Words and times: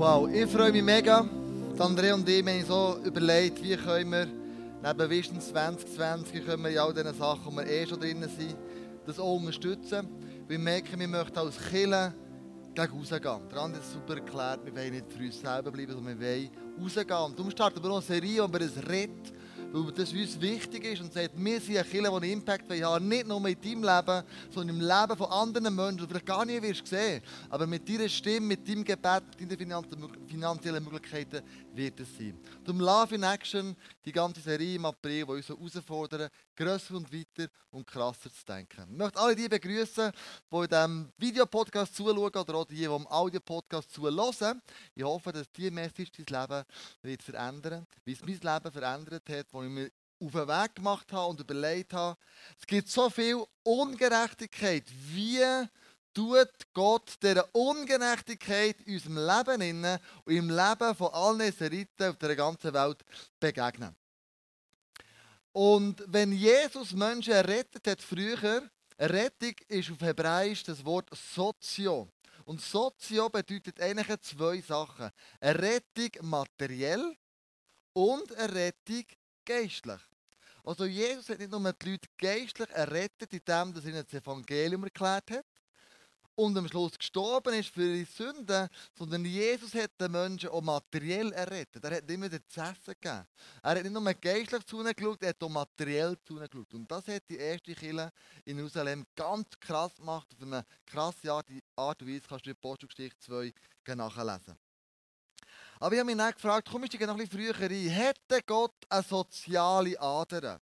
Wow, 0.00 0.30
ich 0.32 0.46
freue 0.50 0.72
mich 0.72 0.82
mega. 0.82 1.28
Die 1.74 1.78
André 1.78 2.14
und 2.14 2.26
ich 2.26 2.42
haben 2.42 2.64
so 2.64 2.96
überlegt, 3.04 3.62
wie 3.62 3.76
können 3.76 4.10
wir 4.10 4.28
neben 4.82 5.10
Vision 5.10 5.38
2020 5.38 6.42
können 6.42 6.62
wir 6.62 6.70
in 6.70 6.78
all 6.78 6.94
diesen 6.94 7.12
Sachen, 7.12 7.44
wo 7.44 7.56
wir 7.58 7.66
eh 7.66 7.86
schon 7.86 8.00
drin 8.00 8.22
sind, 8.22 8.56
das 9.04 9.18
auch 9.18 9.36
unterstützen. 9.36 10.08
Wir 10.48 10.58
merken, 10.58 10.98
wir 10.98 11.06
möchten 11.06 11.38
als 11.38 11.58
Killer 11.58 12.14
gegen 12.74 12.98
rausgehen. 12.98 13.48
Der 13.50 13.58
andere 13.58 13.82
ist 13.82 13.92
super 13.92 14.14
erklärt, 14.14 14.64
wir 14.64 14.74
wollen 14.74 14.90
nicht 14.90 15.12
für 15.12 15.22
uns 15.22 15.38
selber 15.38 15.70
bleiben, 15.70 15.92
sondern 15.92 16.18
wir 16.18 16.26
wollen 16.26 16.50
rausgehen. 16.80 17.18
Und 17.18 17.38
darum 17.38 17.50
starten 17.50 17.82
wir 17.82 17.90
auch 17.90 17.96
eine 17.96 18.02
Serie, 18.02 18.42
wo 18.42 18.50
wir 18.50 18.60
es 18.62 18.76
retten 18.88 19.32
weil 19.72 19.92
das 19.92 20.12
uns 20.12 20.40
wichtig 20.40 20.84
ist 20.84 21.00
und 21.00 21.12
sagt, 21.12 21.30
wir 21.36 21.60
sind 21.60 21.76
ein 21.78 21.84
Kirche, 21.84 22.02
die 22.02 22.06
einen 22.08 22.22
Impact 22.24 22.82
haben, 22.82 23.08
nicht 23.08 23.26
nur 23.26 23.46
in 23.46 23.60
deinem 23.60 23.82
Leben, 23.82 24.24
sondern 24.50 24.76
im 24.76 24.80
Leben 24.80 25.16
von 25.16 25.30
anderen 25.30 25.74
Menschen, 25.74 25.98
die 25.98 26.02
du 26.02 26.08
vielleicht 26.08 26.26
gar 26.26 26.44
nicht 26.44 26.62
wirst 26.62 26.86
sehen, 26.86 27.22
aber 27.48 27.66
mit 27.66 27.88
deiner 27.88 28.08
Stimme, 28.08 28.46
mit 28.46 28.68
deinem 28.68 28.84
Gebet, 28.84 29.22
mit 29.38 29.60
deinen 29.60 29.84
finanziellen 30.26 30.84
Möglichkeiten 30.84 31.42
wird 31.74 32.00
es 32.00 32.08
sein. 32.16 32.38
Darum 32.64 32.80
Love 32.80 33.14
in 33.14 33.22
Action, 33.22 33.76
die 34.04 34.12
ganze 34.12 34.40
Serie 34.40 34.76
im 34.76 34.84
April, 34.84 35.24
die 35.26 35.32
uns 35.32 35.48
herausfordern, 35.48 36.28
grösser 36.60 36.94
und 36.94 37.10
weiter 37.12 37.50
und 37.70 37.86
krasser 37.86 38.30
zu 38.30 38.44
denken. 38.44 38.86
Ich 38.90 38.98
möchte 38.98 39.18
alle 39.18 39.34
die 39.34 39.48
begrüßen, 39.48 40.12
die 40.52 40.56
in 40.56 40.68
diesem 40.68 41.12
Videopodcast 41.16 41.94
zuschauen 41.94 42.18
oder 42.18 42.54
auch 42.54 42.66
die, 42.66 42.76
die 42.76 42.84
im 42.84 43.06
Audiopodcast 43.06 43.90
zuhören. 43.90 44.60
Ich 44.94 45.02
hoffe, 45.02 45.32
dass 45.32 45.50
diese 45.52 45.70
Message 45.70 46.10
dein 46.12 46.26
Leben 46.26 46.64
wird 47.02 47.22
verändern 47.22 47.86
wie 48.04 48.12
es 48.12 48.20
mein 48.20 48.40
Leben 48.40 48.72
verändert 48.72 49.28
hat, 49.28 49.46
wo 49.52 49.62
ich 49.62 49.70
mir 49.70 49.90
auf 50.20 50.32
den 50.32 50.48
Weg 50.48 50.74
gemacht 50.74 51.12
habe 51.12 51.30
und 51.30 51.40
überlegt 51.40 51.94
habe. 51.94 52.18
Es 52.58 52.66
gibt 52.66 52.88
so 52.88 53.08
viel 53.08 53.42
Ungerechtigkeit. 53.62 54.84
Wie 55.14 55.42
tut 56.12 56.50
Gott 56.74 57.14
dieser 57.22 57.48
Ungerechtigkeit 57.54 58.80
in 58.82 58.94
unserem 58.94 59.16
Leben 59.16 59.98
und 60.24 60.34
im 60.34 60.50
Leben 60.50 60.94
von 60.94 61.12
allen 61.12 61.40
Israeliten 61.40 62.10
auf 62.10 62.16
der 62.16 62.36
ganzen 62.36 62.74
Welt 62.74 63.02
begegnen? 63.38 63.96
Und 65.52 66.02
wenn 66.06 66.32
Jesus 66.32 66.92
Menschen 66.92 67.32
errettet 67.32 67.86
hat 67.86 68.00
früher, 68.00 68.70
Rettung 68.98 69.54
ist 69.68 69.90
auf 69.90 70.00
Hebräisch 70.00 70.62
das 70.62 70.84
Wort 70.84 71.08
Sozio. 71.12 72.08
Und 72.44 72.60
Sozio 72.60 73.28
bedeutet 73.28 73.80
eigentlich 73.80 74.20
zwei 74.20 74.60
Sachen. 74.60 75.10
Eine 75.40 75.58
Rettung 75.58 76.28
materiell 76.28 77.16
und 77.92 78.32
eine 78.34 78.54
Rettung 78.54 79.04
geistlich. 79.44 80.00
Also 80.64 80.84
Jesus 80.84 81.28
hat 81.28 81.38
nicht 81.38 81.50
nur 81.50 81.72
die 81.72 81.90
Leute 81.90 82.08
geistlich 82.18 82.68
errettet, 82.70 83.32
indem 83.32 83.74
er 83.74 83.84
ihnen 83.84 84.04
das 84.04 84.20
Evangelium 84.20 84.84
erklärt 84.84 85.30
hat, 85.30 85.46
und 86.40 86.56
am 86.56 86.68
Schluss 86.68 86.96
gestorben 86.98 87.54
ist 87.54 87.68
für 87.68 87.82
ihre 87.82 88.06
Sünden, 88.06 88.68
sondern 88.96 89.24
Jesus 89.24 89.74
hat 89.74 89.90
den 90.00 90.12
Menschen 90.12 90.48
auch 90.48 90.62
materiell 90.62 91.32
errettet. 91.32 91.84
Er 91.84 91.96
hat 91.96 92.08
nicht 92.08 92.18
mehr 92.18 92.30
zu 92.30 92.60
essen 92.60 92.74
gegeben. 92.86 93.26
Er 93.62 93.70
hat 93.70 93.82
nicht 93.82 93.92
nur 93.92 94.14
geistlich 94.14 94.64
zu 94.64 94.80
ihnen 94.80 94.94
geschaut, 94.94 95.22
er 95.22 95.30
hat 95.30 95.42
auch 95.42 95.48
materiell 95.50 96.16
zu 96.24 96.36
ihnen 96.36 96.48
geschaut. 96.48 96.72
Und 96.74 96.90
das 96.90 97.06
hat 97.08 97.24
die 97.28 97.36
erste 97.36 97.74
Kirche 97.74 98.10
in 98.44 98.56
Jerusalem 98.56 99.04
ganz 99.14 99.48
krass 99.60 99.94
gemacht, 99.96 100.28
auf 100.34 100.42
eine 100.42 100.64
krasse 100.86 101.30
Art, 101.30 101.46
Art 101.76 102.00
und 102.02 102.08
Weise. 102.08 102.22
Kannst 102.26 102.46
du 102.46 102.50
in 102.50 102.56
Apostelgeschichte 102.56 103.18
2 103.20 103.52
nachlesen. 103.94 104.56
Aber 105.78 105.94
ich 105.94 105.98
habe 105.98 106.06
mich 106.06 106.16
dann 106.16 106.32
gefragt, 106.32 106.68
komm 106.70 106.84
ich 106.84 107.00
noch 107.00 107.08
ein 107.08 107.16
bisschen 107.16 107.54
früher 107.54 107.60
rein, 107.60 107.88
hätte 107.88 108.42
Gott 108.46 108.74
eine 108.88 109.02
soziale 109.02 110.00
Ader? 110.00 110.60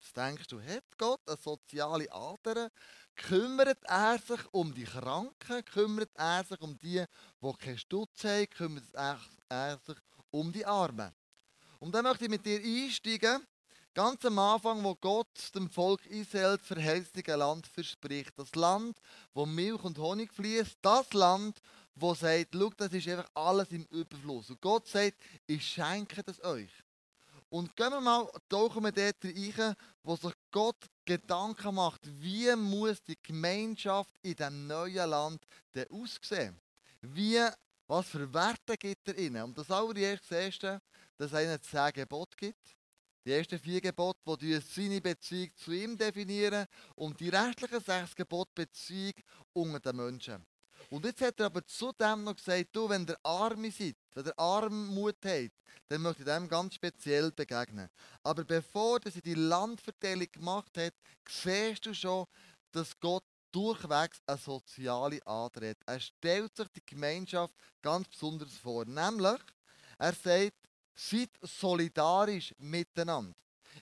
Was 0.00 0.12
denkst 0.12 0.46
du, 0.46 0.60
hat 0.60 0.84
Gott 0.96 1.20
eine 1.26 1.36
soziale 1.36 2.10
Ader? 2.12 2.70
Kümmert 3.18 3.78
er 3.84 4.18
sich 4.18 4.40
um 4.52 4.72
die 4.74 4.84
Kranken, 4.84 5.64
kümmert 5.64 6.10
er 6.14 6.44
sich 6.44 6.60
um 6.60 6.78
die, 6.78 7.04
die 7.42 7.52
keinen 7.58 7.78
Stutz 7.78 8.24
haben, 8.24 8.48
kümmert 8.50 8.84
er 8.94 9.78
sich 9.84 9.96
um 10.30 10.52
die 10.52 10.64
Armen. 10.64 11.12
Und 11.80 11.94
dann 11.94 12.04
möchte 12.04 12.24
ich 12.24 12.30
mit 12.30 12.46
dir 12.46 12.60
einsteigen, 12.60 13.46
ganz 13.94 14.24
am 14.24 14.38
Anfang, 14.38 14.82
wo 14.82 14.94
Gott 14.94 15.54
dem 15.54 15.68
Volk 15.68 16.04
Israel 16.06 16.56
das 16.56 16.66
verheißige 16.66 17.36
Land 17.36 17.66
verspricht. 17.66 18.32
Das 18.36 18.54
Land, 18.54 18.96
wo 19.34 19.44
Milch 19.46 19.82
und 19.84 19.98
Honig 19.98 20.32
fließt, 20.32 20.78
das 20.80 21.12
Land, 21.12 21.58
wo 21.94 22.14
sagt, 22.14 22.50
schau, 22.52 22.70
das 22.76 22.92
ist 22.92 23.08
einfach 23.08 23.30
alles 23.34 23.70
im 23.70 23.84
Überfluss. 23.86 24.50
Und 24.50 24.60
Gott 24.60 24.86
sagt, 24.86 25.16
ich 25.46 25.66
schenke 25.66 26.22
das 26.22 26.42
euch. 26.44 26.70
Und 27.50 27.74
gehen 27.76 27.90
wir 27.90 28.00
mal, 28.00 28.30
tauchen 28.48 28.84
wir 28.84 28.92
dort 28.92 29.24
rein, 29.24 29.74
wo 30.02 30.16
sich 30.16 30.34
Gott 30.50 30.76
Gedanken 31.08 31.74
macht, 31.74 32.02
wie 32.20 32.54
muss 32.54 33.02
die 33.02 33.16
Gemeinschaft 33.22 34.14
in 34.20 34.34
diesem 34.34 34.66
neuen 34.66 35.08
Land 35.08 35.42
denn 35.74 35.90
aussehen? 35.90 36.60
Wie, 37.00 37.40
was 37.86 38.08
für 38.08 38.30
Werte 38.34 38.76
gibt 38.76 39.08
er 39.08 39.16
ihnen? 39.16 39.42
Und 39.42 39.56
das 39.56 39.70
allererste, 39.70 40.82
dass 41.16 41.32
es 41.32 41.42
ihnen 41.42 41.62
zehn 41.62 41.92
Gebote 41.94 42.36
gibt. 42.36 42.76
Die 43.24 43.32
ersten 43.32 43.58
vier 43.58 43.80
Gebote, 43.80 44.36
die 44.38 44.60
seine 44.60 45.00
Beziehung 45.00 45.50
zu 45.56 45.72
ihm 45.72 45.96
definieren 45.96 46.66
und 46.94 47.18
die 47.18 47.30
restlichen 47.30 47.80
sechs 47.80 48.14
Gebote 48.14 48.52
Beziehung 48.54 49.14
unter 49.54 49.80
den 49.80 49.96
Menschen. 49.96 50.46
Und 50.90 51.04
jetzt 51.04 51.20
hat 51.20 51.38
er 51.40 51.46
aber 51.46 51.64
zudem 51.66 52.24
noch 52.24 52.36
gesagt, 52.36 52.68
du, 52.72 52.88
wenn 52.88 53.06
der 53.06 53.18
Arme 53.22 53.70
seid, 53.70 53.96
wenn 54.14 54.24
der 54.24 54.38
Armut 54.38 55.16
habt, 55.24 55.52
dann 55.88 56.02
möchte 56.02 56.22
ich 56.22 56.28
dem 56.28 56.48
ganz 56.48 56.74
speziell 56.74 57.30
begegnen. 57.32 57.88
Aber 58.22 58.44
bevor 58.44 59.00
er 59.04 59.10
die 59.10 59.34
Landverteilung 59.34 60.30
gemacht 60.30 60.76
hat, 60.76 60.94
siehst 61.28 61.86
du 61.86 61.94
schon, 61.94 62.26
dass 62.72 62.98
Gott 63.00 63.24
durchwegs 63.50 64.20
eine 64.26 64.38
soziale 64.38 65.26
Ader 65.26 65.70
hat. 65.70 65.78
Er 65.86 66.00
stellt 66.00 66.56
sich 66.56 66.68
die 66.68 66.84
Gemeinschaft 66.84 67.54
ganz 67.80 68.08
besonders 68.08 68.54
vor. 68.56 68.84
Nämlich, 68.84 69.40
er 69.98 70.12
sagt, 70.12 70.56
seid 70.94 71.30
solidarisch 71.42 72.54
miteinander. 72.58 73.34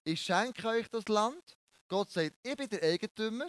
Ich 0.05 0.23
schenke 0.23 0.69
euch 0.69 0.89
das 0.89 1.09
Land. 1.09 1.57
Gott 1.89 2.11
sagt, 2.11 2.37
ich 2.43 2.57
bin 2.57 2.69
der 2.69 2.83
Eigentümer, 2.83 3.49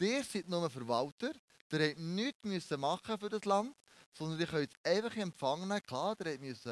ihr 0.00 0.24
seid 0.24 0.48
nur 0.48 0.68
Verwalter. 0.70 1.32
Ihr 1.72 1.90
habt 1.90 2.44
nichts 2.44 2.70
machen 2.70 3.18
für 3.18 3.28
das 3.28 3.44
Land, 3.44 3.76
sondern 4.12 4.40
ihr 4.40 4.46
könnt 4.46 4.72
es 4.82 4.92
einfach 4.92 5.16
empfangen. 5.16 5.82
Klar, 5.82 6.16
ihr 6.26 6.38
müsst 6.38 6.66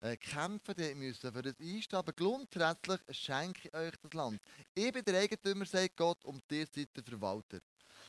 äh, 0.00 0.16
kämpfen, 0.16 0.74
ihr 0.78 0.94
müsst 0.94 1.20
für 1.20 1.42
das 1.42 1.54
einstehen, 1.60 1.98
aber 1.98 2.12
grundsätzlich 2.12 3.00
schenke 3.10 3.68
ich 3.68 3.74
euch 3.74 3.94
das 4.00 4.12
Land. 4.12 4.40
Ich 4.74 4.92
bin 4.92 5.04
der 5.04 5.20
Eigentümer, 5.20 5.66
sagt 5.66 5.96
Gott, 5.96 6.24
und 6.24 6.42
ihr 6.50 6.66
seid 6.66 6.96
der 6.96 7.04
Verwalter. 7.04 7.60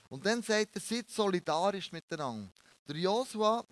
Und 0.10 0.26
dann 0.26 0.42
sagt 0.42 0.76
er, 0.76 0.82
seid 0.82 1.10
solidarisch 1.10 1.92
miteinander. 1.92 2.52
Der 2.88 2.96
Josua 2.96 3.66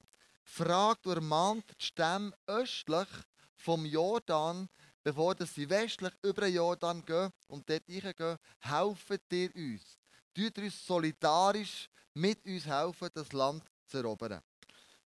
fragt 0.44 1.08
und 1.08 1.16
ermahnt 1.16 1.66
die 1.80 1.86
Stämme 1.86 2.34
östlich 2.48 3.08
vom 3.56 3.86
Jordan, 3.86 4.70
bevor 5.04 5.36
sie 5.46 5.70
westlich 5.70 6.14
über 6.22 6.42
den 6.42 6.56
Jordan 6.56 7.06
gehen 7.06 7.32
und 7.48 7.70
dort 7.70 7.90
reingehen, 7.90 8.38
helfen 8.60 9.20
ihr 9.32 9.56
uns. 9.56 9.98
Tut 10.34 10.58
uns 10.58 10.86
solidarisch 10.86 11.90
mit 12.18 12.46
uns 12.46 12.66
helfen, 12.66 13.10
das 13.14 13.32
Land 13.32 13.64
zu 13.88 13.98
erobern. 13.98 14.42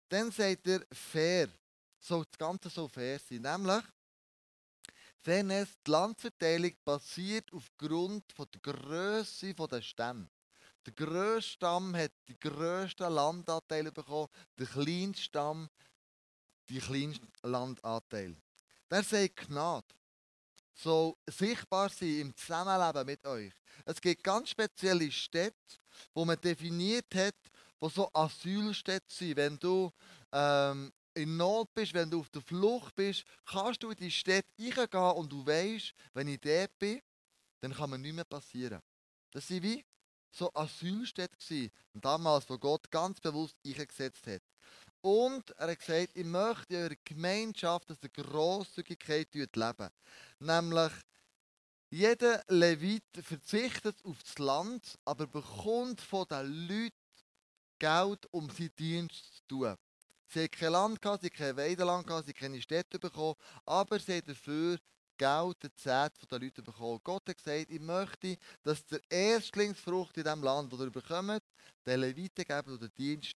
Dann 0.08 0.32
sagt 0.32 0.68
er 0.68 0.86
fair. 0.92 1.50
Soll 2.00 2.24
das 2.32 2.38
Ganze 2.38 2.70
so 2.70 2.88
fair 2.88 3.20
sein. 3.20 3.42
Nämlich, 3.42 3.84
Fairness, 5.22 5.70
die 5.86 5.92
Landverteilung 5.92 6.72
basiert 6.86 7.52
aufgrund 7.52 8.32
von 8.32 8.48
der 8.54 8.62
Größe 8.62 9.54
der 9.54 9.82
Stämme. 9.82 10.30
Der 10.86 10.94
grösste 10.94 11.52
Stamm 11.52 11.96
hat 11.96 12.14
die 12.28 12.40
grössten 12.40 13.12
Landanteile 13.12 13.92
bekommen, 13.92 14.30
der 14.58 14.66
kleinste 14.66 15.24
Stamm 15.24 15.70
die 16.70 16.80
kleinsten 16.80 17.32
Landanteil. 17.44 18.36
Der 18.90 19.04
sagt 19.04 19.36
Gnade 19.48 19.88
soll 20.74 21.14
sichtbar 21.28 21.90
sein 21.90 22.20
im 22.20 22.36
Zusammenleben 22.36 23.06
mit 23.06 23.26
euch. 23.26 23.54
Es 23.86 24.00
gibt 24.00 24.24
ganz 24.24 24.50
spezielle 24.50 25.12
Städte, 25.12 25.56
wo 26.14 26.26
man 26.26 26.40
definiert 26.40 27.14
hat, 27.16 27.36
wo 27.80 27.90
so 27.90 28.10
Asylstädte 28.14 29.14
sind. 29.14 29.38
Wenn 29.38 29.58
du 29.58 29.92
ähm, 30.32 30.92
in 31.14 31.38
Not 31.38 31.74
bist, 31.74 31.94
wenn 31.94 32.10
du 32.10 32.20
auf 32.20 32.30
der 32.30 32.42
Flucht 32.42 32.96
bist, 32.96 33.24
kannst 33.46 33.84
du 33.84 33.90
in 33.90 33.98
die 33.98 34.12
Stadt 34.12 34.46
reingehen 34.60 35.12
und 35.16 35.32
du 35.32 35.46
weißt, 35.46 35.94
wenn 36.14 36.28
ich 36.28 36.40
dort 36.40 36.78
bin, 36.80 37.02
dann 37.62 37.74
kann 37.74 37.90
mir 37.90 37.98
nichts 37.98 38.16
mehr 38.16 38.26
passieren. 38.26 38.82
Das 39.32 39.50
waren 39.50 39.64
wie 39.64 39.86
so 40.32 40.54
Asylstädte 40.54 41.38
gewesen. 41.38 41.72
Damals, 41.94 42.50
wo 42.50 42.58
Gott 42.58 42.90
ganz 42.92 43.20
bewusst 43.20 43.58
eingesetzt 43.66 44.26
hat. 44.28 44.42
Und 45.02 45.52
er 45.52 45.72
hat 45.72 45.80
gesagt, 45.80 46.12
ich 46.16 46.26
möchte 46.26 46.74
in 46.74 46.84
eurer 46.84 46.96
Gemeinschaft, 47.06 47.90
dass 47.90 48.04
ihr 48.04 48.10
Grosszügigkeit 48.10 49.34
leben. 49.34 49.90
Nämlich, 50.40 50.92
jeder 51.90 52.44
Levit 52.50 53.04
verzichtet 53.24 53.98
auf 54.04 54.22
das 54.22 54.38
Land, 54.38 55.00
aber 55.06 55.26
bekommt 55.26 56.02
von 56.02 56.28
den 56.28 56.68
Leuten 56.68 56.94
Geld, 57.80 58.28
um 58.32 58.50
seinen 58.50 58.76
Dienst 58.78 59.38
zu 59.38 59.48
tun. 59.48 59.76
Sie 60.28 60.42
haben 60.42 60.52
kein 60.52 60.72
Land 60.72 61.00
sie 61.02 61.10
haben 61.10 61.30
kein 61.30 61.58
Weideland 61.58 62.08
sie 62.08 62.14
haben 62.14 62.34
keine 62.34 62.62
Städte 62.62 63.00
bekommen, 63.00 63.36
aber 63.66 64.00
sie 64.00 64.18
haben 64.18 64.28
dafür 64.28 64.78
Geld, 65.20 65.62
der 65.62 65.76
Zehnt 65.76 66.18
von 66.18 66.28
den 66.30 66.42
Leuten 66.42 66.64
bekommen. 66.64 67.02
Gott 67.04 67.28
hat 67.28 67.38
gesagt, 67.38 67.70
ich 67.70 67.80
möchte, 67.80 68.38
dass 68.64 68.86
der 68.86 69.02
Erstlingsfrucht 69.10 70.18
in 70.18 70.24
diesem 70.24 70.42
Land, 70.42 70.74
das 70.74 70.80
ihr 70.80 70.90
bekommt, 70.90 71.44
den 71.86 72.00
Leviten 72.00 72.46
geben 72.46 72.74
oder 72.74 72.88
Dienst 72.90 73.36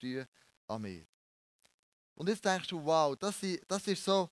an 0.69 0.83
mir. 0.83 1.05
Und 2.15 2.29
jetzt 2.29 2.45
denkst 2.45 2.69
du, 2.69 2.85
wow, 2.85 3.17
das, 3.17 3.41
das 3.67 3.87
ist 3.87 4.05
so 4.05 4.31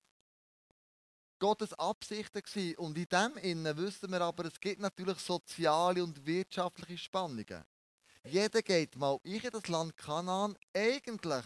Gottes 1.39 1.73
Absichten 1.73 2.41
gewesen. 2.41 2.77
Und 2.77 2.97
in 2.97 3.09
dem 3.09 3.37
Innen 3.37 3.77
wissen 3.77 4.11
wir 4.11 4.21
aber, 4.21 4.45
es 4.45 4.59
gibt 4.59 4.79
natürlich 4.79 5.17
soziale 5.17 6.03
und 6.03 6.25
wirtschaftliche 6.25 6.97
Spannungen. 6.97 7.65
Jeder 8.23 8.61
geht 8.61 8.95
mal 8.95 9.19
in 9.23 9.41
das 9.41 9.67
Land 9.67 9.97
Kanaan. 9.97 10.55
Eigentlich 10.73 11.45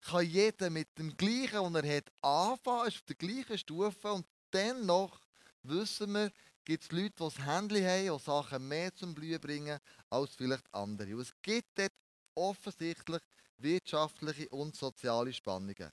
kann 0.00 0.24
jeder 0.24 0.70
mit 0.70 0.96
dem 0.96 1.16
Gleichen, 1.16 1.74
was 1.74 1.82
er 1.82 1.96
hat, 1.96 2.12
anfangen, 2.22 2.88
ist 2.88 2.96
auf 2.96 3.02
der 3.02 3.16
gleichen 3.16 3.58
Stufe. 3.58 4.12
Und 4.12 4.26
dennoch 4.52 5.18
wissen 5.64 6.12
wir, 6.12 6.30
gibt 6.64 6.84
es 6.84 6.92
Leute, 6.92 7.10
die 7.10 7.24
das 7.24 7.38
Handy 7.38 7.80
haben, 7.82 8.18
die 8.18 8.24
Sachen 8.24 8.68
mehr 8.68 8.94
zum 8.94 9.14
Blühen 9.14 9.40
bringen 9.40 9.78
als 10.10 10.34
vielleicht 10.34 10.72
andere. 10.72 11.14
Und 11.14 11.22
es 11.22 11.32
gibt 11.42 11.78
dort 11.78 11.92
offensichtlich 12.34 13.22
wirtschaftliche 13.58 14.48
und 14.50 14.76
soziale 14.76 15.32
Spannungen. 15.32 15.90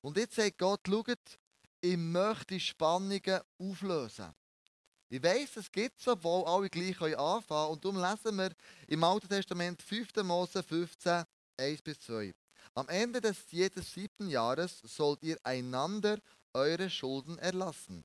Und 0.00 0.16
jetzt 0.16 0.36
sagt 0.36 0.58
Gott, 0.58 0.80
schaut, 0.86 1.38
ich 1.80 1.96
möchte 1.96 2.58
Spannungen 2.58 3.40
auflösen. 3.58 4.34
Ich 5.10 5.22
weiß, 5.22 5.56
es 5.56 5.72
gibt 5.72 6.00
so, 6.00 6.22
wo 6.22 6.42
alle 6.44 6.68
gleich 6.68 7.00
anfangen 7.00 7.42
können. 7.46 7.70
Und 7.70 7.84
darum 7.84 7.96
lesen 7.98 8.36
wir 8.36 8.52
im 8.88 9.04
Alten 9.04 9.28
Testament 9.28 9.80
5. 9.80 10.16
Mose 10.22 10.62
15, 10.62 11.24
1 11.56 11.82
bis 11.82 12.00
2. 12.00 12.34
Am 12.74 12.88
Ende 12.88 13.20
des 13.20 13.50
jedes 13.50 13.92
siebten 13.92 14.28
Jahres 14.28 14.80
sollt 14.84 15.22
ihr 15.22 15.38
einander 15.42 16.18
eure 16.52 16.90
Schulden 16.90 17.38
erlassen. 17.38 18.04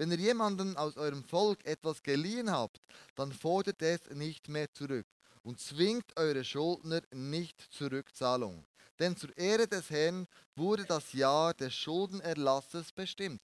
Wenn 0.00 0.12
ihr 0.12 0.18
jemanden 0.18 0.78
aus 0.78 0.96
eurem 0.96 1.22
Volk 1.22 1.62
etwas 1.66 2.02
geliehen 2.02 2.50
habt, 2.50 2.80
dann 3.16 3.34
fordert 3.34 3.82
es 3.82 4.08
nicht 4.08 4.48
mehr 4.48 4.72
zurück 4.72 5.06
und 5.42 5.60
zwingt 5.60 6.16
eure 6.16 6.42
Schuldner 6.42 7.02
nicht 7.12 7.60
zur 7.70 7.92
Rückzahlung. 7.92 8.64
Denn 8.98 9.14
zur 9.14 9.36
Ehre 9.36 9.68
des 9.68 9.90
Herrn 9.90 10.26
wurde 10.56 10.86
das 10.86 11.12
Jahr 11.12 11.52
des 11.52 11.74
Schuldenerlasses 11.74 12.92
bestimmt. 12.92 13.42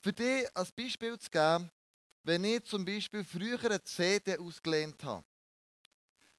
Für 0.00 0.12
dich 0.12 0.46
als 0.54 0.70
Beispiel 0.70 1.18
zu 1.18 1.28
geben, 1.28 1.72
wenn 2.22 2.44
ich 2.44 2.62
zum 2.62 2.84
Beispiel 2.84 3.24
früher 3.24 3.58
eine 3.64 3.82
CD 3.82 4.38
ausgelehnt 4.38 5.02
habe, 5.02 5.26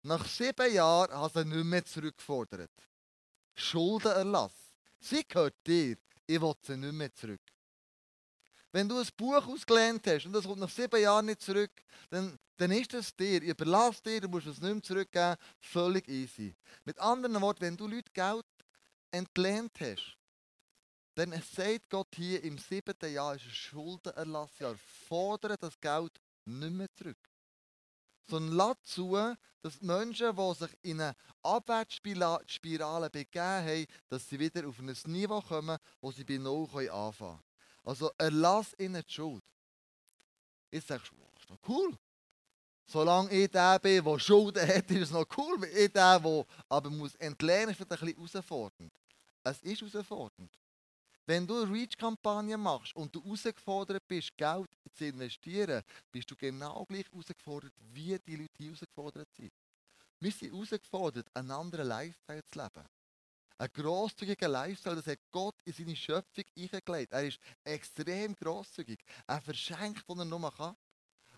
nach 0.02 0.26
sieben 0.26 0.74
Jahren 0.74 1.26
ich 1.26 1.34
sie 1.34 1.44
nicht 1.44 1.66
mehr 1.66 1.84
zurückgefordert. 1.84 2.72
Schuldenerlass. 3.54 4.54
Sie 5.02 5.28
gehört 5.28 5.58
dir, 5.68 5.98
ich 6.26 6.40
will 6.40 6.54
sie 6.62 6.78
nicht 6.78 6.94
mehr 6.94 7.14
zurück. 7.14 7.51
Wenn 8.72 8.88
du 8.88 8.98
ein 8.98 9.08
Buch 9.18 9.46
ausgelehnt 9.48 10.08
hast 10.08 10.26
und 10.26 10.34
das 10.34 10.46
kommt 10.46 10.60
nach 10.60 10.70
sieben 10.70 11.02
Jahren 11.02 11.26
nicht 11.26 11.42
zurück, 11.42 11.72
dann, 12.10 12.38
dann 12.56 12.72
ist 12.72 12.94
es 12.94 13.16
dir. 13.16 13.42
Ich 13.42 13.50
überlasse 13.50 14.02
dir, 14.04 14.22
du 14.22 14.30
musst 14.30 14.48
es 14.48 14.62
nicht 14.62 14.74
mehr 14.74 14.84
zurückgeben. 14.84 15.36
Völlig 15.60 16.08
easy. 16.08 16.56
Mit 16.86 16.98
anderen 17.00 17.42
Worten, 17.42 17.62
wenn 17.62 17.78
du 17.78 17.88
Leute 17.88 18.12
Geld 18.14 18.46
entlehnt 19.12 19.74
hast, 19.80 20.18
dann 21.16 21.34
sagt 21.42 21.90
Gott 21.90 22.08
hier 22.16 22.42
im 22.44 22.58
siebten 22.58 23.14
Jahr 23.14 23.36
ist 23.36 23.46
ein 23.46 23.52
Schuldenerlassjahr. 23.52 24.76
Fordere 25.08 25.58
das 25.58 25.80
Geld 25.80 26.22
nicht 26.46 26.74
mehr 26.74 26.88
zurück. 26.96 27.18
Sondern 28.30 28.56
lass 28.56 28.78
zu, 28.84 29.18
dass 29.62 29.82
Menschen, 29.82 30.36
die 30.36 30.54
sich 30.56 30.78
in 30.84 31.02
eine 31.02 31.16
Abwärtsspirale 31.44 33.10
begeben 33.10 33.44
haben, 33.44 33.86
dass 34.08 34.30
sie 34.30 34.40
wieder 34.40 34.66
auf 34.66 34.80
ein 34.80 34.96
Niveau 35.08 35.42
kommen, 35.42 35.78
wo 36.00 36.12
sie 36.12 36.24
bei 36.24 36.38
Null 36.38 36.70
anfangen 36.90 37.18
können. 37.18 37.51
Also 37.84 38.12
erlass 38.18 38.74
ihnen 38.78 39.04
die 39.06 39.12
Schuld. 39.12 39.44
Jetzt 40.72 40.88
sagst 40.88 41.12
du, 41.12 41.16
oh, 41.20 41.30
ist 41.40 41.50
noch 41.50 41.60
cool. 41.68 41.98
Solange 42.86 43.32
ich 43.32 43.50
der 43.50 43.80
bin, 43.80 44.04
der 44.04 44.20
Schulden 44.20 44.68
hat, 44.68 44.92
ist 44.92 45.02
es 45.02 45.12
noch 45.12 45.26
cool. 45.38 45.64
Ich 45.66 45.92
der, 45.92 46.20
der 46.20 46.46
aber 46.70 46.90
muss 46.90 47.16
entlehnen, 47.16 47.70
ist 47.70 47.82
ein 47.82 47.88
bisschen 47.88 48.16
herausfordernd. 48.16 48.92
Es 49.44 49.62
ist 49.62 49.82
herausfordernd. 49.82 50.52
Wenn 51.26 51.48
du 51.48 51.62
eine 51.62 51.72
Reach-Kampagne 51.72 52.58
machst 52.58 52.96
und 52.96 53.16
du 53.16 53.24
herausgefordert 53.24 54.08
bist, 54.08 54.36
Geld 54.36 54.70
zu 54.94 55.06
investieren, 55.06 55.82
bist 56.12 56.30
du 56.30 56.36
genau 56.36 56.84
gleich 56.86 57.06
herausgefordert, 57.12 57.74
wie 57.78 58.18
die 58.20 58.36
Leute 58.36 58.64
herausgefordert 58.64 59.30
sind. 59.36 59.52
Wir 60.20 60.32
sind 60.32 60.52
herausgefordert, 60.52 61.28
einen 61.34 61.52
anderen 61.52 61.88
Lifestyle 61.88 62.42
zu 62.52 62.60
leben. 62.60 62.88
Ein 63.58 63.70
grosszügiger 63.74 64.48
Lifestyle, 64.48 64.96
das 64.96 65.08
hat 65.08 65.20
Gott 65.32 65.56
in 65.66 65.74
seine 65.74 65.96
Schöpfung 65.96 66.46
eingelegt. 66.58 67.12
Er 67.12 67.28
ist 67.28 67.40
extrem 67.64 68.36
grosszügig. 68.36 69.04
Er 69.28 69.42
verschenkt, 69.42 70.04
was 70.08 70.18
er 70.18 70.26
nur 70.26 70.54
kann. 70.54 70.76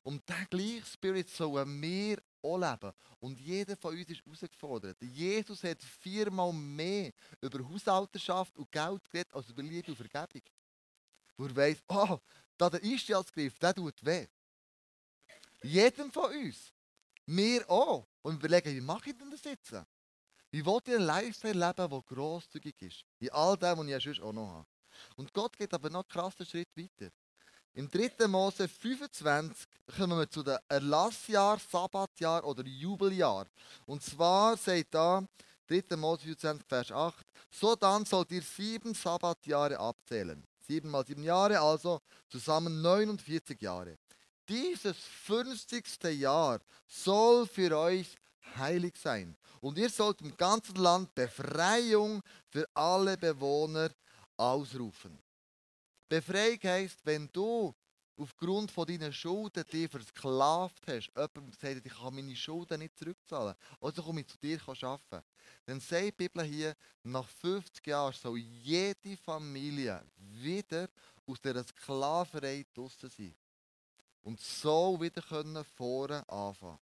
Und 0.04 0.28
diesen 0.28 0.48
gleichen 0.50 0.86
Spirit 0.86 1.30
sollen 1.30 1.82
wir 1.82 2.22
auch 2.42 2.58
leben. 2.58 2.92
Und 3.20 3.40
jeder 3.40 3.78
von 3.78 3.98
uns 3.98 4.10
ist 4.10 4.26
herausgefordert. 4.26 5.02
Jesus 5.02 5.64
hat 5.64 5.82
viermal 5.82 6.52
mehr 6.52 7.12
über 7.40 7.68
Haushalterschaft 7.68 8.58
und 8.58 8.72
Geld 8.72 9.10
geredet 9.10 9.34
als 9.34 9.50
über 9.50 9.64
Liebe 9.64 9.92
und 9.92 9.96
Vergebung. 9.96 10.42
Wo 11.38 11.46
er 11.46 11.56
weiss, 11.56 11.78
oh, 11.88 12.20
da 12.58 12.70
der 12.70 12.84
Einstiegsgriff, 12.84 13.58
der 13.58 13.74
tut 13.74 14.06
weh. 14.06 14.28
Jedem 15.64 16.12
von 16.12 16.32
uns. 16.32 16.74
Wir 17.26 17.70
auch. 17.70 18.06
Und 18.22 18.36
überlegen, 18.36 18.76
wie 18.76 18.82
mache 18.82 19.10
ich 19.10 19.18
denn 19.18 19.32
das 19.32 19.44
jetzt? 19.46 19.74
Wie 20.54 20.64
wollt 20.68 20.88
ihr 20.88 20.98
ein 20.98 21.06
Lifestyle 21.06 21.54
leben, 21.54 21.90
der 21.90 22.04
grosszügig 22.06 22.80
ist? 22.84 23.04
In 23.18 23.32
all 23.32 23.58
dem, 23.58 23.76
was 23.76 23.88
ich 23.88 24.04
sonst 24.04 24.22
auch 24.22 24.32
noch 24.32 24.50
habe. 24.50 24.68
Und 25.16 25.34
Gott 25.34 25.58
geht 25.58 25.74
aber 25.74 25.90
noch 25.90 26.04
einen 26.04 26.10
krassen 26.10 26.46
Schritt 26.46 26.70
weiter. 26.78 27.12
Im 27.74 27.90
3. 27.90 28.28
Mose 28.28 28.68
25 28.68 29.68
kommen 29.98 30.20
wir 30.20 30.30
zu 30.30 30.44
dem 30.44 30.60
Erlassjahr, 30.68 31.58
Sabbatjahr 31.58 32.44
oder 32.44 32.64
Jubeljahr. 32.68 33.48
Und 33.88 34.04
zwar 34.04 34.56
sagt 34.56 34.94
da 34.94 35.28
3. 35.70 35.98
Mose 35.98 36.22
25, 36.22 36.68
Vers 36.68 36.92
8, 36.92 37.26
so 37.50 37.76
dann 37.76 38.06
sollt 38.06 38.30
ihr 38.30 38.44
sieben 38.44 38.94
Sabbatjahre 38.94 39.80
abzählen. 39.80 40.46
Sieben 40.60 40.92
mal 40.92 41.04
sieben 41.04 41.24
Jahre, 41.24 41.60
also 41.60 42.00
zusammen 42.30 42.80
49 42.80 43.60
Jahre. 43.60 43.98
Dieses 44.48 44.98
50. 44.98 46.04
Jahr 46.20 46.60
soll 46.86 47.48
für 47.48 47.76
euch 47.76 48.16
heilig 48.56 48.96
sein. 48.98 49.36
Und 49.64 49.78
ihr 49.78 49.90
sollt 49.90 50.20
im 50.20 50.36
ganzen 50.36 50.76
Land 50.76 51.16
Befreiung 51.16 52.22
für 52.50 52.68
alle 52.74 53.16
Bewohner 53.16 53.90
ausrufen. 54.36 55.18
Befreiung 56.10 56.60
heisst, 56.64 57.00
wenn 57.06 57.30
du 57.32 57.74
aufgrund 58.18 58.72
von 58.72 58.86
deinen 58.86 59.14
Schulden 59.14 59.64
dich 59.72 59.90
versklavt 59.90 60.86
hast, 60.86 61.10
jemand 61.16 61.64
hat, 61.64 61.86
ich 61.86 61.94
kann 61.94 62.14
meine 62.14 62.36
Schulden 62.36 62.80
nicht 62.80 62.98
zurückzahlen, 62.98 63.56
also 63.80 64.04
komme 64.04 64.20
ich 64.20 64.28
zu 64.28 64.38
dir 64.38 64.60
arbeiten, 64.68 65.26
dann 65.66 65.80
sagt 65.80 66.08
die 66.08 66.12
Bibel 66.12 66.44
hier, 66.44 66.76
nach 67.04 67.26
50 67.26 67.88
Jahren 67.88 68.12
soll 68.12 68.40
jede 68.40 69.16
Familie 69.16 70.04
wieder 70.18 70.90
aus 71.26 71.40
dieser 71.40 71.64
Sklaverei 71.64 72.66
draussen 72.74 73.10
sein. 73.10 73.34
Und 74.24 74.42
so 74.42 75.00
wieder 75.00 75.22
können 75.22 75.64
vorne 75.64 76.28
anfangen. 76.28 76.80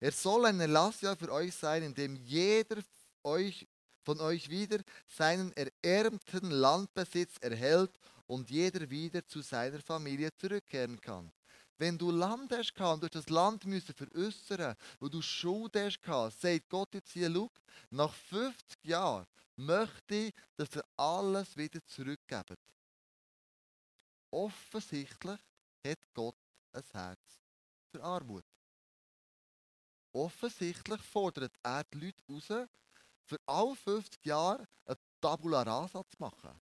Er 0.00 0.12
soll 0.12 0.46
ein 0.46 0.58
Erlassjahr 0.58 1.14
für 1.14 1.30
euch 1.30 1.54
sein, 1.54 1.82
in 1.82 1.94
dem 1.94 2.16
jeder 2.16 2.82
euch, 3.22 3.68
von 4.02 4.18
euch 4.20 4.48
wieder 4.48 4.78
seinen 5.06 5.52
erärmten 5.52 6.50
Landbesitz 6.50 7.36
erhält 7.40 7.92
und 8.26 8.48
jeder 8.48 8.88
wieder 8.88 9.26
zu 9.26 9.42
seiner 9.42 9.80
Familie 9.80 10.30
zurückkehren 10.38 10.98
kann. 11.00 11.30
Wenn 11.76 11.98
du 11.98 12.10
Land 12.10 12.52
hast 12.52 12.78
und 12.80 13.02
durch 13.02 13.12
das 13.12 13.28
Land 13.28 13.66
müssen 13.66 13.94
veräußern, 13.94 14.74
wo 15.00 15.08
du 15.08 15.20
Schuld 15.20 15.76
hast 15.76 16.40
sagt 16.40 16.68
Gott 16.68 16.94
jetzt 16.94 17.12
hier, 17.12 17.30
schau, 17.32 17.50
nach 17.90 18.14
50 18.14 18.84
Jahren 18.84 19.26
möchte 19.56 20.14
ich, 20.14 20.34
dass 20.56 20.76
ihr 20.76 20.84
alles 20.96 21.56
wieder 21.56 21.84
zurückgebt. 21.86 22.58
Offensichtlich 24.30 25.40
hat 25.86 25.98
Gott 26.14 26.36
ein 26.72 26.82
Herz 26.92 27.40
für 27.90 28.02
Armut. 28.02 28.44
Offensichtlich 30.12 31.00
fordert 31.02 31.52
er 31.62 31.84
die 31.84 31.98
Leute 31.98 32.22
raus, 32.28 32.68
für 33.24 33.38
alle 33.46 33.76
50 33.76 34.24
Jahre 34.24 34.66
eine 34.84 34.98
Tabula 35.20 35.62
Rasa 35.62 36.02
zu 36.08 36.16
machen. 36.18 36.60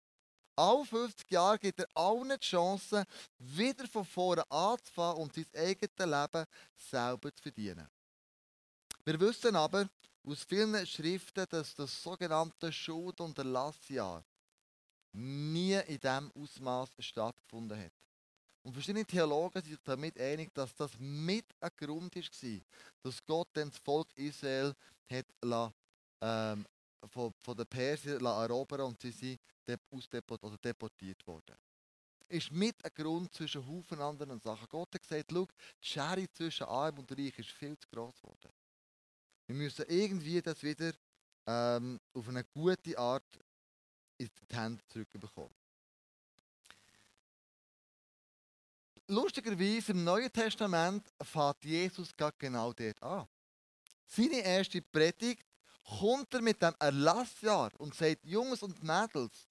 Alle 0.56 0.86
50 0.86 1.30
Jahre 1.32 1.60
gibt 1.60 1.80
er 1.80 1.88
allen 1.94 2.30
die 2.30 2.40
Chance, 2.40 3.06
wieder 3.38 3.88
von 3.88 4.04
vorne 4.04 4.44
anzufangen 4.52 5.22
und 5.22 5.34
sein 5.34 5.46
eigenes 5.56 5.98
Leben 5.98 6.46
selber 6.76 7.34
zu 7.34 7.44
verdienen. 7.44 7.88
Wir 9.06 9.20
wissen 9.20 9.56
aber 9.56 9.88
aus 10.26 10.44
vielen 10.44 10.86
Schriften, 10.86 11.46
dass 11.50 11.74
das 11.76 12.04
sogenannte 12.04 12.74
Schuld- 12.74 13.22
und 13.22 13.38
Erlassjahr 13.38 14.26
nie 15.14 15.80
in 15.88 16.00
diesem 16.00 16.32
Ausmaß 16.34 16.90
stattgefunden 17.00 17.80
hat. 17.80 17.94
Und 18.68 18.74
verschiedene 18.74 19.06
Theologen 19.06 19.62
sind 19.62 19.76
sich 19.76 19.84
damit 19.86 20.20
einig, 20.20 20.54
dass 20.54 20.76
das 20.76 20.92
mit 21.00 21.46
ein 21.62 21.70
Grund 21.78 22.14
war, 22.14 22.62
dass 23.02 23.26
Gott 23.26 23.48
dann 23.54 23.70
das 23.70 23.80
Volk 23.80 24.10
Israel 24.18 24.74
hat 25.10 25.26
lassen, 25.42 25.74
ähm, 26.20 26.68
von, 27.10 27.32
von 27.40 27.56
den 27.56 27.66
Persern 27.66 28.26
erobern 28.26 28.82
und 28.82 29.00
sie 29.00 29.12
sind 29.12 29.40
ausdeport 29.90 30.44
oder 30.44 30.58
deportiert 30.58 31.26
worden. 31.26 31.56
Ist 32.28 32.52
mit 32.52 32.84
ein 32.84 32.92
Grund 32.94 33.34
zwischen 33.34 33.66
Haufen 33.66 34.02
anderen 34.02 34.38
Sachen. 34.42 34.68
Gott 34.68 34.94
hat 34.94 35.02
gesagt, 35.02 35.32
schau, 35.32 35.46
die 35.46 35.88
Schere 35.88 36.30
zwischen 36.34 36.66
Arm 36.66 37.00
und 37.00 37.10
Reich 37.10 37.40
ist 37.40 37.52
viel 37.52 37.78
zu 37.78 37.88
groß 37.88 38.20
geworden. 38.20 38.52
Wir 39.46 39.56
müssen 39.56 39.86
irgendwie 39.88 40.42
das 40.42 40.62
wieder 40.62 40.92
ähm, 41.46 42.02
auf 42.14 42.28
eine 42.28 42.44
gute 42.44 43.00
Art 43.00 43.40
in 44.18 44.30
die 44.52 44.56
Hände 44.58 44.84
zurückbekommen. 44.88 45.56
Lustigerweise 49.10 49.94
im 49.94 50.04
Neuen 50.04 50.32
Testament 50.32 51.08
fährt 51.22 51.64
Jesus 51.64 52.14
genau 52.38 52.74
dort 52.74 53.02
an. 53.02 53.28
Seine 54.06 54.42
erste 54.42 54.82
Predigt 54.82 55.46
kommt 56.00 56.34
er 56.34 56.42
mit 56.42 56.62
dem 56.62 56.74
Erlassjahr 56.78 57.72
und 57.78 57.96
sagt, 57.96 58.26
Jungs 58.26 58.62
und 58.64 58.84
Mädels, 58.84 59.48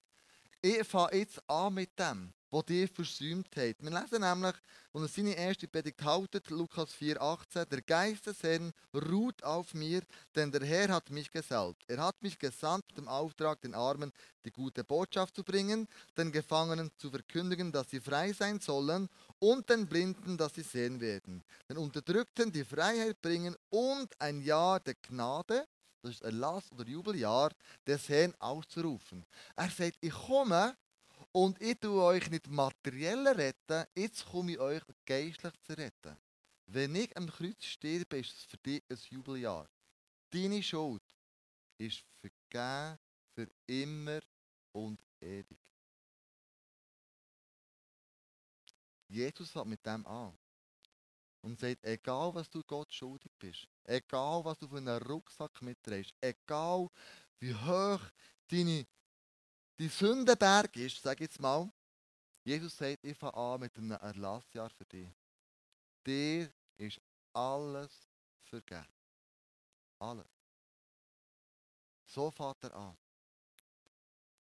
ich 0.61 0.87
fange 0.87 1.17
jetzt 1.17 1.41
an 1.49 1.73
mit 1.73 1.97
dem 1.97 2.33
wo 2.49 2.63
ihr 2.69 2.87
versäumt 2.87 3.49
habt. 3.55 3.83
Wir 3.83 3.91
lesen 3.91 4.21
nämlich, 4.21 4.55
wo 4.93 5.01
er 5.01 5.07
seine 5.07 5.35
erste 5.35 5.67
Predigt 5.67 6.03
haltet, 6.03 6.49
Lukas 6.49 6.93
4,18, 6.95 7.65
der 7.65 7.81
Geist 7.81 8.25
des 8.25 8.41
Herrn 8.43 8.71
ruht 8.93 9.43
auf 9.43 9.73
mir, 9.73 10.01
denn 10.35 10.51
der 10.51 10.65
Herr 10.65 10.89
hat 10.89 11.09
mich 11.09 11.31
gesalbt. 11.31 11.83
Er 11.87 12.03
hat 12.03 12.21
mich 12.21 12.39
gesandt 12.39 12.85
mit 12.89 12.97
dem 12.97 13.07
Auftrag, 13.07 13.61
den 13.61 13.73
Armen 13.73 14.11
die 14.45 14.51
gute 14.51 14.83
Botschaft 14.83 15.35
zu 15.35 15.43
bringen, 15.43 15.87
den 16.17 16.31
Gefangenen 16.31 16.91
zu 16.97 17.09
verkündigen, 17.09 17.71
dass 17.71 17.89
sie 17.89 17.99
frei 17.99 18.31
sein 18.31 18.59
sollen 18.61 19.09
und 19.39 19.69
den 19.69 19.87
Blinden, 19.87 20.37
dass 20.37 20.55
sie 20.55 20.63
sehen 20.63 21.01
werden, 21.01 21.43
den 21.69 21.77
Unterdrückten 21.77 22.51
die 22.51 22.63
Freiheit 22.63 23.21
bringen 23.21 23.55
und 23.69 24.19
ein 24.21 24.41
Jahr 24.41 24.79
der 24.79 24.95
Gnade, 24.95 25.67
das 26.01 26.11
ist 26.11 26.23
Erlass 26.23 26.71
oder 26.71 26.85
Jubeljahr, 26.85 27.51
des 27.85 28.07
Herrn 28.07 28.33
auszurufen. 28.39 29.25
Er 29.55 29.69
sagt, 29.69 29.97
ich 29.99 30.13
komme, 30.13 30.77
und 31.37 31.61
ich 31.61 31.79
tue 31.79 32.01
euch 32.01 32.31
nicht 32.31 32.47
materiell 32.47 33.27
retten, 33.27 33.85
jetzt 33.93 34.25
komme 34.25 34.53
ich 34.53 34.59
euch 34.59 34.81
geistlich 35.05 35.53
zu 35.61 35.73
retten. 35.77 36.17
Wenn 36.65 36.95
ich 36.95 37.15
am 37.15 37.29
Kreuz 37.29 37.63
sterbe, 37.63 38.17
ist 38.17 38.33
es 38.33 38.43
für 38.45 38.57
dich 38.57 38.83
ein 38.89 38.97
Jubeljahr. 39.11 39.69
Deine 40.31 40.63
Schuld 40.63 41.03
ist 41.77 42.03
vergeben 42.15 42.97
für 43.35 43.47
immer 43.67 44.19
und 44.71 44.99
ewig. 45.21 45.59
Jesus 49.07 49.55
hat 49.55 49.67
mit 49.67 49.85
dem 49.85 50.07
an 50.07 50.35
und 51.41 51.59
sagt, 51.59 51.85
egal 51.85 52.33
was 52.33 52.49
du 52.49 52.63
Gott 52.63 52.91
schuldig 52.91 53.31
bist, 53.37 53.67
egal 53.83 54.43
was 54.43 54.57
du 54.57 54.67
für 54.67 54.77
einen 54.77 55.03
Rucksack 55.03 55.61
mitträgst, 55.61 56.15
egal 56.19 56.89
wie 57.39 57.53
hoch 57.53 58.01
deine 58.47 58.87
die 59.79 59.87
Sündenberg 59.87 60.75
ist, 60.75 61.01
sage 61.01 61.23
ich 61.23 61.29
jetzt 61.29 61.39
mal, 61.39 61.71
Jesus 62.43 62.77
sagt, 62.77 63.03
ich 63.03 63.17
fange 63.17 63.33
an 63.33 63.59
mit 63.59 63.77
einem 63.77 63.91
Erlassjahr 63.91 64.69
für 64.69 64.85
dich. 64.85 65.09
Dir 66.05 66.51
ist 66.77 67.01
alles 67.33 67.91
vergeben. 68.43 68.87
Alles. 69.99 70.27
So 72.05 72.31
fährt 72.31 72.63
er 72.63 72.75
an. 72.75 72.97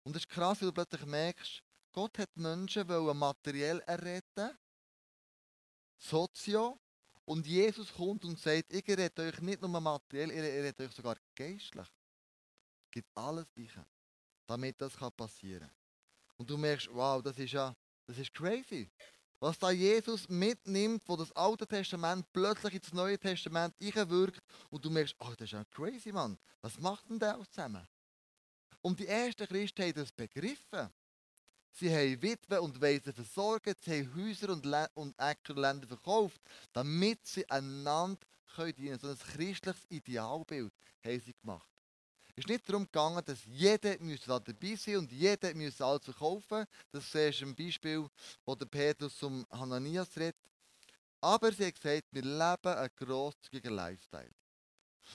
Und 0.02 0.16
es 0.16 0.22
ist 0.22 0.28
krass, 0.28 0.60
wie 0.60 0.64
du 0.64 0.72
plötzlich 0.72 1.04
merkst, 1.04 1.62
Gott 1.92 2.18
hat 2.18 2.34
Menschen 2.37 2.87
materiell 2.87 3.80
erretten, 3.80 4.56
sozio, 5.99 6.80
und 7.26 7.46
Jesus 7.46 7.92
kommt 7.92 8.25
und 8.25 8.38
sagt, 8.38 8.72
ich 8.72 8.88
rette 8.88 9.22
euch 9.22 9.40
nicht 9.40 9.60
nur 9.60 9.80
materiell, 9.80 10.30
ich 10.30 10.38
rette 10.38 10.84
euch 10.84 10.92
sogar 10.92 11.16
geistlich. 11.34 11.87
Gibt 12.90 13.16
alles 13.16 13.46
ich 13.54 13.70
damit 14.50 14.80
das 14.80 14.97
passieren 15.16 15.61
kann. 15.61 15.71
Und 16.37 16.50
du 16.50 16.57
merkst, 16.57 16.88
wow, 16.92 17.23
das 17.23 17.38
ist 17.38 17.52
ja, 17.52 17.75
das 18.07 18.19
ist 18.19 18.35
crazy. 18.35 18.90
Was 19.38 19.59
da 19.59 19.71
Jesus 19.71 20.28
mitnimmt, 20.28 21.02
wo 21.07 21.16
das 21.16 21.33
Alte 21.33 21.66
Testament 21.66 22.26
plötzlich 22.33 22.75
ins 22.75 22.92
Neue 22.92 23.19
Testament 23.19 23.75
einwirkt 23.80 24.42
und 24.69 24.85
du 24.85 24.90
merkst, 24.90 25.14
oh, 25.19 25.30
das 25.30 25.47
ist 25.47 25.52
ja 25.52 25.64
crazy, 25.64 26.12
Mann. 26.12 26.38
Was 26.61 26.78
macht 26.78 27.09
denn 27.09 27.19
der 27.19 27.40
zusammen? 27.45 27.87
Und 28.83 28.99
die 28.99 29.07
ersten 29.07 29.47
Christen 29.47 29.83
haben 29.83 29.95
das 29.95 30.12
begriffen. 30.12 30.90
Sie 31.73 31.90
haben 31.90 32.21
Witwen 32.21 32.59
und 32.59 32.80
Waisen 32.80 33.12
versorgt, 33.12 33.85
sie 33.85 34.00
haben 34.00 34.14
Häuser 34.14 34.50
und, 34.50 34.66
Le 34.66 34.90
und 34.95 35.14
Äckerländer 35.19 35.87
verkauft, 35.87 36.40
damit 36.73 37.25
sie 37.26 37.49
einander 37.49 38.19
dienen 38.59 38.99
können. 38.99 38.99
So 38.99 39.09
ein 39.09 39.19
christliches 39.19 39.87
Idealbild 39.88 40.73
haben 41.04 41.21
sie 41.21 41.35
gemacht. 41.40 41.71
Ist 42.40 42.49
nicht 42.49 42.66
darum 42.66 42.87
gegangen, 42.87 43.23
dass 43.23 43.44
jeder 43.44 43.99
dabei 43.99 44.75
sein 44.75 44.97
und 44.97 45.12
jeder 45.12 45.52
müsse 45.52 45.85
alles 45.85 46.04
verkaufen. 46.04 46.64
Das 46.90 47.14
ist 47.14 47.42
ein 47.42 47.54
Beispiel, 47.54 48.09
wo 48.47 48.54
der 48.54 48.64
Petrus 48.64 49.18
zum 49.18 49.47
Hananias 49.50 50.16
redet. 50.16 50.40
Aber 51.20 51.52
sie 51.52 51.66
hat 51.66 51.75
gesagt, 51.75 52.06
wir 52.11 52.23
leben 52.23 52.78
einen 52.78 52.90
grosszügigen 52.97 53.75
Lifestyle. 53.75 54.30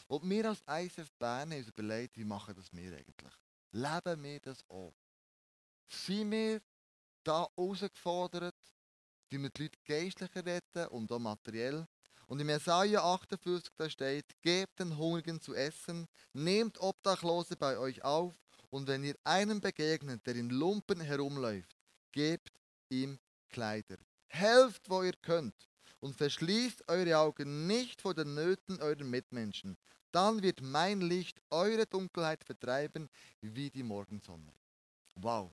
Und 0.08 0.30
wir 0.30 0.50
als 0.50 0.62
ISF 0.68 1.12
Bern 1.18 1.50
haben 1.50 1.58
uns 1.58 1.68
überlegt, 1.68 2.16
wie 2.16 2.24
machen 2.24 2.54
das 2.54 2.72
wir 2.72 2.96
eigentlich? 2.96 3.34
Leben 3.72 4.24
wir 4.24 4.40
das 4.42 4.64
auch? 4.70 4.94
Sind 5.88 6.30
wir 6.30 6.62
da 7.24 7.48
herausgefordert, 7.56 8.54
wie 9.30 9.40
wir 9.40 9.50
die 9.50 9.64
Leute 9.64 9.80
geistlicher 9.84 10.46
retten 10.46 10.88
und 10.90 11.12
auch 11.12 11.18
materiell? 11.18 11.88
Und 12.28 12.40
im 12.40 12.50
Jesaja 12.50 13.04
58 13.04 13.74
da 13.78 13.90
steht, 13.90 14.26
gebt 14.42 14.80
den 14.80 14.98
Hungrigen 14.98 15.40
zu 15.40 15.54
essen, 15.54 16.08
nehmt 16.34 16.80
Obdachlose 16.80 17.56
bei 17.56 17.78
euch 17.78 18.04
auf 18.04 18.34
und 18.70 18.88
wenn 18.88 19.04
ihr 19.04 19.16
einem 19.24 19.62
begegnet, 19.62 20.26
der 20.26 20.36
in 20.36 20.50
Lumpen 20.50 21.00
herumläuft, 21.00 21.76
gebt 22.12 22.52
ihm 22.90 23.20
Kleider. 23.50 23.98
Helft, 24.28 24.90
wo 24.90 25.04
ihr 25.04 25.16
könnt 25.22 25.70
und 26.00 26.16
verschließt 26.16 26.88
eure 26.88 27.18
Augen 27.18 27.68
nicht 27.68 28.02
vor 28.02 28.14
den 28.14 28.34
Nöten 28.34 28.82
eurer 28.82 29.04
Mitmenschen. 29.04 29.78
Dann 30.12 30.42
wird 30.42 30.62
mein 30.62 31.02
Licht 31.02 31.42
eure 31.50 31.86
Dunkelheit 31.86 32.44
vertreiben 32.44 33.10
wie 33.42 33.70
die 33.70 33.84
Morgensonne. 33.84 34.54
Wow. 35.16 35.52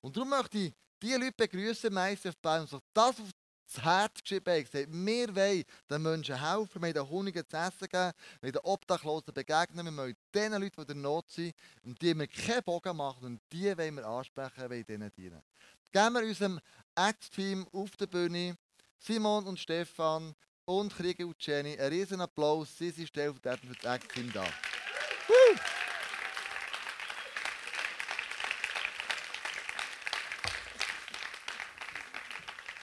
Und 0.00 0.16
darum 0.16 0.30
möchte 0.30 0.58
ich 0.58 0.72
die 1.02 1.12
Leute 1.12 1.32
begrüßen, 1.36 1.92
meistens 1.92 2.34
bei 2.40 2.60
uns, 2.60 2.70
das 2.92 3.20
auf 3.20 3.30
das 3.66 3.84
Herz 3.84 4.22
geschrieben 4.22 4.52
haben, 4.52 4.64
gesagt, 4.64 4.92
wir 4.92 5.36
wollen 5.36 5.64
den 5.90 6.02
Menschen 6.02 6.40
helfen, 6.40 6.74
wir 6.74 6.82
wollen 6.82 6.94
den 6.94 7.08
Hungrigen 7.08 7.48
zu 7.48 7.56
essen 7.56 7.88
geben, 7.88 8.12
wir 8.40 8.42
wollen 8.42 8.52
den 8.52 8.62
Obdachlosen 8.64 9.34
begegnen, 9.34 9.86
wir 9.86 9.96
wollen 9.96 10.16
den 10.34 10.52
Leuten, 10.52 10.74
die 10.76 10.80
in 10.80 10.86
der 10.86 10.96
Not 10.96 11.30
sind, 11.30 11.54
um 11.82 11.94
die 11.94 12.18
wir 12.18 12.26
keinen 12.26 12.62
Bogen 12.62 12.96
machen 12.96 13.24
und 13.24 13.40
die 13.52 13.76
wollen 13.76 13.96
wir 13.96 14.06
ansprechen, 14.06 14.70
wollen 14.70 14.84
denen 14.84 15.12
dienen. 15.16 15.42
Geben 15.92 16.14
wir 16.14 16.22
unserem 16.22 16.60
Act-Team 16.94 17.66
auf 17.72 17.96
der 17.96 18.06
Bühne, 18.06 18.56
Simon 18.98 19.46
und 19.46 19.58
Stefan 19.58 20.34
und 20.64 20.94
Kriege 20.94 21.26
und 21.26 21.36
Jenny, 21.44 21.78
einen 21.78 21.92
riesen 21.92 22.20
Applaus, 22.20 22.76
sie 22.76 22.90
sind 22.90 23.08
stellvertretend 23.08 23.76
für 23.76 23.82
das 23.82 23.94
Act-Team 23.94 24.32
da. 24.32 24.44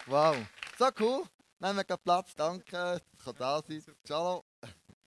Wow. 0.07 0.35
So 0.81 0.89
cool. 0.99 1.27
Nehmen 1.59 1.83
wir 1.87 1.97
Platz, 1.97 2.33
danke. 2.33 2.99
Ich 3.13 3.23
kann 3.23 3.35
da 3.37 3.61
sein. 3.61 3.83
Ciao. 4.03 4.43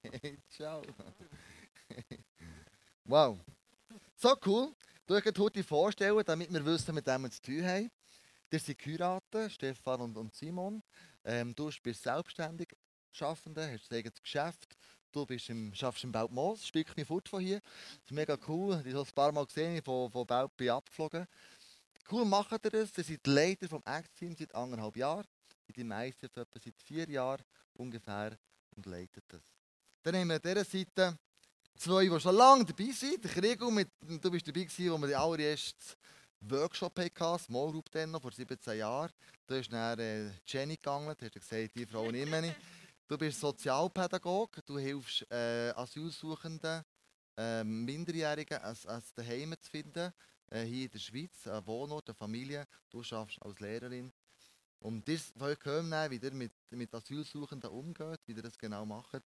Ciao. 0.48 0.82
wow. 3.04 3.40
So 4.14 4.36
cool. 4.46 4.72
Du 5.04 5.20
kannst 5.20 5.36
heute 5.36 5.64
vorstellen, 5.64 6.22
damit 6.24 6.52
wir 6.52 6.64
wissen, 6.64 6.94
mit 6.94 7.04
wem 7.08 7.22
wir 7.22 7.30
zu 7.32 7.42
tun 7.42 7.66
haben. 7.66 7.90
Ihr 8.52 8.60
seid 8.60 8.78
geheiratet, 8.78 9.50
Stefan 9.50 10.00
und, 10.02 10.16
und 10.16 10.32
Simon. 10.32 10.80
Ähm, 11.24 11.52
du 11.56 11.68
bist 11.82 12.04
selbstständig 12.04 12.68
Schaffende, 13.10 13.68
hast 13.68 13.90
ein 13.90 13.98
eigenes 13.98 14.22
Geschäft. 14.22 14.76
Du 15.10 15.26
bist 15.26 15.50
im, 15.50 15.74
schaffst 15.74 16.04
im 16.04 16.12
Beltmoos, 16.12 16.60
ein 16.60 16.66
Stückchen 16.66 17.04
fort 17.04 17.28
von 17.28 17.40
hier. 17.40 17.60
Das 17.60 18.04
ist 18.04 18.12
mega 18.12 18.38
cool. 18.46 18.80
Ich 18.86 18.92
habe 18.92 19.02
es 19.02 19.08
ein 19.08 19.14
paar 19.16 19.32
Mal 19.32 19.46
gesehen, 19.46 19.82
von, 19.82 20.08
von 20.08 20.24
Belp 20.24 20.52
abgeflogen. 20.70 21.26
Cool 22.08 22.24
macht 22.24 22.64
ihr 22.64 22.70
das. 22.70 22.96
Ihr 22.96 23.02
seid 23.02 23.26
Leiter 23.26 23.68
vom 23.68 23.82
Act-Team 23.84 24.36
seit 24.36 24.54
anderthalb 24.54 24.96
Jahren 24.96 25.26
die 25.73 25.85
meisten 25.85 26.26
etwa 26.26 26.44
seit 26.59 26.80
vier 26.83 27.09
Jahren 27.09 27.42
ungefähr 27.75 28.38
und 28.76 28.87
leitet 28.87 29.25
das. 29.28 29.42
Dann 30.02 30.16
haben 30.16 30.28
wir 30.28 30.37
an 30.37 30.42
dieser 30.42 30.64
Seite 30.64 31.18
zwei, 31.76 32.06
die 32.06 32.21
schon 32.21 32.35
lange 32.35 32.64
dabei 32.64 32.90
sind. 32.92 33.25
Der 33.25 33.30
Kriegel, 33.30 33.71
mit, 33.71 33.88
du 34.00 34.30
bist 34.30 34.47
dabei 34.47 34.64
gewesen, 34.64 34.92
wo 34.92 34.99
wir 34.99 35.09
den 35.09 35.16
allerersten 35.16 35.97
Workshop 36.40 36.99
hatten, 36.99 37.38
Small 37.38 37.73
Group 37.73 37.90
dann 37.90 38.11
noch, 38.11 38.21
vor 38.21 38.33
17 38.33 38.78
Jahren. 38.78 39.11
Da 39.47 39.56
ist 39.56 39.73
dann 39.73 39.99
äh, 39.99 40.30
Jenny 40.47 40.76
gegangen, 40.76 41.14
du 41.18 41.25
hast 41.25 41.35
gesagt, 41.35 41.75
die 41.75 41.87
Frau 41.87 42.11
nehme 42.11 42.49
ich. 42.49 42.54
Du 43.06 43.18
bist 43.18 43.40
Sozialpädagoge, 43.40 44.62
du 44.62 44.78
hilfst 44.78 45.26
äh, 45.30 45.71
Asylsuchenden, 45.76 46.83
äh, 47.37 47.64
Minderjährigen, 47.64 48.59
als, 48.59 48.87
als 48.87 49.12
daheim 49.12 49.54
zu 49.61 49.71
finden, 49.71 50.12
äh, 50.50 50.62
hier 50.62 50.85
in 50.85 50.90
der 50.90 50.99
Schweiz, 50.99 51.47
ein 51.47 51.66
Wohnort, 51.66 52.09
eine 52.09 52.14
Familie. 52.14 52.66
Du 52.90 53.02
arbeitest 53.11 53.42
als 53.42 53.61
Lehrerin 53.61 54.12
und 54.84 55.08
das 55.08 55.32
wollen 55.36 55.56
wir 55.62 55.72
hören, 55.72 56.10
wie 56.10 56.18
ihr 56.18 56.34
mit, 56.34 56.52
mit 56.68 56.94
Asylsuchenden 56.94 57.70
umgeht, 57.70 58.20
wie 58.26 58.32
ihr 58.32 58.42
das 58.42 58.58
genau 58.58 58.84
macht. 58.84 59.22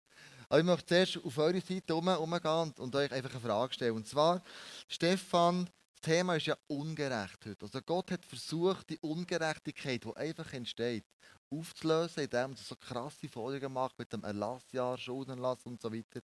Aber 0.51 0.59
ich 0.59 0.67
möchte 0.67 0.87
zuerst 0.87 1.25
auf 1.25 1.39
eure 1.39 1.63
Seite 1.63 1.95
umgehen 1.95 2.47
und, 2.47 2.79
und 2.79 2.95
euch 2.95 3.11
einfach 3.11 3.31
eine 3.31 3.41
Frage 3.41 3.73
stellen. 3.73 3.95
Und 3.95 4.07
zwar, 4.07 4.45
Stefan, 4.87 5.65
das 5.95 6.03
Thema 6.03 6.37
ist 6.37 6.45
ja 6.45 6.59
ungerecht 6.67 7.47
heute. 7.47 7.65
Also 7.65 7.81
Gott 7.81 8.11
hat 8.11 8.27
versucht, 8.27 8.91
die 8.91 8.99
Ungerechtigkeit, 8.99 10.05
die 10.05 10.15
einfach 10.15 10.53
entsteht, 10.53 11.07
aufzulösen, 11.49 12.25
indem 12.25 12.51
er 12.51 12.57
so 12.59 12.77
krasse 12.77 13.27
Folgen 13.27 13.73
macht 13.73 13.99
mit 13.99 14.13
dem 14.13 14.25
Erlassjahr, 14.25 14.99
Schuldenlass 14.99 15.65
und 15.65 15.81
so 15.81 15.91
weiter. 15.91 16.21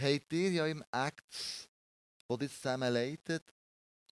Habt 0.00 0.32
ihr 0.32 0.50
ja 0.50 0.66
im 0.66 0.82
Act, 0.90 1.68
wo 2.26 2.36
das 2.36 2.56
zusammen 2.56 2.92
leitet, 2.92 3.44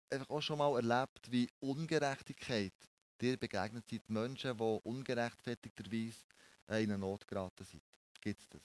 einfach 0.08 0.30
auch 0.30 0.40
schon 0.40 0.58
mal 0.58 0.76
erlebt, 0.76 1.32
wie 1.32 1.50
Ungerechtigkeit 1.58 2.72
dir 3.20 3.36
begegnet 3.36 3.88
sind, 3.88 4.08
Menschen, 4.08 4.56
die 4.56 4.62
ungerechtfertigterweise 4.62 6.24
in 6.68 6.74
eine 6.74 6.98
Not 6.98 7.26
geraten 7.26 7.64
sind? 7.64 7.82
Gibt 8.20 8.40
es 8.40 8.48
das? 8.48 8.62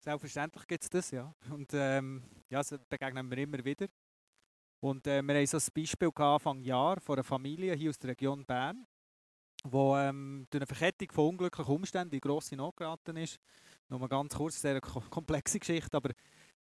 Selbstverständlich 0.00 0.66
gibt 0.66 0.82
es 0.82 0.90
das, 0.90 1.10
ja. 1.12 1.32
Und 1.50 1.70
ähm, 1.74 2.22
ja, 2.48 2.58
das 2.58 2.74
begegnen 2.88 3.30
wir 3.30 3.38
immer 3.38 3.64
wieder. 3.64 3.86
Und 4.80 5.06
äh, 5.06 5.22
wir 5.22 5.34
haben 5.36 5.46
so 5.46 5.58
ein 5.58 5.62
Beispiel 5.74 6.10
Anfang 6.16 6.60
Jahr 6.60 7.00
von 7.00 7.14
einer 7.14 7.24
Familie 7.24 7.74
hier 7.74 7.90
aus 7.90 7.98
der 7.98 8.10
Region 8.10 8.44
Bern, 8.44 8.84
wo 9.62 9.96
ähm, 9.96 10.46
durch 10.50 10.60
eine 10.60 10.66
Verkettung 10.66 11.12
von 11.12 11.28
unglücklichen 11.28 11.72
Umständen 11.72 12.16
in 12.16 12.20
grosse 12.20 12.56
Not 12.56 12.76
geraten 12.76 13.16
ist. 13.16 13.38
Nur 13.88 14.08
ganz 14.08 14.34
kurz, 14.34 14.60
sehr 14.60 14.80
komplexe 14.80 15.60
Geschichte, 15.60 15.96
aber 15.96 16.10
äh, 16.10 16.14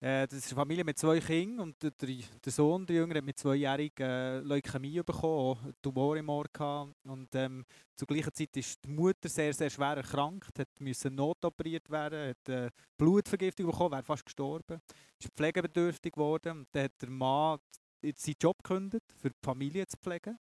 das 0.03 0.33
ist 0.33 0.49
eine 0.49 0.57
Familie 0.57 0.83
mit 0.83 0.99
zwei 0.99 1.21
Kindern 1.21 1.61
und 1.61 1.81
der, 1.81 1.93
der 1.93 2.53
Sohn, 2.53 2.85
der 2.85 2.97
Jüngere, 2.97 3.19
hat 3.19 3.25
mit 3.25 3.39
zweijährigen 3.39 4.05
äh, 4.05 4.41
Leukämie 4.41 5.01
bekommen, 5.01 5.61
einen 5.63 5.75
Tumor 5.81 6.17
im 6.17 6.29
Ohr 6.29 6.47
gehabt. 6.53 6.93
Und 7.05 7.33
ähm, 7.37 7.65
zur 7.95 8.09
gleichen 8.09 8.35
Zeit 8.35 8.57
ist 8.57 8.85
die 8.85 8.89
Mutter 8.89 9.29
sehr, 9.29 9.55
sehr 9.55 9.71
schwer 9.71 9.97
erkrankt, 9.99 10.59
hat 10.59 10.69
müssen 10.81 11.15
notoperiert 11.15 11.89
werden, 11.89 12.31
hat 12.31 12.49
äh, 12.49 12.71
Blutvergiftung 12.99 13.67
bekommen, 13.67 13.93
wäre 13.93 14.03
fast 14.03 14.25
gestorben, 14.25 14.81
ist 15.21 15.33
pflegebedürftig 15.37 16.15
geworden. 16.15 16.59
Und 16.59 16.69
dann 16.73 16.83
hat 16.83 17.01
der 17.01 17.11
Mann 17.11 17.61
seinen 18.03 18.37
Job 18.41 18.61
gekündigt, 18.65 19.07
für 19.21 19.31
die 19.31 19.37
Familie 19.41 19.87
zu 19.87 19.97
pflegen. 19.99 20.37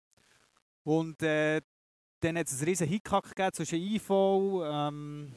Und 0.85 1.21
äh, 1.25 1.61
dann 2.21 2.39
hat 2.39 2.47
es 2.47 2.53
einen 2.59 2.65
riesen 2.69 2.87
Hickhack 2.87 3.35
gegeben 3.35 3.53
zwischen 3.55 3.81
IV, 3.81 4.09
ähm, 4.09 5.33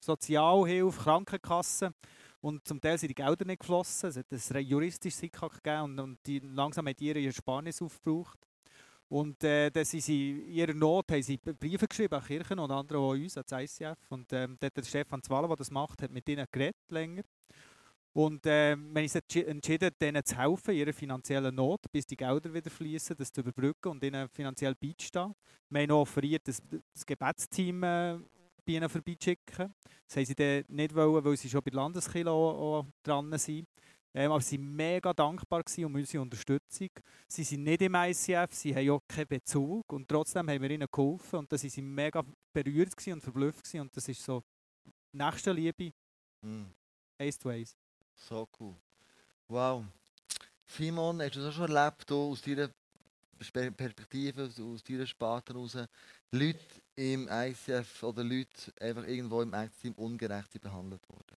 Sozialhilfe, 0.00 1.00
Krankenkasse. 1.00 1.94
Und 2.44 2.68
zum 2.68 2.78
Teil 2.78 2.98
sind 2.98 3.08
die 3.08 3.14
Gelder 3.14 3.46
nicht 3.46 3.60
geflossen. 3.60 4.10
Es 4.10 4.18
hat 4.18 4.26
ein 4.30 4.66
juristisches 4.66 5.18
Hickhack 5.18 5.62
gegeben 5.62 5.80
und, 5.84 5.98
und 5.98 6.18
die, 6.26 6.40
langsam 6.40 6.86
hat 6.86 7.00
ihr 7.00 7.16
ihr 7.16 7.32
Sparnis 7.32 7.80
aufgebraucht. 7.80 8.38
Und 9.08 9.42
äh, 9.44 9.70
dann 9.70 9.86
sie, 9.86 10.32
in 10.32 10.52
ihrer 10.52 10.74
Not 10.74 11.10
haben 11.10 11.22
sie 11.22 11.38
Briefe 11.38 11.88
geschrieben 11.88 12.12
an 12.12 12.22
Kirchen 12.22 12.58
und 12.58 12.70
andere 12.70 12.98
auch 12.98 13.12
uns, 13.12 13.38
an 13.38 13.44
das 13.48 13.78
ICF. 13.80 13.96
Und 14.10 14.30
ähm, 14.34 14.58
der 14.60 14.70
Stefan 14.82 15.22
Zwalla, 15.22 15.46
der 15.46 15.56
das 15.56 15.70
macht, 15.70 16.02
hat 16.02 16.10
mit 16.10 16.28
ihnen 16.28 16.46
geredet 16.52 16.90
länger. 16.90 17.22
Und 18.12 18.44
äh, 18.44 18.76
wir 18.76 18.88
haben 18.88 19.02
uns 19.02 19.14
entschieden, 19.14 19.90
denen 19.98 20.22
zu 20.22 20.36
helfen, 20.36 20.74
ihrer 20.74 20.92
finanziellen 20.92 21.54
Not, 21.54 21.90
bis 21.90 22.04
die 22.04 22.16
Gelder 22.16 22.52
wieder 22.52 22.68
fließen, 22.70 23.16
das 23.16 23.32
zu 23.32 23.40
überbrücken 23.40 23.88
und 23.88 24.04
ihnen 24.04 24.28
finanziell 24.28 24.74
beizustehen. 24.74 25.34
Wir 25.70 25.80
haben 25.80 25.90
auch 25.92 26.02
offeriert, 26.02 26.46
das, 26.46 26.60
das 26.92 27.06
Gebetsteam 27.06 27.82
äh, 27.84 28.18
bei 28.64 28.72
ihnen 28.72 28.88
vorbeischicken. 28.88 29.74
Das 30.06 30.16
haben 30.16 30.24
sie 30.24 30.34
dann 30.34 30.64
nicht 30.68 30.94
wollen, 30.94 31.24
weil 31.24 31.36
sie 31.36 31.48
schon 31.48 31.62
bei 31.62 31.70
Landeskilo 31.72 32.86
dran 33.02 33.36
sind. 33.38 33.66
Ähm, 34.16 34.30
aber 34.30 34.40
sie 34.40 34.58
waren 34.58 34.76
mega 34.76 35.12
dankbar 35.12 35.64
um 35.78 35.94
unsere 35.96 36.22
Unterstützung. 36.22 36.90
Sie 37.26 37.42
sind 37.42 37.64
nicht 37.64 37.82
im 37.82 37.96
ICF, 37.96 38.54
sie 38.54 38.74
haben 38.74 38.90
auch 38.90 39.02
keinen 39.08 39.26
Bezug 39.26 39.92
und 39.92 40.08
trotzdem 40.08 40.48
haben 40.48 40.62
wir 40.62 40.70
ihnen 40.70 40.86
geholfen 40.90 41.40
und 41.40 41.52
da 41.52 41.56
waren 41.56 41.68
sie 41.68 41.82
mega 41.82 42.24
berührt 42.52 42.94
und 43.08 43.20
verblüfft 43.20 43.74
und 43.74 43.96
das 43.96 44.08
ist 44.08 44.22
so 44.22 44.44
nächste 45.10 45.50
Liebe, 45.52 45.92
mm. 46.42 46.66
Ace 47.18 47.38
to 47.38 47.50
Ace. 47.50 47.76
So 48.14 48.48
cool. 48.60 48.76
Wow. 49.48 49.84
Simon, 50.66 51.20
hast 51.20 51.34
du 51.34 51.40
das 51.40 51.54
schon 51.54 51.74
erlebt, 51.74 52.10
aus 52.12 52.40
deiner 52.40 52.70
Perspektive, 53.52 54.44
aus 54.44 54.82
deiner 54.82 55.06
Sparte 55.06 55.52
heraus, 55.52 55.76
Leute 56.30 56.58
im 56.96 57.28
ICF 57.30 58.02
oder 58.02 58.24
Leute 58.24 58.72
einfach 58.80 59.06
irgendwo 59.06 59.42
im 59.42 59.52
ICF 59.54 59.96
ungerecht 59.96 60.60
behandelt 60.60 61.08
worden? 61.08 61.36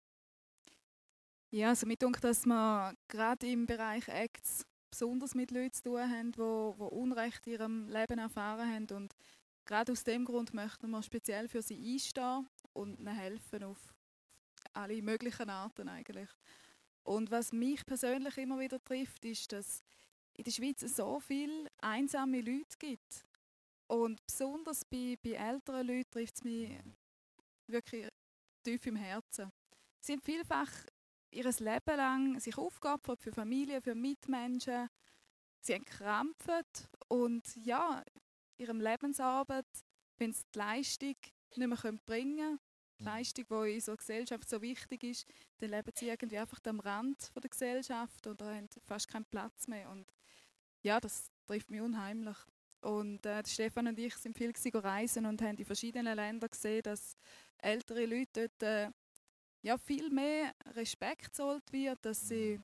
Ja, 1.51 1.69
also 1.69 1.87
mir 1.87 1.97
denke, 1.97 2.21
dass 2.21 2.45
wir 2.47 2.95
gerade 3.07 3.47
im 3.47 3.67
Bereich 3.67 4.09
Acts 4.09 4.67
besonders 4.91 5.35
mit 5.35 5.51
Leuten 5.51 5.73
zu 5.73 5.83
tun 5.85 6.01
haben, 6.01 6.33
die, 6.33 6.39
die 6.39 6.95
Unrecht 6.95 7.47
in 7.47 7.53
ihrem 7.53 7.89
Leben 7.89 8.19
erfahren 8.19 8.73
haben. 8.73 8.87
Und 8.97 9.15
gerade 9.65 9.93
aus 9.93 10.05
dem 10.05 10.25
Grund 10.25 10.55
möchten 10.55 10.91
wir 10.91 11.03
speziell 11.03 11.49
für 11.49 11.63
sie 11.63 11.95
einstehen 11.95 12.49
und 12.73 12.99
ihnen 12.99 13.15
helfen 13.15 13.65
auf 13.65 13.95
alle 14.73 15.01
möglichen 15.03 15.51
Arten 15.51 15.89
eigentlich. 15.89 16.29
Und 17.05 17.31
was 17.31 17.53
mich 17.53 17.85
persönlich 17.85 18.37
immer 18.39 18.59
wieder 18.59 18.83
trifft, 18.83 19.25
ist, 19.25 19.53
dass 19.53 19.83
in 20.35 20.45
der 20.45 20.51
Schweiz 20.51 20.81
so 20.81 21.21
viele 21.21 21.71
einsame 21.81 22.41
Leute 22.41 22.77
gibt. 22.79 23.25
Und 23.87 24.25
besonders 24.27 24.85
bei, 24.85 25.17
bei 25.23 25.33
älteren 25.33 25.87
Leuten 25.87 26.11
trifft 26.11 26.37
es 26.37 26.45
mich 26.45 26.79
wirklich 27.67 28.09
tief 28.63 28.87
im 28.87 28.97
Herzen. 28.97 29.51
Sie 30.01 30.13
haben 30.13 30.23
vielfach 30.23 30.71
ihr 31.31 31.45
Leben 31.45 31.97
lang 31.97 32.41
sich 32.41 32.57
aufgeopfert 32.57 33.23
für 33.23 33.33
Familie, 33.33 33.81
für 33.83 33.95
Mitmenschen. 33.95 34.89
Sie 35.61 35.75
haben 35.75 35.85
gekrampft 35.85 36.89
und 37.09 37.57
ja, 37.57 38.03
ihrem 38.59 38.81
Lebensarbeit, 38.81 39.67
wenn 40.19 40.33
sie 40.33 40.45
die 40.55 40.59
Leistung 40.59 41.17
nicht 41.57 41.69
mehr 41.69 41.93
bringen 42.07 42.37
können, 42.37 42.61
Leistung, 43.05 43.45
die 43.49 43.71
in 43.71 43.75
unserer 43.77 43.97
Gesellschaft 43.97 44.49
so 44.49 44.61
wichtig 44.63 45.05
ist, 45.05 45.27
dann 45.59 45.71
leben 45.71 45.93
sie 45.95 46.09
irgendwie 46.09 46.39
einfach 46.39 46.61
am 46.67 46.81
Rand 46.81 47.33
der 47.35 47.51
Gesellschaft 47.51 48.27
oder 48.27 48.55
haben 48.55 48.69
fast 48.85 49.09
keinen 49.09 49.25
Platz 49.27 49.69
mehr. 49.69 49.91
Und 49.91 50.13
ja, 50.83 51.01
das 51.01 51.31
trifft 51.47 51.71
mich 51.71 51.81
unheimlich. 51.81 52.37
Und 52.81 53.25
äh, 53.25 53.43
Stefan 53.47 53.87
und 53.87 53.99
ich 53.99 54.15
sind 54.17 54.37
viel 54.37 54.53
reisen 54.75 55.25
und 55.25 55.41
haben 55.41 55.57
in 55.57 55.65
verschiedenen 55.65 56.17
Ländern 56.17 56.51
gesehen, 56.51 56.83
dass 56.83 57.17
ältere 57.59 58.05
Leute 58.05 58.51
dort 58.59 58.63
äh, 58.63 58.91
ja, 59.63 59.79
viel 59.79 60.11
mehr 60.11 60.55
Respekt 60.73 61.35
zollt 61.35 61.73
wird, 61.73 62.05
dass 62.05 62.29
sie 62.29 62.61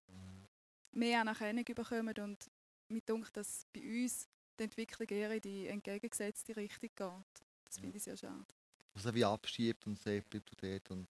mehr 0.92 1.22
Anerkennung 1.22 1.64
bekommen 1.64 2.14
und 2.18 2.50
mir 2.88 3.00
denke, 3.00 3.30
dass 3.32 3.66
bei 3.72 3.80
uns 3.80 4.28
die 4.58 4.64
Entwicklung 4.64 5.08
eher 5.08 5.30
in 5.30 5.40
die 5.40 5.66
entgegengesetzte 5.68 6.54
Richtung 6.56 6.90
geht. 6.94 7.46
Das 7.64 7.78
finde 7.78 7.96
ich 7.96 8.02
sehr 8.02 8.16
schade. 8.16 8.59
Also 8.94 9.14
wie 9.14 9.24
abschiebt 9.24 9.86
und 9.86 9.98
sagt, 9.98 10.30
bleib 10.30 10.44
du 10.46 10.56
dort 10.56 10.90
und 10.90 11.08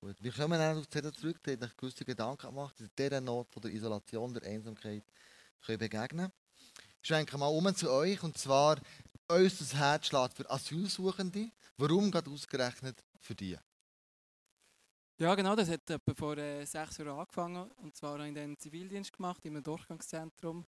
gut. 0.00 0.16
Wir 0.22 0.32
kommen 0.32 0.58
dann 0.58 0.78
auf 0.78 0.86
die 0.86 1.12
zurück, 1.12 1.42
die 1.44 1.52
hat 1.52 1.76
gewisse 1.76 2.04
Gedanken 2.04 2.48
gemacht, 2.48 2.80
in 2.80 2.90
dieser 2.98 3.20
Not 3.20 3.52
von 3.52 3.62
der 3.62 3.72
Isolation, 3.72 4.34
der 4.34 4.42
Einsamkeit 4.44 5.04
können 5.64 5.78
begegnen 5.78 6.32
Ich 7.02 7.08
schwenke 7.08 7.38
mal 7.38 7.48
um 7.48 7.74
zu 7.74 7.90
euch 7.90 8.22
und 8.22 8.36
zwar 8.36 8.78
unser 9.28 9.78
Herz 9.78 10.06
schlägt 10.06 10.34
für 10.34 10.50
Asylsuchende. 10.50 11.50
Warum 11.76 12.10
gerade 12.10 12.30
ausgerechnet 12.30 13.02
für 13.20 13.34
die? 13.34 13.56
Ja, 15.16 15.34
genau, 15.34 15.54
das 15.54 15.70
hat 15.70 15.88
etwa 15.88 16.14
vor 16.14 16.36
äh, 16.38 16.64
sechs 16.64 16.98
Jahren 16.98 17.18
angefangen. 17.18 17.70
Und 17.76 17.96
zwar 17.96 18.18
habe 18.18 18.28
ich 18.28 18.34
dann 18.34 18.58
Zivildienst 18.58 19.12
gemacht 19.12 19.44
in 19.44 19.54
einem 19.54 19.62
Durchgangszentrum. 19.62 20.66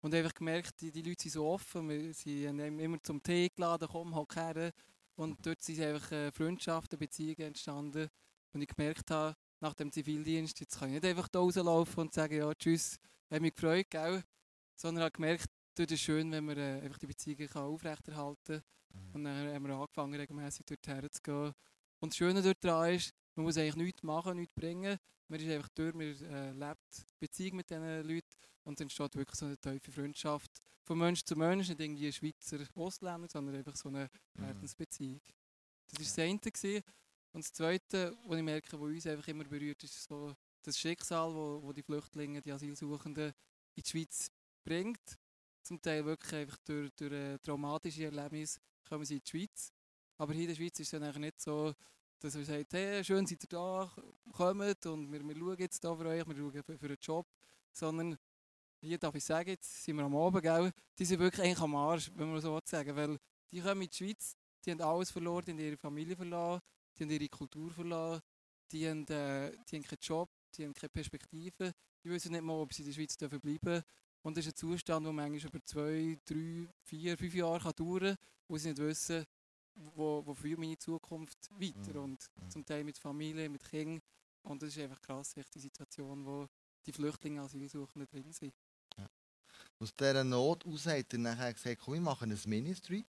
Und 0.00 0.14
einfach 0.14 0.34
gemerkt, 0.34 0.80
die, 0.80 0.90
die 0.90 1.02
Leute 1.02 1.22
sind 1.22 1.32
so 1.32 1.48
offen. 1.48 1.88
Wir, 1.88 2.12
sie 2.12 2.46
haben 2.46 2.78
immer 2.78 3.02
zum 3.02 3.22
Tee 3.22 3.48
geladen, 3.48 3.88
komm, 3.90 4.14
hock 4.14 4.36
her. 4.36 4.72
Und 5.16 5.44
dort 5.46 5.62
sind 5.62 5.80
einfach 5.80 6.10
äh, 6.12 6.32
Freundschaften, 6.32 6.98
Beziehungen 6.98 7.48
entstanden. 7.48 8.08
Und 8.52 8.62
ich 8.62 8.68
gemerkt 8.68 9.10
habe, 9.10 9.36
nach 9.60 9.74
dem 9.74 9.90
Zivildienst, 9.90 10.60
jetzt 10.60 10.78
kann 10.78 10.88
ich 10.88 10.94
nicht 10.94 11.06
einfach 11.06 11.28
da 11.28 11.38
rauslaufen 11.38 12.02
und 12.02 12.12
sagen, 12.12 12.36
ja, 12.36 12.52
tschüss, 12.54 12.98
hat 13.30 13.40
mich 13.40 13.54
gefreut, 13.54 13.90
gell? 13.90 14.22
Sondern 14.76 15.04
habe 15.04 15.12
gemerkt, 15.12 15.46
dort 15.74 15.90
ist 15.90 16.00
schön, 16.00 16.30
wenn 16.32 16.44
man 16.44 16.58
äh, 16.58 16.80
einfach 16.82 16.98
die 16.98 17.06
Beziehungen 17.06 17.48
kann 17.48 17.62
aufrechterhalten 17.62 18.62
kann. 18.62 18.62
Mhm. 18.92 19.14
Und 19.14 19.24
dann 19.24 19.54
haben 19.54 19.66
wir 19.66 19.74
angefangen, 19.74 20.14
regelmäßig 20.14 20.66
dorthin 20.66 21.10
zu 21.10 21.22
gehen. 21.22 21.52
Und 22.00 22.12
das 22.12 22.16
Schöne 22.16 22.42
daran 22.42 22.94
ist, 22.94 23.12
man 23.34 23.44
muss 23.44 23.56
eigentlich 23.56 23.76
nichts 23.76 24.02
machen, 24.02 24.36
nichts 24.36 24.54
bringen. 24.54 24.98
Man 25.28 25.40
ist 25.40 25.48
einfach 25.48 25.68
durch, 25.70 25.94
man 25.94 26.06
äh, 26.06 26.52
lebt 26.52 27.06
Beziehung 27.18 27.56
mit 27.56 27.70
diesen 27.70 28.02
Leuten 28.06 28.28
und 28.64 28.74
es 28.74 28.80
entsteht 28.80 29.14
wirklich 29.16 29.38
so 29.38 29.46
eine 29.46 29.58
tiefe 29.58 29.92
Freundschaft 29.92 30.50
von 30.82 30.98
Mensch 30.98 31.22
zu 31.22 31.34
Mensch, 31.34 31.68
nicht 31.68 31.80
irgendwie 31.80 32.12
Schweizer 32.12 32.58
Ostländer, 32.74 33.28
sondern 33.28 33.56
einfach 33.56 33.76
so 33.76 33.88
eine 33.88 34.10
mhm. 34.34 34.44
Herzensbeziehung. 34.44 35.20
Das 35.88 35.98
war 35.98 36.04
das 36.04 36.18
eine. 36.18 36.38
Gewesen. 36.38 36.82
Und 37.32 37.44
das 37.44 37.52
Zweite, 37.52 38.16
was 38.26 38.38
ich 38.38 38.44
merke, 38.44 38.72
was 38.72 38.80
uns 38.80 39.06
einfach 39.06 39.26
immer 39.28 39.44
berührt, 39.44 39.82
ist 39.82 40.04
so 40.04 40.34
das 40.62 40.78
Schicksal, 40.78 41.34
wo, 41.34 41.62
wo 41.62 41.72
die 41.72 41.82
Flüchtlinge, 41.82 42.40
die 42.40 42.52
Asylsuchenden 42.52 43.32
in 43.74 43.82
die 43.82 43.88
Schweiz 43.88 44.30
bringt. 44.62 45.18
Zum 45.62 45.80
Teil 45.80 46.04
wirklich 46.04 46.32
einfach 46.34 46.58
durch, 46.58 46.90
durch 46.94 47.12
äh, 47.12 47.38
traumatische 47.38 48.04
Erlebnisse 48.04 48.60
kommen 48.86 49.04
sie 49.04 49.16
in 49.16 49.22
die 49.24 49.30
Schweiz. 49.30 49.72
Aber 50.18 50.32
hier 50.32 50.42
in 50.42 50.48
der 50.48 50.54
Schweiz 50.54 50.78
ist 50.78 50.86
es 50.86 50.90
dann 50.90 51.02
eigentlich 51.02 51.32
nicht 51.32 51.40
so, 51.40 51.74
dass 52.24 52.36
wir 52.36 52.44
sagen, 52.46 52.64
hey, 52.70 53.04
schön 53.04 53.26
seid 53.26 53.44
ihr 53.44 53.48
da, 53.50 53.92
kommt 54.32 54.86
und 54.86 55.12
wir, 55.12 55.22
wir 55.22 55.36
schauen 55.36 55.56
jetzt 55.58 55.84
da 55.84 55.94
für 55.94 56.06
euch, 56.06 56.26
wir 56.26 56.34
schauen 56.34 56.62
für, 56.62 56.78
für 56.78 56.86
einen 56.86 56.96
Job. 56.98 57.26
Sondern 57.70 58.16
hier 58.80 58.96
darf 58.96 59.14
ich 59.14 59.24
sagen, 59.24 59.50
jetzt 59.50 59.84
sind 59.84 59.96
wir 59.96 60.04
am 60.04 60.16
Abend, 60.16 60.42
gell? 60.42 60.72
die 60.98 61.04
sind 61.04 61.20
wirklich 61.20 61.44
eigentlich 61.44 61.60
am 61.60 61.74
Arsch, 61.76 62.10
wenn 62.14 62.32
man 62.32 62.40
so 62.40 62.58
sagen 62.64 62.96
Weil 62.96 63.18
die 63.50 63.60
kommen 63.60 63.82
in 63.82 63.90
die 63.90 63.94
Schweiz, 63.94 64.36
die 64.64 64.70
haben 64.70 64.80
alles 64.80 65.10
verloren, 65.10 65.44
die 65.44 65.52
haben 65.52 65.58
ihre 65.58 65.76
Familie 65.76 66.16
verloren, 66.16 66.60
die 66.96 67.02
haben 67.02 67.10
ihre 67.10 67.28
Kultur 67.28 67.70
verloren, 67.70 68.22
die 68.72 68.88
haben, 68.88 69.06
äh, 69.08 69.52
die 69.68 69.76
haben 69.76 69.82
keinen 69.82 70.00
Job, 70.00 70.30
die 70.56 70.64
haben 70.64 70.72
keine 70.72 70.88
Perspektive, 70.88 71.74
die 72.02 72.08
wissen 72.08 72.32
nicht 72.32 72.42
mal, 72.42 72.54
ob 72.54 72.72
sie 72.72 72.84
in 72.84 72.88
der 72.88 72.94
Schweiz 72.94 73.18
bleiben 73.18 73.38
dürfen. 73.42 73.82
Und 74.22 74.34
das 74.38 74.46
ist 74.46 74.52
ein 74.52 74.56
Zustand, 74.56 75.04
der 75.04 75.12
manchmal 75.12 75.50
über 75.50 75.62
zwei, 75.62 76.16
drei, 76.24 76.68
vier, 76.84 77.18
fünf 77.18 77.34
Jahre 77.34 77.60
kann 77.60 77.72
dauern 77.76 78.00
kann, 78.00 78.16
wo 78.48 78.56
sie 78.56 78.68
nicht 78.68 78.78
wissen, 78.78 79.26
wo, 79.74 80.24
wo 80.24 80.34
führt 80.34 80.58
meine 80.58 80.78
Zukunft 80.78 81.50
weiter. 81.58 81.94
Mhm. 81.98 82.04
Und 82.04 82.30
zum 82.48 82.64
Teil 82.64 82.84
mit 82.84 82.98
Familie, 82.98 83.48
mit 83.48 83.64
Kindern. 83.64 84.00
Und 84.42 84.62
das 84.62 84.70
ist 84.70 84.82
einfach 84.82 85.00
krass, 85.00 85.34
die 85.34 85.58
Situation, 85.58 86.24
wo 86.24 86.46
die 86.84 86.92
Flüchtlinge, 86.92 87.40
Asylsuchenden 87.40 88.08
drin 88.08 88.32
sind. 88.32 88.54
Ja. 88.98 89.08
Aus 89.78 89.94
dieser 89.96 90.22
Not 90.22 90.64
heraus 90.64 90.86
hat 90.86 91.12
er 91.12 91.18
nachher 91.18 91.54
gesagt, 91.54 91.80
komm, 91.82 91.94
wir 91.94 92.00
machen 92.00 92.30
ein 92.30 92.40
Ministry. 92.46 93.04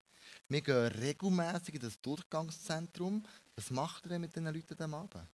Wir 0.48 0.62
gehen 0.62 0.88
regelmäßig 0.88 1.76
in 1.76 1.82
das 1.82 2.00
Durchgangszentrum. 2.02 3.24
Was 3.56 3.70
macht 3.70 4.06
ihr 4.06 4.10
denn 4.10 4.22
mit 4.22 4.36
diesen 4.36 4.52
Leuten 4.54 4.82
am 4.82 4.94
Abend? 4.94 5.28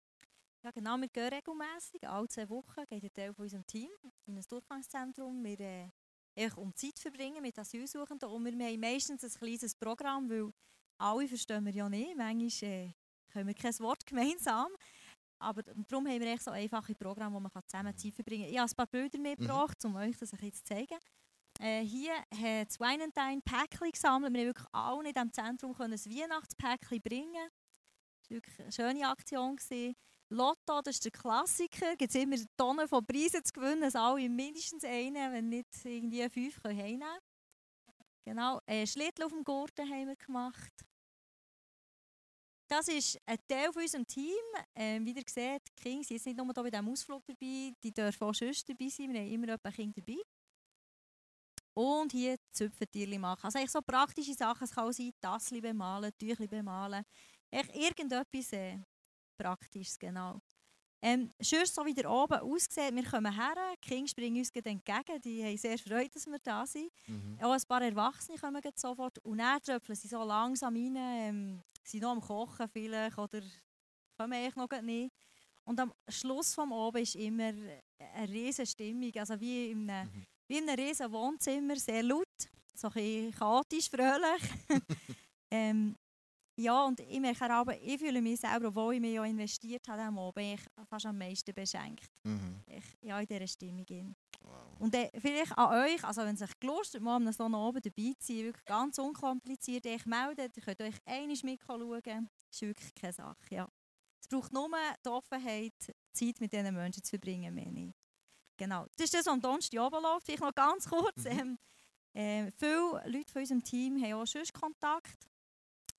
Ja, 0.62 0.70
genau, 0.70 0.96
wir 0.96 1.08
gehen 1.08 1.28
regelmässig. 1.28 2.06
Alle 2.06 2.28
zwei 2.28 2.48
Wochen 2.48 2.84
geht 2.88 3.02
ein 3.02 3.12
Teil 3.12 3.34
von 3.34 3.44
unserem 3.44 3.66
Team 3.66 3.90
in 4.26 4.36
ein 4.36 4.44
Durchgangszentrum. 4.48 5.42
Wir 5.44 5.90
äh, 6.34 6.50
um 6.56 6.74
Zeit 6.74 6.98
verbringen 6.98 7.42
mit 7.42 7.58
Asylsuchenden 7.58 8.28
und 8.28 8.44
wir 8.44 8.66
haben 8.66 8.80
meistens 8.80 9.24
ein 9.24 9.30
kleines 9.30 9.74
Programm, 9.74 10.28
weil 10.30 10.52
alle 11.02 11.28
verstehen 11.28 11.64
wir 11.64 11.72
ja 11.72 11.88
nicht. 11.88 12.16
Manchmal 12.16 12.70
äh, 12.70 12.92
können 13.32 13.48
wir 13.48 13.54
kein 13.54 13.78
Wort 13.80 14.06
gemeinsam. 14.06 14.68
Aber 15.38 15.62
darum 15.62 16.06
haben 16.06 16.20
wir 16.20 16.32
echt 16.32 16.44
so 16.44 16.52
einfache 16.52 16.94
Programme, 16.94 17.34
wo 17.34 17.40
man 17.40 17.50
zusammen 17.66 17.96
Zeit 17.96 18.14
verbringen 18.14 18.44
kann. 18.44 18.52
Ich 18.52 18.58
habe 18.58 18.70
ein 18.70 18.76
paar 18.76 18.86
Bilder 18.86 19.18
mitgebracht, 19.18 19.84
um 19.84 19.96
euch 19.96 20.16
das 20.16 20.32
ein 20.32 20.38
bisschen 20.38 20.54
zu 20.54 20.64
zeigen. 20.64 20.98
Äh, 21.58 21.82
hier 21.82 22.14
hat 22.14 22.68
das 22.68 22.78
Winentine 22.78 23.42
Päckchen 23.42 23.90
gesammelt. 23.90 24.32
Wir 24.32 24.40
haben 24.40 24.46
wirklich 24.46 24.68
alle 24.72 25.08
in 25.08 25.12
diesem 25.12 25.32
Zentrum 25.32 25.74
können 25.74 25.94
ein 25.94 25.98
Weihnachtspäckchen 25.98 27.02
bringen. 27.02 27.48
Das 28.20 28.30
war 28.30 28.36
wirklich 28.36 28.60
eine 28.60 28.72
schöne 28.72 29.08
Aktion. 29.08 29.56
Gewesen. 29.56 29.96
Lotto, 30.28 30.80
das 30.82 30.94
ist 30.94 31.04
der 31.04 31.12
Klassiker. 31.12 31.92
Es 31.92 31.98
gibt 31.98 32.14
immer 32.14 32.36
Tonnen 32.56 32.88
von 32.88 33.04
Preisen 33.04 33.44
zu 33.44 33.52
gewinnen, 33.52 33.82
dass 33.82 33.96
alle 33.96 34.28
mindestens 34.28 34.84
einen, 34.84 35.32
wenn 35.32 35.48
nicht 35.48 35.68
irgendwie 35.84 36.28
fünf, 36.30 36.62
können 36.62 36.78
heimnehmen 36.78 37.18
Genau, 38.24 38.60
äh, 38.66 38.86
Schlittel 38.86 39.24
auf 39.24 39.32
dem 39.32 39.42
Gurten 39.42 39.88
haben 39.90 40.06
wir 40.06 40.16
gemacht. 40.16 40.72
Das 42.72 42.88
ist 42.88 43.18
ein 43.26 43.36
Teil 43.46 43.70
von 43.70 43.82
unserem 43.82 44.06
Team. 44.06 44.32
Ähm, 44.74 45.04
wie 45.04 45.12
ihr 45.12 45.22
seht, 45.26 45.60
die 45.68 45.82
Kinder 45.82 46.04
sind 46.04 46.16
jetzt 46.16 46.24
nicht 46.24 46.38
nur 46.38 46.46
hier 46.46 46.54
bei 46.54 46.70
diesem 46.70 46.88
Ausflug 46.88 47.22
dabei, 47.26 47.74
die 47.82 47.92
dürfen 47.92 48.24
auch 48.24 48.34
sonst 48.34 48.66
dabei 48.66 48.88
sein. 48.88 49.12
Wir 49.12 49.20
haben 49.20 49.30
immer 49.30 49.58
ein 49.62 49.72
Kind 49.74 49.94
dabei. 49.94 50.16
Und 51.74 52.12
hier 52.12 52.36
Züpfentierchen 52.50 53.20
machen. 53.20 53.44
Also 53.44 53.58
eigentlich 53.58 53.72
so 53.72 53.82
praktische 53.82 54.32
Sachen. 54.32 54.64
Es 54.64 54.70
kann 54.70 54.88
auch 54.88 54.92
sein, 54.92 55.12
Tassli 55.20 55.60
bemalen, 55.60 56.12
Tüchli 56.18 56.46
bemalen. 56.46 57.04
Echt 57.50 57.76
irgendetwas 57.76 58.52
äh, 58.54 58.78
Praktisches, 59.36 59.98
genau. 59.98 60.40
Ähm, 61.02 61.30
schön, 61.42 61.66
so 61.66 61.84
wie 61.84 61.92
der 61.92 62.10
oben 62.10 62.38
aussieht, 62.38 62.94
wir 62.94 63.04
kommen 63.04 63.34
her, 63.34 63.54
die 63.74 63.88
Kinder 63.88 64.08
springen 64.08 64.38
uns 64.38 64.50
entgegen, 64.50 65.20
die 65.22 65.44
haben 65.44 65.58
sehr 65.58 65.76
Freude, 65.76 66.08
dass 66.08 66.26
wir 66.26 66.38
da 66.38 66.64
sind. 66.64 66.90
Mhm. 67.06 67.38
Auch 67.42 67.52
ein 67.52 67.62
paar 67.68 67.82
Erwachsene 67.82 68.38
kommen 68.38 68.62
sofort 68.76 69.18
und 69.18 69.38
dann 69.38 69.60
tröpfeln 69.60 69.96
sie 69.96 70.08
so 70.08 70.22
langsam 70.22 70.74
rein, 70.74 70.96
ähm, 70.96 71.62
sind 71.82 72.02
noch 72.02 72.12
am 72.12 72.20
Kochen 72.20 72.68
vielleicht 72.68 73.18
oder 73.18 73.40
kommen 74.16 74.32
eigentlich 74.32 74.56
noch 74.56 74.82
nicht. 74.82 75.12
Und 75.64 75.78
am 75.78 75.92
Schluss 76.08 76.54
vom 76.54 76.72
Oben 76.72 77.02
ist 77.02 77.14
immer 77.14 77.52
eine 77.98 78.28
riesige 78.28 78.66
Stimmung, 78.66 79.12
also 79.16 79.38
wie 79.40 79.70
in 79.70 79.88
einem, 79.88 80.08
mhm. 80.08 80.26
wie 80.48 80.58
in 80.58 80.68
einem 80.68 80.84
riesen 80.84 81.12
Wohnzimmer, 81.12 81.76
sehr 81.76 82.02
laut, 82.02 82.26
so 82.74 82.88
ein 82.88 82.92
bisschen 82.94 83.32
chaotisch, 83.32 83.88
fröhlich. 83.88 84.42
ähm, 85.50 85.94
ja, 86.62 86.84
und 86.84 87.00
ich 87.00 87.20
merke 87.20 87.54
auch, 87.54 87.66
ich 87.68 87.98
fühle 87.98 88.22
mich 88.22 88.40
selber, 88.40 88.68
obwohl 88.68 88.94
ich 88.94 89.00
mich 89.00 89.14
ja 89.14 89.24
investiert 89.24 89.86
habe, 89.88 90.02
am 90.02 90.32
bin 90.34 90.54
ich 90.54 90.60
fast 90.88 91.06
am 91.06 91.18
meisten 91.18 91.52
beschenkt. 91.54 92.10
Mhm. 92.24 92.62
Ich, 92.66 92.84
ja, 93.02 93.20
in 93.20 93.26
dieser 93.26 93.46
Stimmung. 93.46 94.14
Wow. 94.40 94.80
Und 94.80 94.94
äh, 94.94 95.10
vielleicht 95.18 95.56
an 95.56 95.84
euch, 95.84 96.02
also 96.04 96.22
wenn 96.22 96.34
es 96.34 96.42
euch 96.42 96.58
gelust 96.58 96.94
hat, 96.94 97.02
mal 97.02 97.16
am 97.16 97.32
so 97.32 97.44
oben 97.44 97.80
dabei 97.80 98.14
zu 98.18 98.26
sein, 98.26 98.44
wirklich 98.44 98.64
ganz 98.64 98.98
unkompliziert, 98.98 99.86
euch 99.86 100.06
meldet, 100.06 100.56
ihr 100.56 100.62
könnt 100.62 100.80
euch 100.80 100.96
einmal 101.04 101.36
mitschauen, 101.42 102.28
das 102.50 102.56
ist 102.56 102.62
wirklich 102.62 102.94
keine 102.94 103.12
Sache, 103.12 103.36
ja. 103.50 103.68
Es 104.20 104.28
braucht 104.28 104.52
nur 104.52 104.68
die 105.04 105.08
Offenheit, 105.08 105.74
Zeit 106.12 106.40
mit 106.40 106.52
diesen 106.52 106.74
Menschen 106.74 107.02
zu 107.02 107.10
verbringen, 107.10 107.54
nicht. 107.54 107.94
Genau, 108.56 108.86
das 108.96 109.06
ist 109.06 109.14
das, 109.14 109.26
was 109.26 109.32
am 109.32 109.40
Donnerstag 109.40 109.80
oben 109.80 110.02
läuft. 110.02 110.26
Vielleicht 110.26 110.42
noch 110.42 110.54
ganz 110.54 110.88
kurz. 110.88 111.24
Mhm. 111.24 111.58
Ähm, 112.14 112.46
äh, 112.46 112.52
viele 112.56 113.02
Leute 113.06 113.32
von 113.32 113.40
unserem 113.40 113.64
Team 113.64 114.00
haben 114.00 114.12
auch 114.14 114.26
sonst 114.26 114.52
Kontakt 114.52 115.31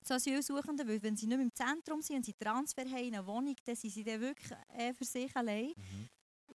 zu 0.04 0.14
Asylsuchenden, 0.14 0.86
weil 0.86 1.02
wenn 1.02 1.16
sie 1.16 1.26
nicht 1.26 1.36
mehr 1.36 1.46
im 1.46 1.54
Zentrum 1.54 2.02
sind 2.02 2.16
und 2.16 2.26
sie 2.26 2.34
Transfer 2.34 2.82
haben 2.82 3.04
in 3.04 3.14
eine 3.14 3.26
Wohnung, 3.26 3.56
dann 3.64 3.76
sind 3.76 3.92
sie 3.92 4.04
dann 4.04 4.20
wirklich 4.20 4.50
äh, 4.76 4.92
für 4.92 5.04
sich 5.04 5.34
allein. 5.36 5.72
Mhm. 5.76 6.08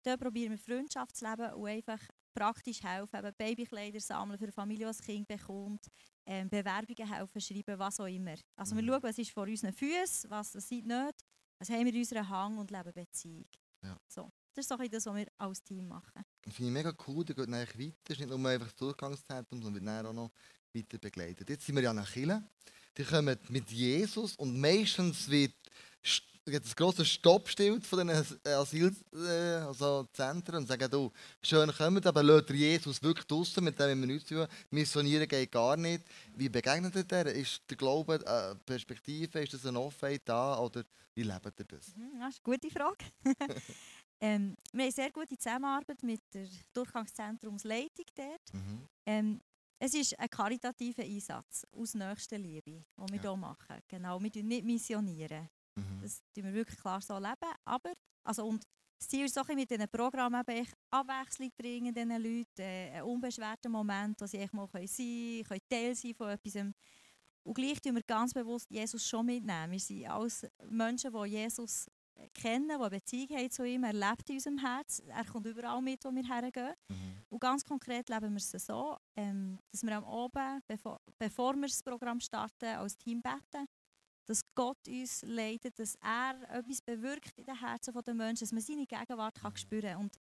Da 0.04 0.16
probieren 0.16 0.52
wir 0.52 0.58
Freundschaft 0.58 1.16
zu 1.16 1.26
leben 1.26 1.54
und 1.54 1.68
einfach 1.68 2.00
praktisch 2.34 2.82
helfen, 2.84 3.18
eben 3.18 3.34
Babykleider 3.38 4.00
sammeln 4.00 4.38
für 4.38 4.46
eine 4.46 4.52
Familie, 4.52 4.90
die 4.92 4.98
ein 4.98 5.06
Kind 5.06 5.28
bekommt, 5.28 5.88
ähm, 6.26 6.50
Bewerbungen 6.50 7.12
helfen, 7.12 7.42
schreiben, 7.42 7.80
was 7.80 8.00
auch 8.00 8.06
immer. 8.06 8.36
Also 8.56 8.76
mhm. 8.76 8.80
wir 8.80 8.94
schauen, 8.94 9.04
was 9.04 9.18
ist 9.18 9.32
vor 9.32 9.44
unseren 9.44 9.74
Füßen, 9.74 10.30
was 10.30 10.52
das 10.52 10.70
nicht, 10.70 10.88
was 10.88 11.70
haben 11.70 11.86
wir 11.86 11.94
in 11.94 12.00
unserem 12.00 12.30
Hang 12.30 12.58
und 12.58 12.72
leben 12.72 12.94
Beziehung. 12.94 13.50
Ja. 13.84 13.98
So. 14.08 14.30
Das 14.54 14.66
ist 14.66 14.70
so 14.70 14.78
das, 14.78 15.06
was 15.06 15.16
wir 15.16 15.28
als 15.38 15.64
Team 15.64 15.88
machen. 15.88 16.24
Das 16.42 16.54
finde 16.54 16.70
ich 16.70 16.74
mega 16.74 16.94
cool, 17.08 17.24
da 17.24 17.34
geht 17.34 17.50
weiter. 17.50 17.94
Es 18.04 18.10
ist 18.10 18.20
nicht 18.20 18.30
nur 18.30 18.50
einfach 18.50 18.68
das 18.68 18.76
Durchgangszentrum, 18.76 19.62
sondern 19.62 19.86
wird 19.86 20.06
auch 20.06 20.14
noch 20.14 20.32
weiter 20.74 20.98
begleitet. 20.98 21.50
Jetzt 21.50 21.66
sind 21.66 21.76
wir 21.76 21.84
ja 21.84 21.94
nach 21.94 22.12
Chile 22.12 22.44
die 22.98 23.04
kommen 23.04 23.38
mit 23.50 23.70
Jesus 23.72 24.36
und 24.36 24.60
meistens 24.60 25.30
wird 25.30 25.54
ein 26.48 26.62
grosses 26.76 27.08
Stoppschild 27.08 27.86
von 27.86 28.00
den 28.00 28.10
Asylzentren 28.10 29.68
also 29.68 30.08
und 30.58 30.68
sagen, 30.68 30.90
du, 30.90 31.12
schön 31.42 31.72
kommt, 31.72 32.06
aber 32.06 32.24
lasst 32.24 32.50
Jesus 32.50 33.02
wirklich 33.04 33.28
draußen, 33.28 33.64
mit 33.64 33.80
dem 33.80 34.00
wir 34.00 34.08
nichts 34.08 34.28
zu 34.28 34.36
tun 34.36 34.48
Missionieren 34.72 35.28
geht 35.28 35.52
gar 35.52 35.78
nicht. 35.78 36.04
Wie 36.36 36.50
begegnet 36.50 36.96
ihr 36.96 37.04
der? 37.04 37.28
Ist 37.28 37.62
der 37.70 37.78
Glaube 37.78 38.20
eine 38.26 38.60
Perspektive, 38.66 39.40
ist 39.40 39.54
das 39.54 39.66
eine 39.66 39.80
Offenheit 39.80 40.22
da 40.26 40.58
oder 40.60 40.84
wie 41.14 41.24
lebt 41.24 41.60
ihr 41.60 41.66
das? 41.66 41.96
Mhm, 41.96 42.20
das 42.20 42.36
ist 42.36 42.42
eine 42.46 42.58
gute 42.58 42.70
Frage. 42.70 43.06
ähm, 44.22 44.56
wir 44.72 44.86
haben 44.86 44.92
sehr 44.92 45.12
gute 45.12 45.38
Zusammenarbeit 45.38 46.02
mit 46.04 46.22
der 46.34 46.48
Durchgangszentrumsleitung 46.74 48.06
dort. 48.16 48.54
Mhm. 48.54 48.88
Ähm, 49.06 49.42
es 49.80 49.94
ist 49.94 50.20
ein 50.20 50.30
karitativer 50.30 51.04
Einsatz 51.04 51.66
aus 51.72 51.94
Nächstenliebe, 51.94 52.84
den 52.98 53.10
wir 53.10 53.16
ja. 53.16 53.22
hier 53.22 53.36
machen. 53.38 53.78
Genau, 53.88 54.22
wir 54.22 54.44
nicht 54.44 54.66
missionieren. 54.66 55.50
Mhm. 55.76 56.02
Das 56.02 56.22
tun 56.34 56.44
wir 56.44 56.54
wirklich 56.54 56.80
klar 56.80 57.02
so 57.02 57.18
leben. 57.18 57.54
Aber, 57.64 57.94
also, 58.24 58.46
und 58.46 58.64
das 59.00 59.08
Ziel 59.08 59.26
ist 59.26 59.40
auch 59.40 59.48
mit 59.48 59.72
diesen 59.72 59.88
Programmen 59.88 60.44
eben 60.46 60.68
Abwechslung 60.92 61.52
bringen, 61.58 61.94
diesen 61.94 62.10
Leuten, 62.10 62.62
äh, 62.62 62.92
einen 62.96 63.04
unbeschwerten 63.04 63.72
Moment, 63.72 64.20
wo 64.20 64.26
sie 64.26 64.46
mal 64.52 64.68
sein 64.68 64.86
können, 64.86 65.44
können 65.46 65.62
Teil 65.70 65.96
sein 65.96 66.14
von 66.14 66.30
etwas. 66.30 66.56
Und 67.44 67.54
gleich 67.54 67.80
tun 67.80 67.96
wir 67.96 68.04
ganz 68.04 68.34
bewusst 68.34 68.70
Jesus 68.70 69.08
schon 69.08 69.26
mitnehmen. 69.26 69.72
Wir 69.72 69.80
sind 69.80 70.08
als 70.08 70.46
Menschen, 70.70 71.14
die 71.14 71.30
Jesus 71.30 71.90
kennen, 72.34 72.68
die 72.68 72.76
eine 72.76 72.90
Beziehung 72.90 73.38
haben 73.38 73.52
zu 73.52 73.64
ihm. 73.64 73.84
Er 73.84 73.94
lebt 73.94 74.30
in 74.30 74.36
unserem 74.36 74.58
Herz. 74.58 75.02
Er 75.08 75.26
kommt 75.26 75.46
überall 75.46 75.82
mit, 75.82 76.04
wo 76.04 76.12
wir 76.12 76.24
hergehen. 76.24 76.74
Mhm. 76.88 77.24
Und 77.30 77.40
ganz 77.40 77.64
konkret 77.64 78.10
leben 78.10 78.32
wir 78.32 78.38
es 78.38 78.52
so, 78.52 78.98
ähm, 79.16 79.60
dass 79.72 79.84
wir 79.84 79.98
am 79.98 80.04
Abend, 80.06 80.66
bevor, 80.68 81.00
bevor 81.18 81.56
wir 81.56 81.68
das 81.68 81.84
Programm 81.84 82.20
starten, 82.20 82.66
als 82.66 82.98
Team 82.98 83.22
beten, 83.22 83.68
dass 84.26 84.42
Gott 84.54 84.88
uns 84.88 85.24
leitet, 85.24 85.80
dass 85.80 85.96
er 85.96 86.36
etwas 86.52 86.82
bewirkt 86.82 87.38
in 87.38 87.46
den 87.46 87.60
Herzen 87.60 87.94
der 87.94 88.14
Menschen, 88.14 88.42
dass 88.42 88.52
man 88.52 88.62
seine 88.62 88.86
Gegenwart 88.86 89.36
kann 89.36 89.52
mhm. 89.52 89.58
spüren 89.58 89.94
kann. 89.94 90.12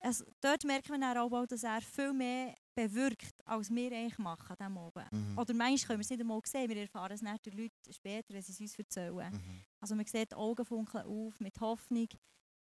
Also, 0.00 0.24
dort 0.40 0.64
merkt 0.64 0.88
man 0.90 1.02
auch, 1.02 1.46
dass 1.46 1.62
er 1.62 1.80
viel 1.80 2.12
mehr 2.12 2.54
bewirkt, 2.76 3.34
als 3.44 3.70
wir 3.70 3.90
eigentlich 3.90 4.18
machen 4.18 4.56
an 4.58 4.76
Abend. 4.76 5.12
Mhm. 5.12 5.38
Oder 5.38 5.54
manchmal 5.54 5.86
können 5.86 5.98
wir 5.98 6.04
es 6.04 6.10
nicht 6.10 6.20
einmal 6.20 6.40
sehen, 6.44 6.68
wir 6.68 6.76
erfahren 6.76 7.12
es 7.12 7.22
nicht 7.22 7.46
durch 7.46 7.56
Leute 7.56 7.92
später, 7.92 8.34
wenn 8.34 8.42
sie 8.42 8.52
es 8.52 8.60
uns 8.60 8.78
erzählen. 8.78 9.32
Mhm. 9.32 9.64
Also 9.80 9.96
man 9.96 10.04
sieht, 10.04 10.30
die 10.30 10.36
Augen 10.36 10.64
funkeln 10.64 11.06
auf 11.06 11.40
mit 11.40 11.58
Hoffnung, 11.60 12.08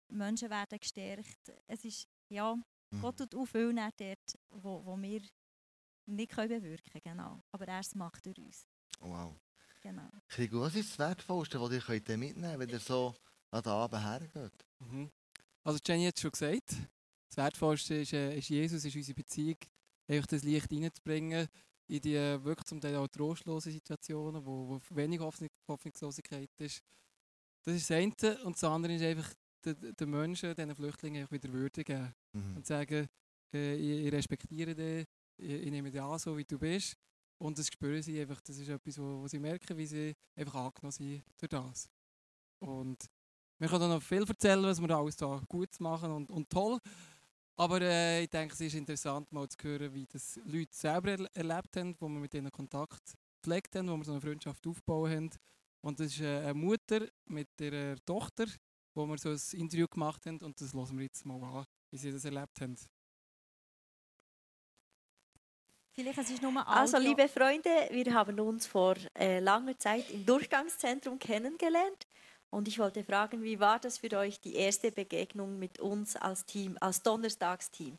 Menschen 0.07 0.49
werden 0.49 0.79
gestärkt. 0.79 1.51
Es 1.67 1.83
ist, 1.83 2.07
ja, 2.29 2.55
mhm. 2.55 3.01
Gott 3.01 3.17
tut 3.17 3.35
auch 3.35 3.45
viel 3.45 3.73
dort, 3.73 4.39
wo, 4.49 4.85
wo 4.85 4.97
wir 5.01 5.21
nicht 6.05 6.31
können 6.31 6.49
bewirken 6.49 7.01
können. 7.03 7.17
Genau. 7.17 7.43
Aber 7.51 7.67
er 7.67 7.81
macht 7.95 8.25
durch 8.25 8.39
uns. 8.39 8.65
Wow. 8.99 9.35
Genau. 9.81 10.09
Krigo, 10.27 10.61
was 10.61 10.75
ist 10.75 10.91
das 10.91 10.99
Wertvollste, 10.99 11.59
was 11.61 11.71
ihr 11.71 12.17
mitnehmen 12.17 12.41
könnt, 12.41 12.59
wenn 12.59 12.69
ihr 12.69 12.79
so 12.79 13.13
an 13.51 13.61
den 13.61 13.71
Abend 13.71 14.01
hergeht? 14.01 14.65
Mhm. 14.79 15.11
Also 15.63 15.79
Jenny 15.85 16.05
hat 16.05 16.15
es 16.15 16.21
schon 16.21 16.31
gesagt, 16.31 16.75
das 17.27 17.37
Wertvollste 17.37 17.95
ist, 17.95 18.13
äh, 18.13 18.37
ist 18.37 18.49
Jesus, 18.49 18.85
ist 18.85 18.95
unsere 18.95 19.15
Beziehung. 19.15 19.57
Einfach 20.07 20.27
das 20.27 20.43
Licht 20.43 20.71
reinzubringen 20.71 21.47
in 21.87 22.01
die 22.01 22.15
äh, 22.15 22.43
wirklich 22.43 22.65
zum 22.65 22.81
Teil 22.81 22.95
auch 22.95 23.07
trostlosen 23.07 23.71
Situationen, 23.71 24.43
wo, 24.45 24.69
wo 24.69 24.81
wenig 24.89 25.19
Hoffnung, 25.19 25.49
Hoffnungslosigkeit 25.67 26.49
ist. 26.57 26.81
Das 27.63 27.75
ist 27.75 27.89
das 27.89 27.97
eine. 27.97 28.43
Und 28.43 28.55
das 28.55 28.63
andere 28.63 28.95
ist 28.95 29.03
einfach, 29.03 29.33
den 29.65 30.09
Menschen, 30.09 30.53
diesen 30.53 30.75
Flüchtlingen 30.75 31.27
wieder 31.29 31.51
Würde 31.51 31.83
geben. 31.83 32.13
Mhm. 32.33 32.57
Und 32.57 32.65
sagen, 32.65 33.07
äh, 33.53 33.75
ich, 33.75 34.05
ich, 34.05 34.13
respektiere 34.13 34.75
dich, 34.75 35.05
ich, 35.37 35.49
ich, 35.49 35.71
nehme 35.71 35.91
dich 35.91 36.01
an, 36.01 36.19
so 36.19 36.37
wie 36.37 36.45
du 36.45 36.57
bist. 36.57 36.95
Und 37.37 37.57
das 37.57 37.67
spüren 37.67 38.01
sie 38.01 38.19
einfach, 38.21 38.39
das 38.41 38.57
ist 38.57 38.69
etwas, 38.69 38.97
wo, 38.97 39.21
wo 39.21 39.27
sie 39.27 39.39
merken, 39.39 39.77
wie 39.77 39.85
sie 39.85 40.13
einfach 40.35 40.55
angenommen 40.55 40.91
sind 40.91 41.23
durch 41.37 41.49
das. 41.49 41.89
Und 42.59 43.09
wir 43.57 43.67
können 43.67 43.89
noch 43.89 44.01
viel 44.01 44.23
erzählen, 44.23 44.63
was 44.63 44.79
wir 44.79 44.89
alles 44.91 45.15
da 45.15 45.41
gut 45.47 45.79
machen 45.79 46.11
und, 46.11 46.29
und 46.29 46.49
toll. 46.49 46.79
Aber 47.57 47.81
äh, 47.81 48.23
ich 48.23 48.29
denke, 48.29 48.53
es 48.53 48.61
ist 48.61 48.75
interessant, 48.75 49.31
mal 49.31 49.47
zu 49.47 49.57
hören, 49.63 49.93
wie 49.93 50.05
das 50.05 50.39
Leute 50.43 50.75
selber 50.75 51.11
er 51.11 51.35
erlebt 51.35 51.77
haben, 51.77 51.95
wo 51.99 52.09
wir 52.09 52.19
mit 52.19 52.33
ihnen 52.33 52.51
Kontakt 52.51 53.13
gepflegt 53.41 53.75
haben, 53.75 53.89
wo 53.89 53.95
wir 53.95 54.03
so 54.03 54.11
eine 54.11 54.21
Freundschaft 54.21 54.67
aufgebaut 54.67 55.09
haben. 55.09 55.29
Und 55.81 55.99
das 55.99 56.07
ist 56.07 56.21
äh, 56.21 56.39
eine 56.39 56.53
Mutter 56.53 57.07
mit 57.25 57.49
ihrer 57.61 57.95
Tochter, 58.05 58.45
wo 58.93 59.05
wir 59.05 59.17
so 59.17 59.29
ein 59.29 59.59
Interview 59.59 59.87
gemacht 59.87 60.25
haben 60.25 60.39
und 60.39 60.59
das 60.59 60.73
hören 60.73 60.97
wir 60.97 61.05
jetzt 61.05 61.25
mal 61.25 61.41
an, 61.43 61.65
wie 61.91 61.97
sie 61.97 62.11
das 62.11 62.25
erlebt 62.25 62.59
haben. 62.59 62.75
Vielleicht 65.93 66.17
es 66.17 66.29
ist 66.29 66.41
nur 66.41 66.51
Audio. 66.51 66.63
Also, 66.65 66.97
liebe 66.97 67.29
Freunde, 67.29 67.69
wir 67.89 68.13
haben 68.13 68.37
uns 68.41 68.67
vor 68.67 68.95
äh, 69.17 69.39
langer 69.39 69.77
Zeit 69.77 70.09
im 70.09 70.25
Durchgangszentrum 70.25 71.17
kennengelernt. 71.17 72.05
Und 72.49 72.67
ich 72.67 72.79
wollte 72.79 73.03
fragen, 73.03 73.43
wie 73.43 73.59
war 73.59 73.79
das 73.79 73.97
für 73.97 74.11
euch, 74.17 74.39
die 74.39 74.55
erste 74.55 74.91
Begegnung 74.91 75.59
mit 75.59 75.79
uns 75.79 76.15
als 76.15 76.45
Team, 76.45 76.77
als 76.79 77.01
Donnerstagsteam? 77.01 77.97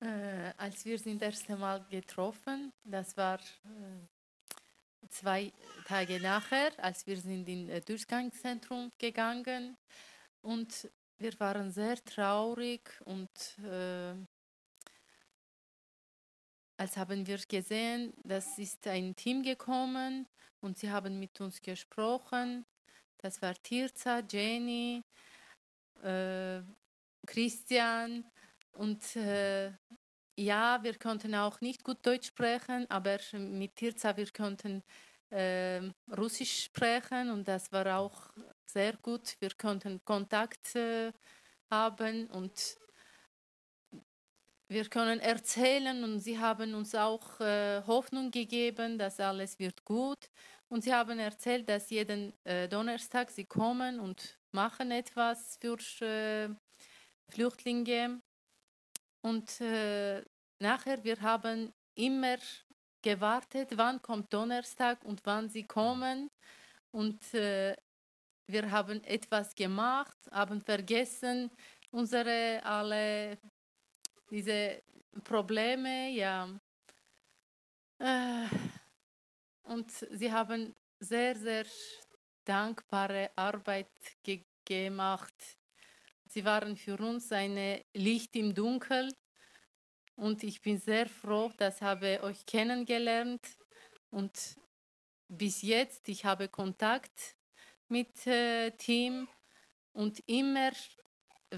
Äh, 0.00 0.52
als 0.58 0.84
wir 0.84 0.98
sind 0.98 1.22
das 1.22 1.36
erste 1.36 1.56
Mal 1.56 1.84
getroffen, 1.90 2.72
das 2.84 3.16
war 3.16 3.38
äh, 3.38 5.08
zwei 5.08 5.52
Tage 5.86 6.20
nachher, 6.20 6.72
als 6.78 7.06
wir 7.06 7.16
sind 7.16 7.48
in 7.48 7.68
äh, 7.68 7.80
Durchgangszentrum 7.80 8.90
gegangen 8.98 9.76
und 10.42 10.90
wir 11.16 11.38
waren 11.40 11.70
sehr 11.70 11.96
traurig 12.04 13.00
und 13.04 13.30
äh, 13.64 14.14
als 16.76 16.96
haben 16.96 17.26
wir 17.26 17.38
gesehen, 17.38 18.12
das 18.22 18.58
ist 18.58 18.86
ein 18.86 19.14
Team 19.14 19.42
gekommen 19.42 20.26
und 20.60 20.78
sie 20.78 20.90
haben 20.90 21.18
mit 21.18 21.40
uns 21.40 21.60
gesprochen. 21.60 22.64
Das 23.18 23.40
war 23.40 23.54
Tirza, 23.54 24.22
Jenny, 24.30 25.02
äh, 26.02 26.62
Christian 27.26 28.24
und 28.72 29.16
äh, 29.16 29.72
ja, 30.36 30.82
wir 30.82 30.98
konnten 30.98 31.34
auch 31.34 31.60
nicht 31.60 31.84
gut 31.84 32.04
Deutsch 32.04 32.28
sprechen, 32.28 32.90
aber 32.90 33.18
mit 33.32 33.76
Tirza 33.76 34.16
wir 34.16 34.30
konnten 34.32 34.82
äh, 35.30 35.80
Russisch 36.16 36.64
sprechen 36.64 37.30
und 37.30 37.46
das 37.46 37.70
war 37.72 37.98
auch 37.98 38.30
sehr 38.66 38.96
gut. 38.96 39.36
Wir 39.38 39.50
konnten 39.56 40.04
Kontakt 40.04 40.74
äh, 40.74 41.12
haben 41.70 42.26
und 42.30 42.78
wir 44.74 44.88
können 44.88 45.20
erzählen 45.20 46.02
und 46.02 46.18
sie 46.18 46.36
haben 46.36 46.74
uns 46.74 46.96
auch 46.96 47.40
äh, 47.40 47.80
Hoffnung 47.86 48.32
gegeben, 48.32 48.98
dass 48.98 49.20
alles 49.20 49.58
wird 49.60 49.84
gut. 49.84 50.28
Und 50.68 50.82
sie 50.82 50.92
haben 50.92 51.20
erzählt, 51.20 51.68
dass 51.68 51.90
jeden 51.90 52.32
äh, 52.44 52.68
Donnerstag 52.68 53.30
sie 53.30 53.44
kommen 53.44 54.00
und 54.00 54.36
machen 54.50 54.90
etwas 54.90 55.58
für 55.60 55.78
äh, 56.04 56.48
Flüchtlinge. 57.28 58.20
Und 59.22 59.60
äh, 59.60 60.22
nachher, 60.58 61.04
wir 61.04 61.20
haben 61.20 61.72
immer 61.94 62.38
gewartet, 63.00 63.68
wann 63.76 64.02
kommt 64.02 64.34
Donnerstag 64.34 65.04
und 65.04 65.20
wann 65.24 65.48
sie 65.48 65.64
kommen. 65.64 66.30
Und 66.90 67.32
äh, 67.32 67.76
wir 68.48 68.70
haben 68.72 69.04
etwas 69.04 69.54
gemacht, 69.54 70.18
haben 70.32 70.60
vergessen, 70.60 71.50
unsere 71.92 72.60
alle 72.64 73.38
diese 74.34 74.82
Probleme, 75.22 76.10
ja. 76.10 76.48
Äh, 78.00 78.48
und 79.62 79.88
sie 79.92 80.32
haben 80.32 80.74
sehr, 80.98 81.36
sehr 81.36 81.66
dankbare 82.44 83.30
Arbeit 83.36 83.92
ge 84.24 84.42
gemacht. 84.66 85.34
Sie 86.26 86.44
waren 86.44 86.74
für 86.76 86.98
uns 86.98 87.30
ein 87.30 87.82
Licht 87.92 88.34
im 88.34 88.54
Dunkel 88.54 89.12
und 90.16 90.42
ich 90.42 90.60
bin 90.62 90.78
sehr 90.78 91.06
froh, 91.06 91.52
dass 91.58 91.82
habe 91.82 92.22
euch 92.22 92.46
kennengelernt 92.46 93.46
und 94.10 94.56
bis 95.28 95.60
jetzt 95.60 96.08
ich 96.08 96.24
habe 96.24 96.48
Kontakt 96.48 97.36
mit 97.88 98.26
äh, 98.26 98.70
Team 98.70 99.28
und 99.92 100.18
immer 100.26 100.72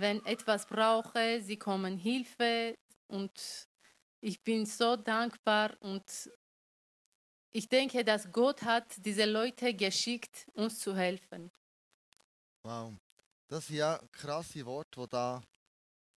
wenn 0.00 0.24
etwas 0.26 0.66
brauche, 0.66 1.40
sie 1.42 1.56
kommen 1.56 1.96
Hilfe 1.96 2.76
und 3.09 3.68
ich 4.20 4.42
bin 4.42 4.66
so 4.66 4.96
dankbar 4.96 5.76
und 5.80 6.04
ich 7.52 7.68
denke, 7.68 8.04
dass 8.04 8.30
Gott 8.30 8.62
hat 8.62 8.94
diese 8.98 9.24
Leute 9.24 9.72
geschickt, 9.72 10.46
uns 10.54 10.78
zu 10.78 10.94
helfen. 10.94 11.50
Wow. 12.62 12.94
Das 13.48 13.66
sind 13.66 13.76
ja 13.76 14.00
krasse 14.12 14.66
Worte, 14.66 15.00
die 15.00 15.09
da 15.09 15.42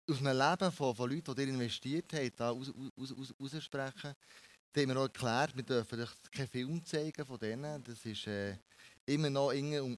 aus 0.09 0.19
einem 0.19 0.37
Leben 0.37 0.71
von, 0.71 0.95
von 0.95 1.09
Leuten, 1.09 1.35
die 1.35 1.41
ihr 1.43 1.47
investiert 1.49 2.11
habt, 2.13 2.39
da 2.39 2.49
aus, 2.49 2.73
aus, 2.97 3.33
aus. 3.39 3.69
Da 3.71 4.81
haben 4.81 4.89
wir 4.89 4.97
auch 4.97 5.03
erklärt, 5.03 5.55
wir 5.55 5.63
dürfen 5.63 6.07
keinen 6.31 6.47
Film 6.47 6.83
zeigen 6.83 7.25
von 7.25 7.39
denen. 7.39 7.83
Das 7.83 8.05
ist 8.05 8.27
äh, 8.27 8.57
immer 9.09 9.29
noch 9.29 9.51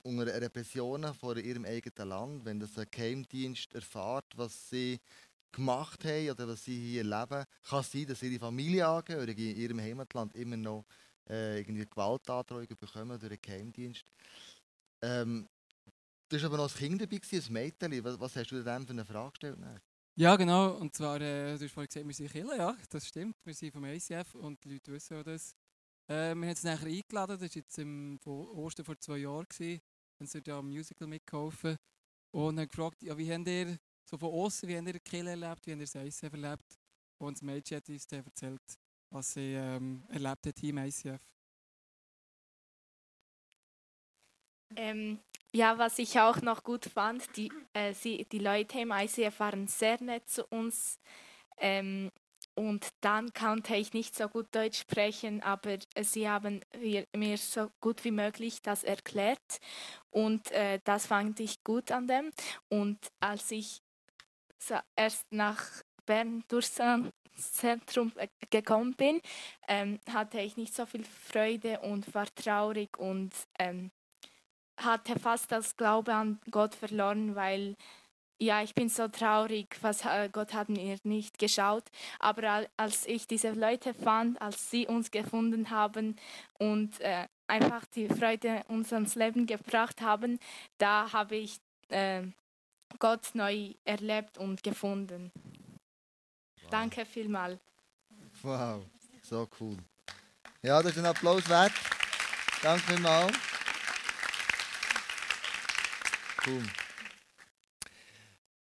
unter 0.04 0.42
Repressionen 0.42 1.14
von 1.14 1.38
ihrem 1.38 1.66
eigenen 1.66 2.10
Land. 2.10 2.46
Wenn 2.46 2.60
das 2.60 2.78
ein 2.78 2.88
Geheimdienst 2.90 3.74
erfährt, 3.74 4.26
was 4.36 4.70
sie 4.70 5.00
gemacht 5.52 6.06
haben 6.06 6.30
oder 6.30 6.48
was 6.48 6.64
sie 6.64 6.80
hier 6.80 7.02
erleben, 7.02 7.46
kann 7.68 7.82
es 7.82 7.92
sein, 7.92 8.08
dass 8.08 8.24
ihre 8.24 8.40
Familienangehörige 8.40 9.52
in 9.52 9.58
ihrem 9.58 9.80
Heimatland 9.82 10.34
immer 10.36 10.56
noch 10.56 10.86
äh, 11.30 11.60
irgendwie 11.60 11.86
Gewaltandrohungen 11.86 12.78
bekommen 12.80 13.20
durch 13.20 13.32
einen 13.32 13.42
Geheimdienst. 13.42 14.06
Ähm, 15.02 15.48
du 16.30 16.36
warst 16.36 16.46
aber 16.46 16.58
noch 16.58 16.64
als 16.64 16.76
Kind 16.76 17.02
dabei, 17.02 17.20
ein 17.20 17.54
Mädchen. 17.54 18.04
Was, 18.04 18.20
was 18.20 18.36
hast 18.38 18.52
du 18.52 18.64
dem 18.64 18.86
für 18.86 18.94
eine 18.94 19.06
Frage 19.06 19.32
gestellt? 19.32 19.60
Ja, 20.16 20.36
genau. 20.38 20.72
Und 20.78 20.96
zwar, 20.96 21.20
äh, 21.20 21.58
du 21.58 21.66
hast 21.66 21.74
vorhin 21.74 21.88
gesagt, 21.88 22.08
wir 22.08 22.14
sind 22.14 22.32
Killer, 22.32 22.56
ja, 22.56 22.78
das 22.90 23.08
stimmt. 23.08 23.36
Wir 23.44 23.54
sind 23.54 23.74
vom 23.74 23.84
ICF 23.84 24.36
und 24.36 24.64
die 24.64 24.74
Leute 24.74 24.92
wissen 24.94 25.18
auch 25.18 25.24
das. 25.24 25.56
Äh, 26.12 26.36
wir 26.36 26.48
haben 26.48 26.50
es 26.50 26.64
nachher 26.64 26.88
eingeladen, 26.88 27.40
das 27.40 27.42
war 27.42 27.50
jetzt 27.56 27.80
im 27.80 28.20
Ostern 28.26 28.86
vor 28.86 29.00
zwei 29.00 29.20
Jahren. 29.20 29.46
Gewesen. 29.48 29.80
Haben 30.20 30.28
sie 30.28 30.42
da 30.42 30.60
am 30.60 30.68
Musical 30.68 31.08
mitgeholfen 31.08 31.78
und 32.32 32.60
haben 32.60 32.68
gefragt, 32.68 33.02
ja, 33.02 33.18
wie 33.18 33.34
habt 33.34 33.48
ihr 33.48 33.78
so 34.04 34.18
von 34.18 34.30
außen, 34.30 34.68
wie 34.68 34.78
habt 34.78 34.88
ihr 34.88 35.00
Kill 35.00 35.28
erlebt, 35.28 35.66
wie 35.66 35.72
habt 35.72 35.80
ihr 35.82 35.88
das 35.88 35.96
ICF 35.96 36.34
erlebt? 36.34 36.80
Und 37.18 37.38
das 37.38 37.42
Mädchen 37.42 37.78
hat 37.78 37.88
uns 37.88 38.08
dann 38.08 38.26
erzählt, 38.26 38.62
was 39.10 39.34
sie 39.34 39.54
ähm, 39.54 40.04
erlebt 40.10 40.48
hat 40.48 40.64
im 40.64 40.78
ICF. 40.80 41.22
Ähm, 44.76 45.20
ja, 45.54 45.78
was 45.78 45.98
ich 45.98 46.20
auch 46.20 46.42
noch 46.42 46.64
gut 46.64 46.86
fand, 46.86 47.36
die, 47.38 47.52
äh, 47.72 47.94
sie, 47.94 48.26
die 48.26 48.40
Leute 48.40 48.82
im 48.82 48.92
ICF 48.92 49.40
waren 49.40 49.68
sehr 49.68 50.02
nett 50.04 50.30
zu 50.30 50.46
uns. 50.48 51.00
Ähm, 51.58 52.12
und 52.56 52.90
dann 53.02 53.34
konnte 53.34 53.76
ich 53.76 53.94
nicht 53.94 54.16
so 54.16 54.28
gut 54.28 54.48
Deutsch 54.52 54.80
sprechen, 54.80 55.42
aber 55.42 55.78
sie 56.02 56.30
haben 56.30 56.62
mir 57.16 57.38
so 57.38 57.72
gut 57.80 58.04
wie 58.04 58.12
möglich 58.12 58.62
das 58.62 58.84
erklärt. 58.84 59.60
Und 60.10 60.52
äh, 60.52 60.80
das 60.84 61.08
fand 61.08 61.40
ich 61.40 61.64
gut 61.64 61.92
an 61.92 62.08
dem. 62.08 62.32
Und 62.70 63.00
als 63.20 63.52
ich 63.52 63.82
so 64.60 64.76
erst 64.96 65.32
nach 65.32 65.64
Bern 66.06 66.44
durchs 66.50 66.80
Zentrum 67.36 68.12
äh, 68.18 68.28
gekommen 68.50 68.94
bin, 68.96 69.22
ähm, 69.68 70.00
hatte 70.12 70.40
ich 70.42 70.58
nicht 70.58 70.76
so 70.76 70.86
viel 70.86 71.06
Freude 71.06 71.80
und 71.80 72.14
war 72.14 72.28
traurig 72.36 72.98
und 73.00 73.32
ähm, 73.58 73.92
hatte 74.78 75.20
fast 75.20 75.52
das 75.52 75.78
Glaube 75.78 76.14
an 76.14 76.40
Gott 76.50 76.76
verloren, 76.76 77.36
weil 77.36 77.76
ja, 78.42 78.64
ich 78.64 78.74
bin 78.74 78.90
so 78.90 79.08
traurig, 79.08 79.78
was 79.82 80.04
äh, 80.04 80.28
Gott 80.32 80.54
hat 80.54 80.68
mir 80.68 80.98
nicht 81.04 81.38
geschaut. 81.38 81.84
Aber 82.20 82.68
als 82.76 83.06
ich 83.06 83.28
diese 83.28 83.52
Leute 83.52 83.94
fand, 83.94 84.42
als 84.42 84.72
sie 84.72 84.88
uns 84.88 85.12
gefunden 85.12 85.70
haben 85.70 86.16
und 86.58 87.00
äh, 87.02 87.28
einfach 87.46 87.86
die 87.86 88.10
Freude 88.10 88.64
uns 88.68 88.92
ans 88.94 89.14
Leben 89.14 89.46
gebracht 89.46 90.02
haben, 90.02 90.40
da 90.80 91.14
habe 91.14 91.36
ich 91.36 91.60
äh, 91.90 92.24
Gott 92.98 93.30
neu 93.34 93.76
erlebt 93.86 94.40
und 94.40 94.64
gefunden. 94.64 95.32
Wow. 96.64 96.70
Danke 96.72 97.06
vielmals. 97.06 97.60
Wow, 98.42 98.84
so 99.22 99.48
cool. 99.60 99.78
Ja, 100.64 100.82
das 100.82 100.94
ist 100.94 100.98
ein 100.98 101.06
Applaus 101.06 101.48
wert. 101.48 101.74
Danke 102.64 102.82
vielmals. 102.86 103.38
Cool. 106.44 106.64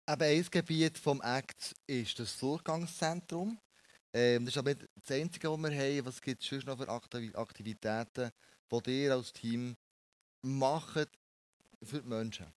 Eben 0.06 0.22
ein 0.22 0.46
Gebiet 0.52 1.06
des 1.06 1.20
Acts 1.22 1.74
ist 1.88 2.20
das 2.20 2.38
Durchgangszentrum. 2.38 3.58
Ähm, 4.14 4.44
das 4.44 4.54
ist 4.54 4.58
aber 4.58 4.72
nicht 4.72 4.86
das 4.96 5.12
Einzige, 5.12 5.50
was 5.50 5.60
wir 5.62 5.72
haben. 5.72 6.06
Was 6.06 6.22
gibt 6.22 6.44
es 6.44 6.50
sonst 6.50 6.66
noch 6.66 6.78
für 6.78 6.90
Aktivitäten, 7.36 8.32
die 8.70 9.04
ihr 9.04 9.14
als 9.14 9.32
Team 9.32 9.78
macht 10.42 11.10
für 11.82 12.02
die 12.02 12.08
Menschen? 12.08 12.48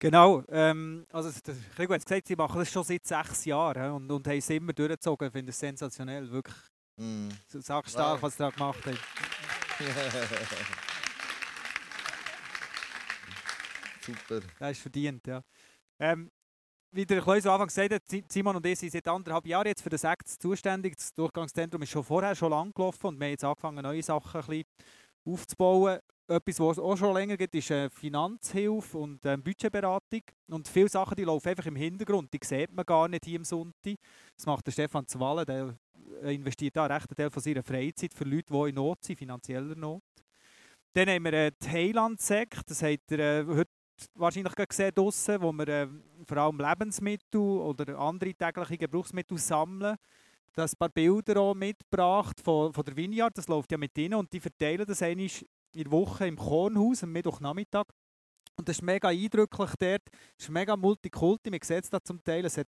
Genau, 0.00 0.42
ähm, 0.48 1.06
also 1.12 1.30
Krigo 1.76 1.94
hat 1.94 2.04
gesagt, 2.04 2.26
sie 2.26 2.34
machen 2.34 2.58
das 2.58 2.72
schon 2.72 2.84
seit 2.84 3.06
sechs 3.06 3.44
Jahren 3.44 3.92
und, 3.92 4.10
und 4.10 4.26
haben 4.26 4.38
es 4.38 4.50
immer 4.50 4.72
durchgezogen. 4.72 5.28
Ich 5.28 5.32
finde 5.32 5.50
es 5.50 5.58
sensationell, 5.58 6.28
wirklich. 6.30 6.56
Mm. 6.96 7.28
Sackstark, 7.46 8.14
wow. 8.14 8.22
was 8.22 8.32
sie 8.32 8.38
da 8.38 8.50
gemacht 8.50 8.84
haben. 8.84 8.98
Super. 14.00 14.40
Das 14.58 14.70
ist 14.72 14.80
verdient, 14.80 15.26
ja. 15.26 15.44
Ähm, 16.00 16.30
wie 16.92 17.06
der 17.06 17.20
Kleus 17.20 17.46
am 17.46 17.52
Anfang 17.52 17.68
gesagt 17.68 17.92
hat, 17.92 18.32
Simon 18.32 18.56
und 18.56 18.66
ich 18.66 18.78
sind 18.78 18.90
seit 18.90 19.06
anderthalb 19.06 19.46
Jahren 19.46 19.66
jetzt 19.66 19.82
für 19.82 19.90
das 19.90 20.02
Act 20.02 20.28
zuständig. 20.28 20.96
Das 20.96 21.14
Durchgangszentrum 21.14 21.82
ist 21.82 21.90
schon 21.90 22.02
vorher 22.02 22.34
schon 22.34 22.50
lang 22.50 22.72
gelaufen 22.72 23.06
und 23.06 23.20
wir 23.20 23.26
haben 23.26 23.32
jetzt 23.32 23.44
angefangen, 23.44 23.82
neue 23.82 24.02
Sachen 24.02 24.40
ein 24.40 24.46
bisschen 24.46 24.64
aufzubauen. 25.24 26.00
Etwas, 26.26 26.60
was 26.60 26.78
es 26.78 26.82
auch 26.82 26.96
schon 26.96 27.14
länger 27.14 27.36
gibt, 27.36 27.54
ist 27.54 27.70
äh, 27.70 27.90
Finanzhilfe 27.90 28.98
und 28.98 29.24
ähm, 29.26 29.42
Budgetberatung. 29.42 30.22
Und 30.48 30.68
viele 30.68 30.88
Sachen 30.88 31.16
die 31.16 31.24
laufen 31.24 31.48
einfach 31.48 31.66
im 31.66 31.76
Hintergrund. 31.76 32.32
Die 32.32 32.38
sieht 32.42 32.72
man 32.72 32.86
gar 32.86 33.08
nicht 33.08 33.24
hier 33.24 33.36
im 33.36 33.44
Sonntag. 33.44 33.96
Das 34.36 34.46
macht 34.46 34.66
der 34.66 34.72
Stefan 34.72 35.06
Zwalle, 35.06 35.44
der 35.44 35.76
äh, 36.22 36.34
investiert 36.34 36.76
da 36.76 36.86
einen 36.86 37.04
Teil 37.16 37.30
von 37.30 37.42
seiner 37.42 37.62
Freizeit 37.62 38.14
für 38.14 38.24
Leute, 38.24 38.52
die 38.52 38.68
in 38.68 38.74
Not 38.76 39.02
sind, 39.02 39.16
finanzieller 39.16 39.74
Not. 39.74 40.02
Dann 40.92 41.08
haben 41.08 41.24
wir 41.24 41.32
äh, 41.32 41.52
die 41.62 41.68
Heiland-Sekt, 41.68 42.70
das 42.70 42.82
habt 42.82 43.10
ihr 43.10 43.18
äh, 43.18 43.44
heute 43.46 43.70
wahrscheinlich 44.14 44.54
gesehen 44.54 44.92
draussen, 44.94 45.40
wo 45.40 45.52
wir 45.52 45.68
äh, 45.68 45.88
vor 46.26 46.36
allem 46.38 46.58
Lebensmittel 46.58 47.40
oder 47.40 47.98
andere 47.98 48.34
tägliche 48.34 48.78
Gebrauchsmittel 48.78 49.38
sammeln. 49.38 49.96
Das 50.54 50.72
ein 50.74 50.78
paar 50.78 50.88
Bilder 50.88 51.40
auch 51.40 51.54
mitgebracht 51.54 52.40
von, 52.40 52.72
von 52.72 52.84
der 52.84 52.96
Vineyard, 52.96 53.36
das 53.38 53.48
läuft 53.48 53.70
ja 53.70 53.78
mit 53.78 53.96
ihnen 53.96 54.14
und 54.14 54.32
die 54.32 54.40
verteilen 54.40 54.84
das 54.86 55.02
einmal 55.02 55.28
in 55.74 55.84
der 55.84 55.90
Woche 55.92 56.26
im 56.26 56.36
Kornhaus 56.36 57.04
am 57.04 57.12
Mittwochnachmittag. 57.12 57.86
Und 58.56 58.68
das 58.68 58.76
ist 58.76 58.82
mega 58.82 59.08
eindrücklich 59.08 59.70
dort, 59.78 60.02
es 60.36 60.44
ist 60.44 60.50
mega 60.50 60.76
multikulti, 60.76 61.50
man 61.50 61.60
sieht 61.62 61.84
es 61.84 61.90
da 61.90 62.02
zum 62.02 62.22
Teil, 62.22 62.44
es 62.44 62.58
hat 62.58 62.66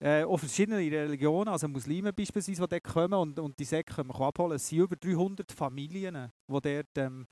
äh, 0.00 0.22
auch 0.22 0.38
verschiedene 0.38 0.78
Religionen, 0.78 1.48
also 1.48 1.66
Muslime 1.66 2.12
beispielsweise, 2.12 2.62
die 2.62 2.68
dort 2.68 2.84
kommen 2.84 3.14
und, 3.14 3.38
und 3.38 3.58
die 3.58 3.64
Säcke 3.64 3.94
können 3.94 4.10
wir 4.10 4.20
abholen. 4.20 4.56
Es 4.56 4.68
sind 4.68 4.78
über 4.78 4.96
300 4.96 5.50
Familien, 5.50 6.30
die 6.46 6.60
dort 6.60 6.86
ähm, 6.96 7.26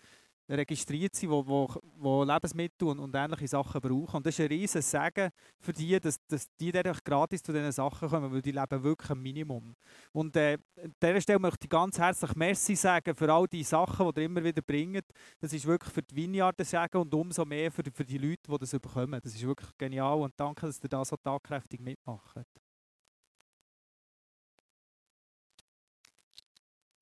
registriert 0.49 1.15
sind, 1.15 1.31
die 1.31 1.37
wo, 1.37 1.69
wo 1.97 2.25
Lebensmittel 2.25 2.89
und, 2.89 2.99
und 2.99 3.15
ähnliche 3.15 3.49
Sachen 3.49 3.81
brauchen. 3.81 4.17
Und 4.17 4.27
das 4.27 4.39
ist 4.39 4.41
ein 4.41 4.49
riesen 4.49 4.83
Segen 4.83 5.31
für 5.61 5.73
die, 5.73 5.99
dass, 5.99 6.25
dass 6.27 6.47
die 6.57 6.73
dann 6.73 6.97
gratis 7.05 7.43
zu 7.43 7.53
diesen 7.53 7.73
Sachen 7.73 8.09
kommen, 8.09 8.33
weil 8.33 8.43
die 8.43 8.53
leben 8.53 8.83
wirklich 8.83 9.11
ein 9.11 9.21
Minimum. 9.21 9.75
Und 10.13 10.37
äh, 10.37 10.59
an 10.83 10.95
dieser 11.03 11.21
Stelle 11.21 11.39
möchte 11.39 11.65
ich 11.65 11.71
ganz 11.71 11.99
herzlich 11.99 12.35
Merci 12.35 12.77
sagen 12.77 13.15
für 13.15 13.33
all 13.33 13.47
die 13.47 13.65
Sachen, 13.65 14.13
die 14.13 14.21
ihr 14.21 14.27
immer 14.27 14.45
wieder 14.45 14.63
bringt. 14.63 15.07
Das 15.41 15.53
ist 15.53 15.67
wirklich 15.67 15.93
für 15.93 16.03
die 16.03 16.15
Vineyard 16.15 16.65
sagen 16.65 16.99
und 16.99 17.15
umso 17.15 17.45
mehr 17.45 17.71
für, 17.71 17.83
für 17.93 18.05
die 18.05 18.19
Leute, 18.19 18.43
die 18.49 18.59
das 18.59 18.71
bekommen. 18.71 19.21
Das 19.23 19.35
ist 19.35 19.47
wirklich 19.47 19.71
genial 19.79 20.21
und 20.21 20.35
danke, 20.37 20.67
dass 20.67 20.83
ihr 20.83 20.89
da 20.89 21.05
so 21.05 21.17
tagkräftig 21.17 21.81
mitmacht. 21.81 22.47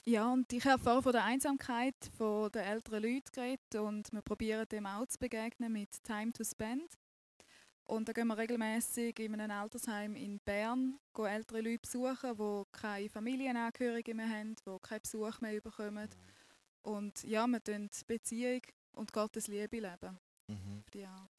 Ja, 0.07 0.31
und 0.31 0.53
ich 0.53 0.65
habe 0.67 0.83
vorher 0.83 1.03
von 1.03 1.13
der 1.13 1.25
Einsamkeit 1.25 1.95
von 2.19 2.53
der 2.53 2.67
älteren 2.67 3.03
Leute 3.03 3.33
geredet 3.33 3.75
und 3.75 4.13
wir 4.13 4.21
probieren 4.21 4.69
dem 4.69 4.85
auch 4.85 5.07
zu 5.07 5.19
begegnen 5.19 5.73
mit 5.73 6.03
Time 6.03 6.31
to 6.31 6.45
Spend. 6.45 6.99
Und 7.87 8.09
da 8.09 8.13
gehen 8.13 8.27
wir 8.29 8.37
regelmäßig 8.37 9.19
in 9.19 9.41
einem 9.41 9.51
Altersheim 9.59 10.15
in 10.15 10.41
Bern 10.41 10.99
ältere 11.17 11.63
Leute 11.63 11.79
besuchen, 11.79 12.37
die 12.37 12.63
keine 12.73 13.09
Familienangehörigen 13.09 14.17
mehr 14.17 14.29
haben, 14.29 14.55
die 14.57 14.79
keinen 14.83 15.01
Besuch 15.01 15.41
mehr 15.41 15.61
bekommen. 15.63 16.09
Und 16.83 17.23
ja, 17.25 17.47
wir 17.47 17.63
tun 17.63 17.89
Beziehung 18.07 18.61
und 18.93 19.11
Gottes 19.11 19.49
Liebe 19.49 19.81
leben. 19.81 20.19
Mhm. 20.49 20.85
Die 20.93 21.07
Art. 21.07 21.31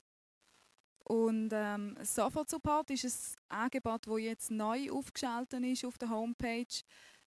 Und 1.04 1.52
ähm, 1.54 1.98
Support 2.02 2.90
ist 2.90 3.38
ein 3.50 3.60
Angebot, 3.66 4.08
das 4.08 4.20
jetzt 4.20 4.50
neu 4.50 4.90
aufgeschaltet 4.92 5.64
ist 5.64 5.86
auf 5.86 6.00
der 6.00 6.10
Homepage 6.10 6.66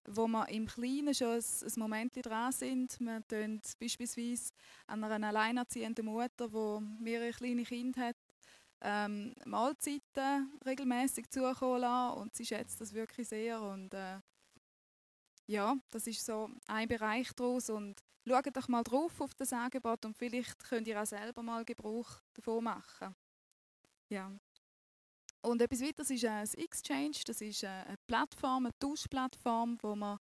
wo 0.07 0.27
wir 0.27 0.47
im 0.49 0.65
Kleinen 0.65 1.13
schon 1.13 1.39
ein, 1.39 1.71
Moment 1.75 2.25
dran 2.25 2.51
sind. 2.51 2.99
Wir 2.99 3.25
tun 3.27 3.61
beispielsweise 3.79 4.53
an 4.87 5.03
einer 5.03 5.27
alleinerziehenden 5.27 6.05
Mutter, 6.05 6.47
die 6.47 7.03
mehrere 7.03 7.31
kleine 7.31 7.63
Kinder 7.63 8.07
hat, 8.07 8.17
ähm, 8.81 9.35
Mahlzeiten 9.45 10.59
regelmäßig 10.65 11.29
zukommen 11.29 11.81
lassen 11.81 12.19
und 12.19 12.35
sie 12.35 12.45
schätzt 12.45 12.79
das 12.81 12.93
wirklich 12.93 13.27
sehr. 13.27 13.61
Und, 13.61 13.93
äh, 13.93 14.19
ja, 15.47 15.75
das 15.89 16.07
ist 16.07 16.25
so 16.25 16.49
ein 16.67 16.87
Bereich 16.87 17.31
daraus 17.33 17.69
und 17.69 18.01
schaut 18.27 18.55
doch 18.55 18.67
mal 18.67 18.83
drauf 18.83 19.19
auf 19.19 19.33
das 19.33 19.53
Angebot 19.53 20.05
und 20.05 20.17
vielleicht 20.17 20.63
könnt 20.63 20.87
ihr 20.87 21.01
auch 21.01 21.05
selber 21.05 21.41
mal 21.41 21.65
Gebrauch 21.65 22.21
davon 22.33 22.63
machen. 22.63 23.15
Ja. 24.09 24.31
Und 25.41 25.61
etwas 25.61 25.81
weiteres 25.81 26.09
ist 26.09 26.25
ein 26.25 26.47
Exchange. 26.57 27.21
Das 27.25 27.41
ist 27.41 27.63
eine 27.63 27.95
Plattform, 28.07 28.65
eine 28.65 28.77
Tauschplattform, 28.79 29.77
wo 29.81 29.95
man 29.95 30.19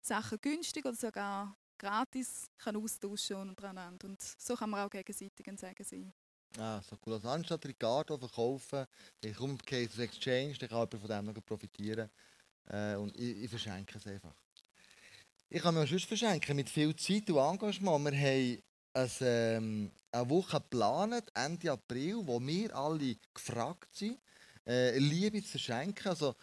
Sachen 0.00 0.38
günstig 0.40 0.84
oder 0.84 0.96
sogar 0.96 1.56
gratis 1.78 2.50
kann 2.58 2.76
austauschen 2.76 3.36
untereinander. 3.36 4.06
Und 4.06 4.20
so 4.20 4.54
kann 4.54 4.70
man 4.70 4.86
auch 4.86 4.90
gegenseitig 4.90 5.46
ein 5.48 5.56
Segen 5.56 5.84
sein. 5.84 6.12
Ah, 6.58 6.82
so 6.82 6.96
cool. 7.06 7.14
Also 7.14 7.28
anstatt 7.28 7.64
Ricardo 7.64 8.18
verkaufen, 8.18 8.86
ich 9.24 9.34
komme 9.34 9.56
das 9.64 9.98
Exchange, 9.98 10.54
dann 10.58 10.68
kann 10.68 10.78
jemand 10.78 10.94
von 10.94 11.08
dem 11.08 11.24
noch 11.26 11.44
profitieren. 11.44 12.10
Äh, 12.68 12.94
und 12.96 13.16
ich, 13.16 13.44
ich, 13.44 13.50
verschenke 13.50 13.98
es 13.98 14.06
einfach. 14.06 14.34
Ich 15.48 15.62
kann 15.62 15.74
mir 15.74 15.86
sonst 15.86 16.04
verschenken 16.04 16.56
mit 16.56 16.68
viel 16.68 16.94
Zeit 16.94 17.28
und 17.30 17.38
Engagement. 17.38 18.04
Wir 18.04 18.18
haben 18.18 18.62
ein, 18.94 19.10
ähm, 19.20 19.90
eine 20.12 20.30
Woche 20.30 20.60
geplant, 20.60 21.24
Ende 21.34 21.72
April, 21.72 22.20
wo 22.26 22.40
wir 22.40 22.76
alle 22.76 23.16
gefragt 23.34 23.94
sind, 23.94 24.18
äh, 24.66 24.98
Liebe 24.98 25.42
zu 25.42 25.50
verschenken. 25.50 26.08
Also 26.08 26.34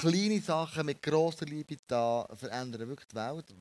kleine 0.00 0.40
Sachen 0.40 0.86
mit 0.86 1.02
grosser 1.02 1.46
Liebe 1.46 1.76
da 1.86 2.26
verändern 2.34 2.88
wirklich 2.88 3.08
die 3.08 3.16
Welt. 3.16 3.54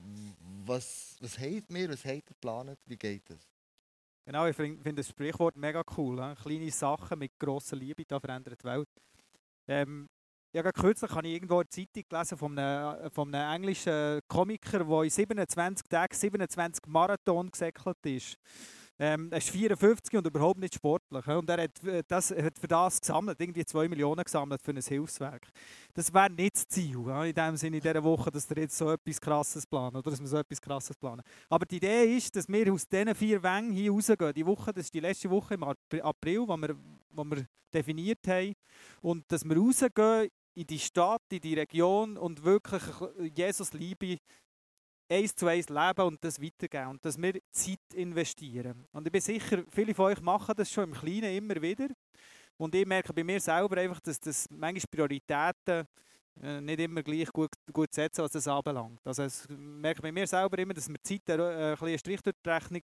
Was, 0.65 1.15
was 1.19 1.37
habt 1.37 1.71
ihr, 1.71 1.89
was 1.89 2.05
habt 2.05 2.15
ihr 2.15 2.21
geplant? 2.21 2.79
Wie 2.85 2.97
geht 2.97 3.29
das? 3.29 3.49
Genau, 4.25 4.47
ich 4.47 4.55
finde 4.55 4.81
find 4.81 4.97
das 4.97 5.09
Sprichwort 5.09 5.57
mega 5.57 5.83
cool. 5.97 6.23
He? 6.23 6.35
Kleine 6.41 6.71
Sachen 6.71 7.19
mit 7.19 7.37
grosser 7.37 7.75
Liebe 7.75 8.05
da 8.05 8.19
verändern 8.19 8.55
die 8.59 8.63
Welt. 8.63 8.89
Ähm, 9.67 10.09
ja, 10.53 10.71
kürzlich 10.71 11.11
habe 11.11 11.27
ich 11.27 11.33
irgendwo 11.33 11.59
eine 11.59 11.67
Zeitung 11.67 12.03
gelesen 12.07 12.37
von 12.37 12.57
einem, 12.57 13.11
von 13.11 13.33
einem 13.33 13.55
englischen 13.55 14.19
Komiker, 14.27 14.83
der 14.83 15.03
in 15.03 15.09
27 15.09 15.87
Tagen 15.89 16.15
27 16.15 16.85
Marathon 16.87 17.49
gesäckelt 17.49 17.97
ist. 18.05 18.37
Ähm, 19.05 19.27
er 19.31 19.39
ist 19.39 19.49
54 19.49 20.17
und 20.17 20.25
überhaupt 20.25 20.61
nicht 20.61 20.75
sportlich. 20.75 21.27
Und 21.27 21.49
er 21.49 21.63
hat, 21.63 21.83
äh, 21.83 22.03
das, 22.07 22.31
hat 22.31 22.57
für 22.57 22.69
das 22.69 23.01
gesammelt, 23.01 23.37
irgendwie 23.37 23.65
2 23.65 23.89
Millionen 23.89 24.23
gesammelt 24.23 24.61
für 24.61 24.71
ein 24.71 24.81
Hilfswerk. 24.81 25.45
Das 25.93 26.13
wäre 26.13 26.29
nicht 26.29 26.55
das 26.55 26.69
Ziel, 26.69 26.95
in 27.25 27.33
dem 27.33 27.57
Sinne 27.57 27.77
in 27.77 27.83
dieser 27.83 28.01
Woche, 28.01 28.31
dass 28.31 28.49
wir 28.49 28.63
jetzt 28.63 28.77
so 28.77 28.89
etwas 28.89 29.19
Krasses 29.19 29.67
planen 29.67 29.97
oder 29.97 30.09
dass 30.09 30.21
wir 30.21 30.27
so 30.27 30.37
etwas 30.37 30.61
Krasses 30.61 30.95
planen. 30.95 31.21
Aber 31.49 31.65
die 31.65 31.75
Idee 31.75 32.15
ist, 32.15 32.33
dass 32.33 32.47
wir 32.47 32.71
aus 32.71 32.87
diesen 32.87 33.13
vier 33.13 33.43
Wängen 33.43 33.73
hier 33.73 33.91
rausgehen. 33.91 34.33
Die 34.33 34.45
Woche, 34.45 34.71
das 34.71 34.85
ist 34.85 34.93
die 34.93 35.01
letzte 35.01 35.29
Woche 35.29 35.55
im 35.55 35.63
April, 35.63 36.45
die 36.47 36.61
wir, 36.61 36.77
wir 37.11 37.47
definiert 37.73 38.25
haben. 38.25 38.53
Und 39.01 39.29
dass 39.29 39.43
wir 39.43 39.57
rausgehen 39.57 40.29
in 40.55 40.67
die 40.67 40.79
Stadt, 40.79 41.23
in 41.29 41.41
die 41.41 41.55
Region 41.55 42.15
und 42.15 42.45
wirklich 42.45 42.83
Jesus 43.35 43.73
Liebe 43.73 44.19
eins 45.09 45.35
zu 45.35 45.47
eins 45.47 45.69
leben 45.69 46.01
und 46.01 46.23
das 46.23 46.41
weitergeben 46.41 46.91
und 46.91 47.05
dass 47.05 47.21
wir 47.21 47.39
Zeit 47.51 47.79
investieren. 47.93 48.85
Und 48.91 49.05
ich 49.05 49.11
bin 49.11 49.21
sicher, 49.21 49.63
viele 49.69 49.93
von 49.93 50.05
euch 50.05 50.21
machen 50.21 50.53
das 50.55 50.71
schon 50.71 50.85
im 50.85 50.93
Kleinen 50.93 51.35
immer 51.35 51.61
wieder. 51.61 51.87
Und 52.57 52.75
ich 52.75 52.85
merke 52.85 53.13
bei 53.13 53.23
mir 53.23 53.39
selber 53.39 53.77
einfach, 53.77 53.99
dass 53.99 54.19
das 54.19 54.47
manchmal 54.49 54.87
Prioritäten 54.89 55.87
äh, 56.41 56.61
nicht 56.61 56.79
immer 56.79 57.03
gleich 57.03 57.31
gut, 57.31 57.51
gut 57.71 57.93
setzen, 57.93 58.23
was 58.23 58.31
das 58.31 58.47
anbelangt. 58.47 58.99
Also 59.05 59.25
ich 59.25 59.33
merke 59.49 60.01
bei 60.01 60.11
mir 60.11 60.27
selber 60.27 60.57
immer, 60.59 60.73
dass 60.73 60.89
mir 60.89 61.01
Zeit 61.01 61.27
äh, 61.29 61.33
ein 61.33 61.77
einen 61.77 61.97
Strich 61.97 62.21
durch 62.21 62.35
die 62.43 62.49
Rechnung 62.49 62.81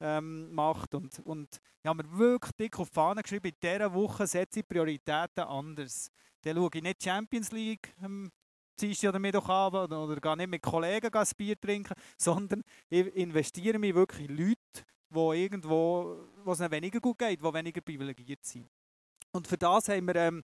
ähm, 0.00 0.52
macht. 0.52 0.94
Und, 0.94 1.18
und 1.20 1.60
ich 1.82 1.88
habe 1.88 2.02
mir 2.02 2.18
wirklich 2.18 2.52
dick 2.52 2.78
auf 2.78 2.88
die 2.88 2.94
Fahne 2.94 3.22
geschrieben, 3.22 3.48
in 3.48 3.54
dieser 3.62 3.92
Woche 3.92 4.26
setze 4.26 4.60
ich 4.60 4.68
Prioritäten 4.68 5.44
anders. 5.44 6.10
Dann 6.42 6.56
schaue 6.56 6.70
ich 6.74 6.82
nicht 6.82 7.02
Champions 7.02 7.52
League 7.52 7.94
ähm, 8.02 8.30
Dienstag 8.80 9.10
oder 9.10 9.18
Mittwochabend 9.18 9.84
oder, 9.84 10.04
oder 10.04 10.20
gar 10.20 10.36
nicht 10.36 10.50
mit 10.50 10.62
Kollegen 10.62 11.12
ein 11.12 11.26
Bier 11.36 11.60
trinken, 11.60 11.94
sondern 12.18 12.62
ich 12.88 13.06
investiere 13.16 13.78
mich 13.78 13.94
wirklich 13.94 14.28
in 14.28 14.36
Leute, 14.36 14.84
wo 15.10 15.32
irgendwo, 15.32 16.28
wo 16.44 16.52
es 16.52 16.60
weniger 16.60 17.00
gut 17.00 17.18
geht, 17.18 17.40
die 17.40 17.44
weniger 17.44 17.80
privilegiert 17.80 18.44
sind. 18.44 18.68
Und 19.32 19.46
für 19.46 19.58
das 19.58 19.88
haben 19.88 20.06
wir, 20.06 20.16
ähm, 20.16 20.42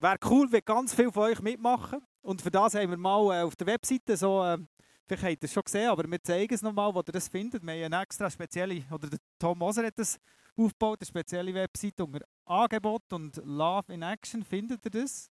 wäre 0.00 0.18
cool, 0.28 0.50
wenn 0.50 0.64
ganz 0.64 0.94
viele 0.94 1.12
von 1.12 1.24
euch 1.24 1.40
mitmachen. 1.40 2.00
Und 2.22 2.42
für 2.42 2.50
das 2.50 2.74
haben 2.74 2.90
wir 2.90 2.96
mal 2.96 3.40
äh, 3.40 3.42
auf 3.42 3.56
der 3.56 3.66
Webseite 3.66 4.16
so, 4.16 4.44
äh, 4.44 4.58
vielleicht 5.06 5.24
habt 5.24 5.42
ihr 5.42 5.46
es 5.46 5.52
schon 5.52 5.62
gesehen, 5.62 5.88
aber 5.88 6.10
wir 6.10 6.22
zeigen 6.22 6.52
es 6.52 6.62
nochmal, 6.62 6.94
wo 6.94 7.00
ihr 7.00 7.12
das 7.12 7.28
findet. 7.28 7.62
Wir 7.62 7.72
haben 7.72 7.92
eine 7.92 8.02
extra 8.02 8.30
spezielle, 8.30 8.84
oder 8.90 9.08
der 9.08 9.18
Tom 9.38 9.58
Moser 9.58 9.86
hat 9.86 9.98
das 9.98 10.18
aufgebaut, 10.56 10.98
eine 11.00 11.06
spezielle 11.06 11.54
Webseite 11.54 12.04
unter 12.04 12.26
Angebot 12.44 13.12
und 13.12 13.36
Love 13.44 13.92
in 13.92 14.02
Action 14.02 14.42
findet 14.44 14.84
ihr 14.84 14.90
das. 14.90 15.30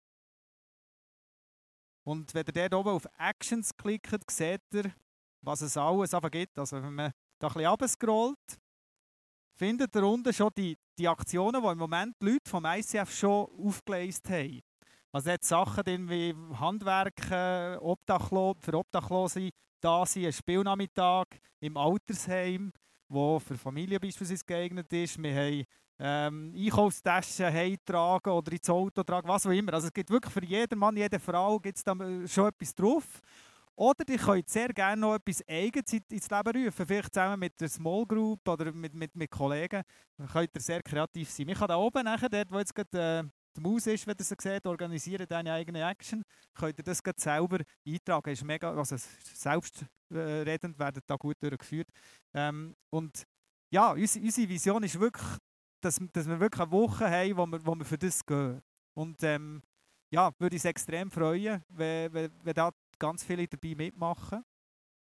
Und 2.06 2.32
wenn 2.34 2.46
ihr 2.46 2.68
dort 2.68 2.74
oben 2.74 2.90
auf 2.90 3.08
Actions 3.18 3.76
klickt, 3.76 4.30
seht 4.30 4.62
ihr, 4.72 4.92
was 5.42 5.60
es 5.60 5.76
alles 5.76 6.14
gibt. 6.30 6.56
Also 6.56 6.80
wenn 6.80 6.94
man 6.94 7.10
da 7.40 7.48
ein 7.48 7.52
bisschen 7.52 7.68
runterscrollt, 7.68 8.58
findet 9.56 9.96
ihr 9.96 10.04
unten 10.04 10.32
schon 10.32 10.50
die, 10.56 10.78
die 10.96 11.08
Aktionen, 11.08 11.60
die 11.60 11.68
im 11.68 11.78
Moment 11.78 12.14
die 12.22 12.26
Leute 12.26 12.48
vom 12.48 12.64
ICF 12.64 13.10
schon 13.10 13.48
aufgeleistet 13.58 14.30
haben. 14.30 14.60
Also 15.10 15.30
dort 15.30 15.44
Sachen 15.44 15.82
drin 15.82 16.08
wie 16.08 16.32
Handwerken, 16.60 17.78
Obdachlo 17.78 18.54
für 18.60 18.74
Obdachlose 18.74 19.50
da 19.80 20.06
sind, 20.06 20.26
ein 20.26 20.32
Spielnachmittag 20.32 21.26
im 21.58 21.76
Altersheim, 21.76 22.72
wo 23.08 23.40
für 23.40 23.58
Familien 23.58 24.00
beispielsweise 24.00 24.44
geeignet 24.44 24.92
ist. 24.92 25.20
Wir 25.20 25.34
haben 25.34 25.64
ähm, 25.98 26.54
Einkaufstaschen 26.56 27.46
heimtragen 27.46 28.32
oder 28.32 28.52
ins 28.52 28.68
Auto 28.68 29.02
tragen, 29.02 29.28
was 29.28 29.46
auch 29.46 29.50
immer. 29.50 29.74
Also 29.74 29.86
es 29.86 29.92
gibt 29.92 30.10
wirklich 30.10 30.32
für 30.32 30.44
jeden 30.44 30.78
Mann, 30.78 30.96
jede 30.96 31.18
Frau 31.18 31.58
gibt's 31.58 31.82
da 31.82 31.94
schon 32.26 32.48
etwas 32.48 32.74
drauf. 32.74 33.04
Oder 33.78 34.08
ihr 34.08 34.18
könnt 34.18 34.48
sehr 34.48 34.68
gerne 34.68 35.00
noch 35.00 35.14
etwas 35.14 35.46
Eigenes 35.46 35.92
ins 35.92 36.30
Leben 36.30 36.64
rufen, 36.64 36.86
vielleicht 36.86 37.12
zusammen 37.12 37.38
mit 37.38 37.60
der 37.60 37.68
Small 37.68 38.06
Group 38.06 38.48
oder 38.48 38.72
mit, 38.72 38.94
mit, 38.94 39.14
mit 39.14 39.30
Kollegen. 39.30 39.82
Dann 40.16 40.28
könnt 40.28 40.50
ihr 40.54 40.60
sehr 40.60 40.82
kreativ 40.82 41.30
sein. 41.30 41.48
Ich 41.50 41.58
kann 41.58 41.68
da 41.68 41.76
oben 41.76 42.04
nachher, 42.04 42.30
dort 42.30 42.50
wo 42.50 42.58
jetzt 42.58 42.74
gerade 42.74 43.26
äh, 43.26 43.30
die 43.54 43.60
Maus 43.60 43.86
ist, 43.86 44.06
wenn 44.06 44.16
ihr 44.18 44.24
sie 44.24 44.34
seht, 44.38 44.66
organisieren 44.66 45.26
deine 45.28 45.52
eigene 45.52 45.82
Action, 45.88 46.22
könnt 46.54 46.78
ihr 46.78 46.84
das 46.84 47.02
gerade 47.02 47.20
selber 47.20 47.58
eintragen. 47.86 48.30
Ist 48.30 48.44
mega, 48.44 48.72
also 48.74 48.96
selbstredend 49.34 50.78
werden 50.78 51.02
da 51.06 51.16
gut 51.16 51.36
durchgeführt. 51.40 51.88
Ähm, 52.34 52.74
und 52.90 53.24
ja, 53.70 53.92
unsere, 53.92 54.24
unsere 54.24 54.48
Vision 54.48 54.82
ist 54.84 54.98
wirklich, 54.98 55.26
dass, 55.80 56.00
dass 56.12 56.26
wir 56.26 56.40
wirklich 56.40 56.62
eine 56.62 56.70
Woche 56.70 57.10
haben, 57.10 57.36
wo 57.36 57.46
wir, 57.46 57.66
wo 57.66 57.74
wir 57.74 57.84
für 57.84 57.98
das 57.98 58.24
gehen. 58.24 58.62
Und 58.94 59.22
ähm, 59.22 59.62
ja, 60.10 60.32
würde 60.38 60.56
uns 60.56 60.64
extrem 60.64 61.10
freuen, 61.10 61.62
wenn, 61.68 62.12
wenn, 62.12 62.32
wenn 62.42 62.54
da 62.54 62.70
ganz 62.98 63.24
viele 63.24 63.46
dabei 63.46 63.74
mitmachen. 63.74 64.42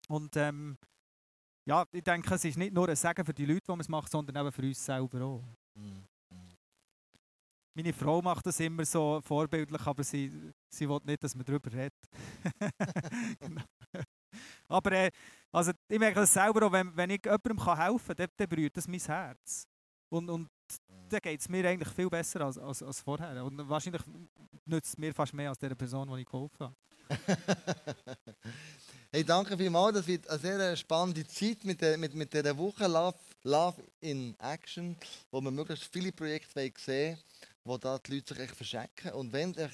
Und 0.08 0.36
ähm, 0.36 0.76
ja, 1.66 1.84
ich 1.92 2.02
denke, 2.02 2.34
es 2.34 2.44
ist 2.44 2.58
nicht 2.58 2.74
nur 2.74 2.88
ein 2.88 2.96
Segen 2.96 3.24
für 3.24 3.34
die 3.34 3.46
Leute, 3.46 3.60
die 3.66 3.70
man 3.70 3.80
es 3.80 3.88
macht, 3.88 4.10
sondern 4.10 4.36
auch 4.36 4.52
für 4.52 4.62
uns 4.62 4.84
selber 4.84 5.22
auch. 5.22 5.44
Mhm. 5.74 6.06
Meine 7.72 7.92
Frau 7.92 8.20
macht 8.20 8.44
das 8.46 8.58
immer 8.60 8.84
so 8.84 9.20
vorbildlich, 9.22 9.86
aber 9.86 10.02
sie, 10.02 10.52
sie 10.68 10.88
will 10.88 10.98
nicht, 11.04 11.22
dass 11.22 11.34
man 11.34 11.44
darüber 11.44 11.72
redet. 11.72 11.94
genau. 13.40 13.62
Aber 14.68 14.92
äh, 14.92 15.10
also, 15.52 15.72
ich 15.88 15.98
merke 15.98 16.20
das 16.20 16.32
selber 16.32 16.66
auch, 16.66 16.72
wenn, 16.72 16.94
wenn 16.96 17.10
ich 17.10 17.24
jemandem 17.24 17.58
helfen 17.76 18.06
kann, 18.08 18.16
dann, 18.16 18.28
dann 18.36 18.48
berührt 18.48 18.76
das 18.76 18.88
mein 18.88 19.00
Herz. 19.00 19.66
Und, 20.10 20.28
und 20.28 20.50
dann 21.08 21.20
geht 21.20 21.40
es 21.40 21.48
mir 21.48 21.66
eigentlich 21.66 21.92
viel 21.94 22.08
besser 22.08 22.42
als, 22.42 22.58
als, 22.58 22.82
als 22.82 23.00
vorher. 23.00 23.44
Und 23.44 23.68
wahrscheinlich 23.68 24.02
nützt 24.64 24.90
es 24.90 24.98
mir 24.98 25.14
fast 25.14 25.32
mehr 25.32 25.48
als 25.48 25.58
der 25.58 25.74
Person, 25.74 26.08
die 26.14 26.20
ich 26.20 26.26
geholfen 26.26 26.58
habe. 26.60 26.74
hey, 29.12 29.24
danke 29.24 29.56
vielmals. 29.56 29.94
Das 29.94 30.06
wird 30.06 30.28
eine 30.28 30.38
sehr 30.38 30.76
spannende 30.76 31.26
Zeit 31.26 31.64
mit, 31.64 31.80
der, 31.80 31.96
mit, 31.96 32.14
mit 32.14 32.32
dieser 32.32 32.56
Woche 32.56 32.86
Love, 32.86 33.18
Love 33.44 33.82
in 34.00 34.36
Action, 34.38 34.96
wo 35.30 35.40
wir 35.40 35.50
möglichst 35.50 35.92
viele 35.92 36.12
Projekte 36.12 36.72
sehen 36.76 37.18
wo 37.64 37.76
da 37.76 37.98
die 37.98 38.14
Leute 38.14 38.34
sich 38.34 38.42
echt 38.42 38.56
verschenken. 38.56 39.12
Und 39.12 39.32
wenn 39.32 39.52
der 39.52 39.70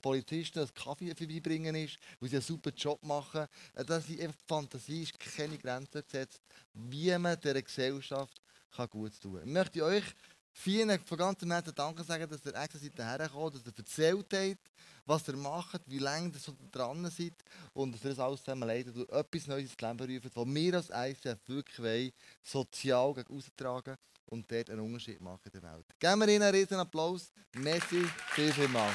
Polizisten 0.00 0.60
einen 0.60 0.74
Kaffee 0.74 1.14
vorbeibringen 1.14 1.74
ist, 1.74 1.98
wo 2.20 2.26
sie 2.26 2.36
einen 2.36 2.42
super 2.42 2.70
Job 2.70 3.02
machen, 3.02 3.46
äh, 3.74 3.84
dass 3.84 4.06
die 4.06 4.28
Fantasie 4.46 5.02
ist 5.02 5.18
keine 5.18 5.58
Grenzen 5.58 6.02
gesetzt, 6.02 6.40
wie 6.72 7.16
man 7.18 7.38
dieser 7.40 7.62
Gesellschaft 7.62 8.40
kann 8.74 8.88
gut 8.90 9.20
tun. 9.20 9.40
Ich 9.44 9.50
möchte 9.50 9.84
euch 9.84 10.04
vielen 10.52 10.98
von 11.00 11.18
ganzem 11.18 11.50
Herzen 11.50 11.74
Danke 11.74 12.04
sagen, 12.04 12.28
dass 12.28 12.44
ihr 12.44 12.54
extra 12.54 12.78
seid 12.78 12.98
hergekommen, 12.98 13.52
dass 13.52 13.66
ihr 13.66 13.78
erzählt 13.78 14.26
habt, 14.32 14.70
was 15.06 15.28
ihr 15.28 15.36
macht, 15.36 15.82
wie 15.86 15.98
lange 15.98 16.28
ihr 16.28 16.70
dran 16.70 17.10
seid 17.10 17.34
und 17.72 17.92
dass 17.92 18.04
ihr 18.04 18.10
das 18.10 18.18
alles 18.18 18.40
zusammen 18.42 18.68
leitet 18.68 18.96
und 18.96 19.10
etwas 19.10 19.46
Neues 19.46 19.70
ins 19.70 19.80
Leben 19.80 20.22
ruft, 20.22 20.36
was 20.36 20.46
wir 20.46 20.74
als 20.74 20.90
ICF 20.90 21.48
wirklich 21.48 21.78
wollen, 21.78 22.12
sozial 22.42 23.24
austragen 23.28 23.96
und 24.26 24.50
dort 24.50 24.70
einen 24.70 24.80
Unterschied 24.80 25.20
machen 25.20 25.40
in 25.52 25.60
der 25.60 25.62
Welt. 25.62 25.86
Geben 25.98 26.20
wir 26.20 26.28
ihnen 26.28 26.42
einen 26.42 26.54
riesen 26.54 26.78
Applaus. 26.78 27.32
Messi, 27.56 28.04
viel, 28.32 28.52
viel 28.52 28.68
mal. 28.68 28.94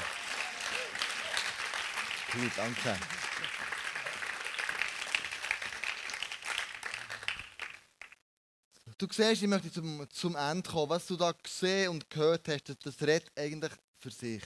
Gut, 2.32 2.52
danke. 2.56 3.19
Du 9.00 9.06
siehst, 9.10 9.40
ich 9.40 9.48
möchte 9.48 9.72
zum, 9.72 10.06
zum 10.10 10.36
Ende 10.36 10.68
kommen. 10.68 10.90
Was 10.90 11.06
du 11.06 11.16
da 11.16 11.32
gesehen 11.32 11.88
und 11.88 12.10
gehört 12.10 12.46
hast, 12.48 12.68
das, 12.68 12.78
das 12.80 13.00
redet 13.00 13.32
eigentlich 13.34 13.72
für 13.98 14.10
sich. 14.10 14.42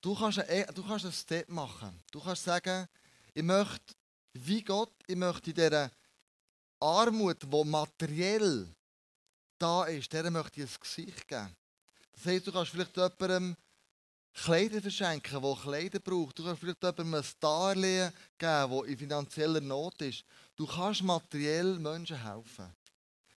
Du 0.00 0.14
kannst, 0.14 0.38
einen, 0.38 0.74
du 0.74 0.82
kannst 0.82 1.04
einen 1.04 1.12
Step 1.12 1.46
machen. 1.50 2.02
Du 2.10 2.18
kannst 2.18 2.44
sagen, 2.44 2.88
ich 3.34 3.42
möchte, 3.42 3.94
wie 4.32 4.62
Gott, 4.62 4.90
ich 5.06 5.16
möchte 5.16 5.50
in 5.50 5.54
dieser 5.54 5.90
Armut, 6.80 7.42
die 7.42 7.64
materiell 7.64 8.74
da 9.58 9.84
ist, 9.84 10.10
der 10.14 10.30
möchte 10.30 10.62
ich 10.62 10.70
ein 10.70 10.80
Gesicht 10.80 11.28
geben. 11.28 11.54
Das 12.12 12.24
heißt, 12.24 12.46
du 12.46 12.52
kannst 12.52 12.70
vielleicht 12.70 12.96
jemandem 12.96 13.54
Kleider 14.32 14.80
verschenken, 14.80 15.42
der 15.42 15.56
Kleider 15.56 15.98
braucht. 15.98 16.38
Du 16.38 16.42
kannst 16.42 16.60
vielleicht 16.60 16.82
jemandem 16.82 17.14
ein 17.16 17.24
Darlehen 17.38 18.12
geben, 18.38 18.70
der 18.70 18.84
in 18.86 18.96
finanzieller 18.96 19.60
Not 19.60 20.00
ist. 20.00 20.24
Du 20.56 20.66
kannst 20.66 21.02
materiell 21.02 21.78
Menschen 21.78 22.22
helfen. 22.22 22.74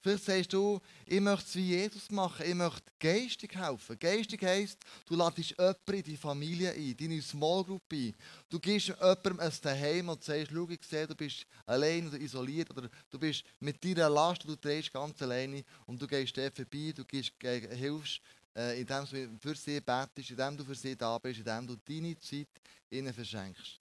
Vielleicht 0.07 0.25
sagst 0.25 0.53
du, 0.53 0.81
ich 1.05 1.19
möchte 1.19 1.47
es 1.49 1.57
wie 1.57 1.71
Jesus 1.71 2.09
machen, 2.13 2.47
ich 2.47 2.55
möchte 2.55 2.93
geistig 2.97 3.57
helfen. 3.57 3.99
Geistig 3.99 4.41
heisst, 4.41 4.79
du 5.05 5.17
ladest 5.17 5.51
jemanden 5.51 5.95
in 5.95 6.03
die 6.05 6.17
Familie 6.17 6.71
ein, 6.71 6.97
deine 6.97 7.21
Small 7.21 7.65
Group 7.65 7.83
ein. 7.91 8.15
Du 8.49 8.61
gibst 8.61 8.87
jemandem 8.87 9.41
ein 9.41 9.53
Daheim 9.61 10.09
und 10.09 10.23
sagst, 10.23 10.53
schau, 10.55 10.69
ich 10.69 10.85
sehe, 10.85 11.09
du 11.09 11.17
bist 11.17 11.45
allein 11.67 12.07
oder 12.07 12.21
isoliert 12.21 12.71
oder 12.71 12.89
du 13.11 13.19
bist 13.19 13.43
mit 13.59 13.85
deiner 13.85 14.09
Last, 14.09 14.45
du 14.45 14.55
drehst 14.55 14.93
ganz 14.93 15.21
alleine 15.23 15.65
und 15.87 16.01
du 16.01 16.07
gehst 16.07 16.37
dort 16.37 16.55
vorbei, 16.55 16.93
du 16.95 17.05
gehst, 17.05 17.33
hilfst, 17.43 18.21
äh, 18.55 18.81
indem 18.81 19.07
du 19.07 19.37
für 19.41 19.57
sie 19.57 19.81
betest, 19.81 20.31
indem 20.31 20.57
du 20.57 20.65
für 20.65 20.77
sie 20.77 20.95
da 20.95 21.19
bist, 21.19 21.41
indem 21.41 21.67
du 21.67 21.77
deine 21.85 22.17
Zeit 22.21 22.47
ihnen 22.91 23.13
verschenkst. 23.13 23.81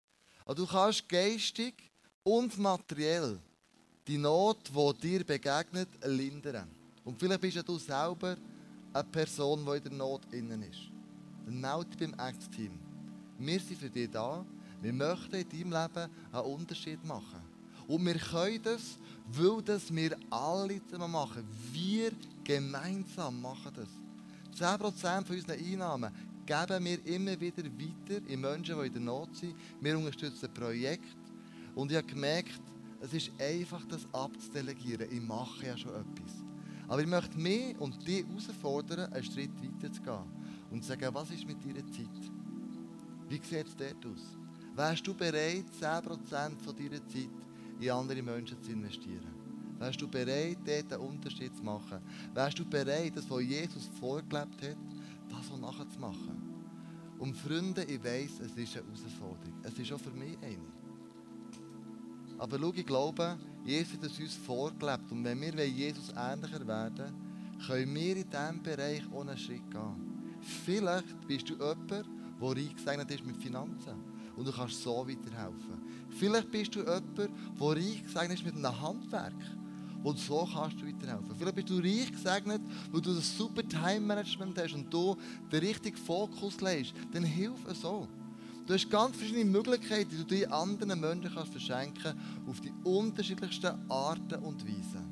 Also 0.46 0.64
du 0.64 0.72
kannst 0.72 1.06
geistig 1.10 1.74
und 2.22 2.56
materiell 2.56 3.38
die 4.06 4.18
Not, 4.18 4.58
die 4.68 5.00
dir 5.00 5.24
begegnet, 5.24 5.88
lindern. 6.04 6.68
Und 7.04 7.18
vielleicht 7.18 7.40
bist 7.40 7.56
ja 7.56 7.62
du 7.62 7.78
selber 7.78 8.36
eine 8.92 9.04
Person, 9.04 9.64
die 9.64 9.76
in 9.76 9.82
der 9.84 9.92
Not 9.92 10.22
innen 10.32 10.62
ist. 10.62 10.90
Dann 11.44 11.60
melde 11.60 11.96
dich 11.96 11.98
beim 11.98 12.28
Act-Team. 12.28 12.72
Wir 13.38 13.60
sind 13.60 13.78
für 13.78 13.90
dich 13.90 14.10
da. 14.10 14.44
Wir 14.80 14.92
möchten 14.92 15.34
in 15.34 15.48
deinem 15.48 15.72
Leben 15.72 16.10
einen 16.32 16.44
Unterschied 16.44 17.04
machen. 17.04 17.40
Und 17.86 18.04
wir 18.04 18.14
können 18.14 18.62
das, 18.62 18.98
weil 19.28 19.62
das 19.62 19.94
wir 19.94 20.16
alle 20.30 20.84
zusammen 20.86 21.12
machen. 21.12 21.46
Wir 21.72 22.12
gemeinsam 22.42 23.40
machen 23.40 23.72
das. 23.74 23.88
10% 24.58 25.24
von 25.24 25.36
unseren 25.36 25.58
Einnahmen 25.58 26.12
geben 26.46 26.84
wir 26.84 27.06
immer 27.06 27.38
wieder 27.40 27.64
weiter 27.64 28.26
in 28.26 28.40
Menschen, 28.40 28.80
die 28.80 28.86
in 28.86 28.92
der 28.92 29.02
Not 29.02 29.36
sind. 29.36 29.54
Wir 29.80 29.98
unterstützen 29.98 30.52
Projekte. 30.52 31.06
Und 31.74 31.90
ich 31.90 31.96
habe 31.96 32.06
gemerkt, 32.06 32.60
es 33.00 33.12
ist 33.12 33.32
einfach, 33.40 33.84
das 33.86 34.06
abzudelegieren. 34.12 35.10
Ich 35.10 35.20
mache 35.20 35.66
ja 35.66 35.76
schon 35.76 35.92
etwas. 35.92 36.44
Aber 36.88 37.00
ich 37.00 37.06
möchte 37.06 37.38
mich 37.38 37.78
und 37.78 38.06
dich 38.06 38.24
herausfordern, 38.24 39.12
einen 39.12 39.24
Schritt 39.24 39.50
weiter 39.62 39.92
zu 39.92 40.02
gehen. 40.02 40.46
Und 40.70 40.82
zu 40.82 40.88
sagen, 40.88 41.14
was 41.14 41.30
ist 41.30 41.46
mit 41.46 41.64
deiner 41.64 41.86
Zeit? 41.86 42.30
Wie 43.28 43.36
sieht 43.36 43.66
es 43.66 43.76
dort 43.76 44.06
aus? 44.06 44.38
Wärst 44.74 45.06
du 45.06 45.14
bereit, 45.14 45.64
10% 45.80 46.02
von 46.60 46.76
deiner 46.76 47.06
Zeit 47.06 47.30
in 47.80 47.90
andere 47.90 48.22
Menschen 48.22 48.62
zu 48.62 48.72
investieren? 48.72 49.34
Wärst 49.78 50.00
du 50.00 50.08
bereit, 50.08 50.58
dort 50.64 50.92
einen 50.92 51.08
Unterschied 51.08 51.54
zu 51.56 51.62
machen? 51.62 51.98
Wärst 52.34 52.58
du 52.58 52.64
bereit, 52.64 53.16
das, 53.16 53.28
was 53.28 53.42
Jesus 53.42 53.90
vorgelebt 53.98 54.62
hat, 54.62 54.76
das 55.28 55.50
auch 55.50 55.58
nachzumachen? 55.58 56.56
Und 57.18 57.36
Freunde, 57.36 57.84
ich 57.84 58.02
weiss, 58.02 58.40
es 58.40 58.56
ist 58.56 58.76
eine 58.76 58.86
Herausforderung. 58.86 59.54
Es 59.62 59.78
ist 59.78 59.92
auch 59.92 60.00
für 60.00 60.10
mich 60.10 60.36
eine. 60.42 60.85
Aber 62.38 62.58
schau, 62.58 62.72
ich 62.74 62.86
glaube, 62.86 63.38
Jesus 63.64 63.94
hat 63.94 64.04
es 64.04 64.18
uns 64.20 64.34
vorgelebt. 64.34 65.10
Und 65.10 65.24
wenn 65.24 65.40
wir 65.40 65.68
Jesus 65.68 66.12
ähnlicher 66.16 66.66
werden 66.66 67.26
können 67.64 67.94
wir 67.94 68.16
in 68.16 68.30
diesem 68.30 68.62
Bereich 68.62 69.02
ohne 69.12 69.36
Schritt 69.36 69.70
gehen. 69.70 70.40
Vielleicht 70.64 71.26
bist 71.26 71.48
du 71.48 71.54
jemand, 71.54 71.90
der 71.90 72.04
reich 72.40 72.74
gesegnet 72.74 73.10
ist 73.10 73.24
mit 73.24 73.36
Finanzen. 73.36 73.94
Und 74.36 74.46
du 74.46 74.52
kannst 74.52 74.82
so 74.82 75.06
weiterhelfen. 75.08 75.80
Vielleicht 76.10 76.50
bist 76.50 76.74
du 76.74 76.80
jemand, 76.80 77.18
der 77.18 77.28
reich 77.58 78.02
gesegnet 78.04 78.38
ist 78.38 78.44
mit 78.44 78.54
einem 78.54 78.80
Handwerk. 78.80 79.34
Und 80.02 80.18
so 80.18 80.48
kannst 80.52 80.80
du 80.80 80.86
weiterhelfen. 80.86 81.34
Vielleicht 81.36 81.56
bist 81.56 81.70
du 81.70 81.78
reich 81.78 82.12
gesegnet, 82.12 82.60
weil 82.92 83.00
du 83.00 83.14
das 83.14 83.36
super 83.36 83.66
Time-Management 83.66 84.58
hast 84.58 84.74
und 84.74 84.92
du 84.92 85.16
den 85.50 85.60
richtigen 85.60 85.96
Fokus 85.96 86.60
legst. 86.60 86.94
Dann 87.12 87.24
hilf 87.24 87.66
es 87.68 87.80
so. 87.80 88.06
Du 88.66 88.74
hast 88.74 88.90
ganz 88.90 89.16
verschiedene 89.16 89.44
Möglichkeiten, 89.44 90.10
die 90.10 90.16
du 90.16 90.24
dir 90.24 90.52
anderen 90.52 91.00
Menschen 91.00 91.32
kannst 91.32 91.52
verschenken 91.52 92.02
kannst, 92.02 92.18
auf 92.48 92.60
die 92.60 92.72
unterschiedlichsten 92.82 93.72
Arten 93.88 94.42
und 94.42 94.66
Weisen. 94.66 95.06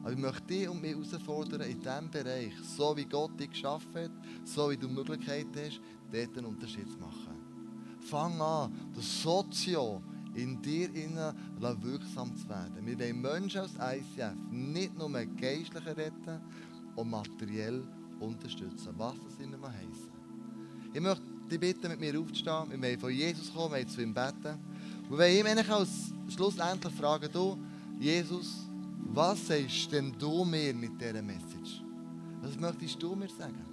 Aber 0.00 0.12
ich 0.12 0.18
möchte 0.18 0.46
dich 0.46 0.68
und 0.68 0.80
mich 0.80 0.92
herausfordern, 0.92 1.60
in 1.62 1.78
diesem 1.80 2.10
Bereich, 2.10 2.54
so 2.76 2.96
wie 2.96 3.04
Gott 3.04 3.38
dich 3.38 3.50
geschaffen 3.50 4.04
hat, 4.04 4.10
so 4.44 4.70
wie 4.70 4.76
du 4.78 4.88
Möglichkeiten 4.88 5.52
hast, 5.54 5.80
dort 6.10 6.38
einen 6.38 6.46
Unterschied 6.46 6.90
zu 6.90 6.96
machen. 6.96 7.98
Fang 8.00 8.40
an, 8.40 8.72
das 8.94 9.22
Sozio 9.22 10.02
in 10.34 10.62
dir 10.62 10.88
innen 10.94 11.34
wirksam 11.82 12.34
zu 12.36 12.48
werden. 12.48 12.86
Wir 12.86 12.98
wollen 12.98 13.20
Menschen 13.20 13.60
aus 13.60 13.74
ICF 13.74 14.34
nicht 14.50 14.96
nur 14.96 15.10
geistlich 15.10 15.86
retten 15.86 16.40
und 16.96 17.10
materiell 17.10 17.82
unterstützen, 18.20 18.94
was 18.96 19.14
das 19.20 19.44
immer 19.44 19.58
mal 19.58 19.72
heisst. 19.72 20.10
Ich 20.94 21.00
möchte 21.00 21.37
dich 21.48 21.60
bitten, 21.60 21.88
mit 21.88 22.00
mir 22.00 22.18
aufzustehen. 22.18 22.70
Wir 22.70 22.82
wollen 22.82 23.00
von 23.00 23.10
Jesus 23.10 23.52
kommen, 23.52 23.72
wir 23.72 23.78
wollen 23.78 23.88
zu 23.88 24.02
ihm 24.02 24.14
beten. 24.14 24.58
Wir 25.08 25.18
wollen 25.18 25.58
ihm 25.58 25.72
als 25.72 26.12
schlussendlich 26.34 26.94
fragen, 26.94 27.28
du, 27.32 27.58
Jesus, 27.98 28.68
was 29.12 29.46
sagst 29.46 29.90
denn 29.92 30.14
du 30.18 30.44
mir 30.44 30.74
mit 30.74 31.00
dieser 31.00 31.22
Message? 31.22 31.82
Was 32.42 32.56
möchtest 32.58 33.02
du 33.02 33.14
mir 33.14 33.28
sagen? 33.28 33.64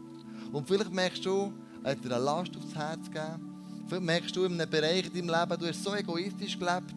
Und 0.52 0.68
vielleicht 0.68 0.94
merkst 0.94 1.26
du, 1.26 1.52
er 1.84 1.92
hat 1.92 2.04
dir 2.04 2.16
eine 2.16 2.24
Last 2.24 2.56
aufs 2.58 2.74
Herz 2.74 3.06
gegeben, 3.06 3.56
Vielleicht 3.88 4.06
merkst 4.06 4.36
du 4.36 4.46
in 4.46 4.60
einem 4.60 4.70
Bereich 4.70 5.06
in 5.06 5.28
deinem 5.28 5.40
Leben, 5.40 5.62
du 5.62 5.68
hast 5.68 5.84
so 5.84 5.94
egoistisch 5.94 6.58
gelebt. 6.58 6.92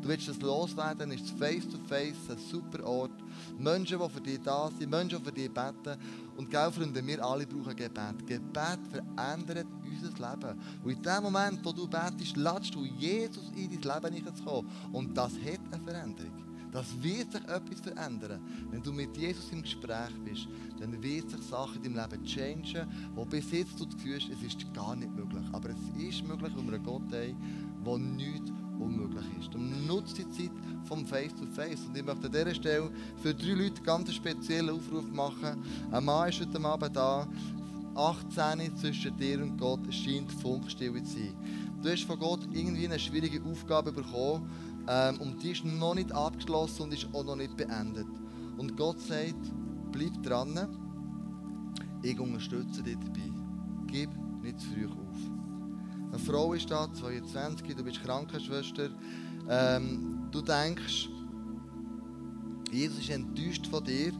Du 0.00 0.08
willst 0.08 0.28
das 0.28 0.40
loswerden, 0.40 1.10
ist 1.10 1.28
Face-to-Face 1.30 2.30
ein 2.30 2.38
super 2.50 2.84
Ort. 2.86 3.10
Menschen, 3.58 3.98
die 3.98 4.08
für 4.08 4.20
dich 4.20 4.40
da 4.42 4.70
sind, 4.78 4.90
Menschen, 4.90 5.18
die 5.18 5.24
für 5.24 5.32
dich 5.32 5.50
beten. 5.50 5.98
Und 6.40 6.48
gell, 6.48 6.72
Freunde, 6.72 7.06
wir 7.06 7.22
alle 7.22 7.46
brauchen 7.46 7.76
Gebet. 7.76 8.26
Gebet 8.26 8.80
verändert 8.90 9.66
unser 9.84 10.08
Leben. 10.08 10.58
Und 10.82 10.90
in 10.90 11.02
dem 11.02 11.22
Moment, 11.22 11.62
wo 11.62 11.70
du 11.70 11.86
betest, 11.86 12.34
ladest 12.34 12.74
du 12.74 12.82
Jesus 12.82 13.52
in 13.54 13.68
dein 13.68 13.94
Leben 13.94 14.14
hineinzukommen. 14.14 14.70
Und 14.90 15.14
das 15.14 15.32
hat 15.34 15.60
eine 15.70 15.84
Veränderung. 15.84 16.32
Das 16.72 16.86
wird 17.02 17.30
sich 17.30 17.42
etwas 17.42 17.80
verändern. 17.82 18.40
Wenn 18.70 18.82
du 18.82 18.90
mit 18.90 19.14
Jesus 19.18 19.52
im 19.52 19.60
Gespräch 19.60 20.14
bist, 20.24 20.48
dann 20.78 21.02
wird 21.02 21.28
sich 21.28 21.42
Sachen 21.42 21.84
in 21.84 21.92
deinem 21.92 22.10
Leben 22.10 22.24
changen, 22.24 22.88
wo 23.14 23.26
bis 23.26 23.52
jetzt 23.52 23.78
du 23.78 23.84
das 23.84 23.96
Gefühl 23.96 24.18
hast, 24.18 24.30
es 24.30 24.42
ist 24.42 24.72
gar 24.72 24.96
nicht 24.96 25.14
möglich. 25.14 25.44
Aber 25.52 25.68
es 25.68 26.02
ist 26.02 26.26
möglich, 26.26 26.52
weil 26.56 26.64
wir 26.64 26.72
einen 26.72 26.84
Gott 26.84 27.02
haben, 27.12 27.84
der 27.84 27.98
nichts 27.98 28.50
unmöglich 28.80 29.24
ist. 29.38 29.54
Und 29.54 29.86
nutzt 29.86 30.18
die 30.18 30.28
Zeit 30.30 30.50
vom 30.84 31.06
Face-to-Face. 31.06 31.86
Und 31.86 31.96
ich 31.96 32.04
möchte 32.04 32.26
an 32.26 32.32
dieser 32.32 32.54
Stelle 32.54 32.90
für 33.22 33.34
drei 33.34 33.52
Leute 33.52 33.82
ganz 33.82 34.08
einen 34.08 34.16
speziellen 34.16 34.70
Aufruf 34.70 35.10
machen. 35.12 35.62
Ein 35.90 36.04
Mann 36.04 36.28
ist 36.28 36.40
heute 36.40 36.64
Abend 36.64 36.96
da. 36.96 37.28
18 37.94 38.76
zwischen 38.76 39.16
dir 39.16 39.42
und 39.42 39.58
Gott 39.58 39.92
scheint 39.92 40.30
Funkstille 40.32 41.02
zu 41.02 41.14
sein. 41.14 41.34
Du 41.82 41.90
hast 41.90 42.04
von 42.04 42.18
Gott 42.18 42.40
irgendwie 42.52 42.86
eine 42.86 42.98
schwierige 42.98 43.42
Aufgabe 43.42 43.92
bekommen 43.92 44.48
ähm, 44.88 45.18
und 45.20 45.42
die 45.42 45.50
ist 45.50 45.64
noch 45.64 45.94
nicht 45.94 46.12
abgeschlossen 46.12 46.82
und 46.82 46.94
ist 46.94 47.08
auch 47.12 47.24
noch 47.24 47.36
nicht 47.36 47.56
beendet. 47.56 48.06
Und 48.58 48.76
Gott 48.76 49.00
sagt, 49.00 49.52
bleib 49.90 50.22
dran, 50.22 50.68
ich 52.02 52.18
unterstütze 52.18 52.82
dich 52.82 52.96
dabei. 52.96 53.32
Gib 53.86 54.10
nicht 54.42 54.60
zu 54.60 54.68
früh 54.68 54.86
auf. 54.86 55.29
Frau 56.26 56.54
ist 56.54 56.70
da, 56.70 56.92
22, 56.92 57.74
du 57.74 57.84
bist 57.84 58.02
Krankenschwester. 58.02 58.90
Ähm, 59.48 60.28
du 60.30 60.40
denkst, 60.42 61.08
Jesus 62.70 63.00
ist 63.00 63.10
enttäuscht 63.10 63.66
von 63.66 63.82
dir, 63.84 64.12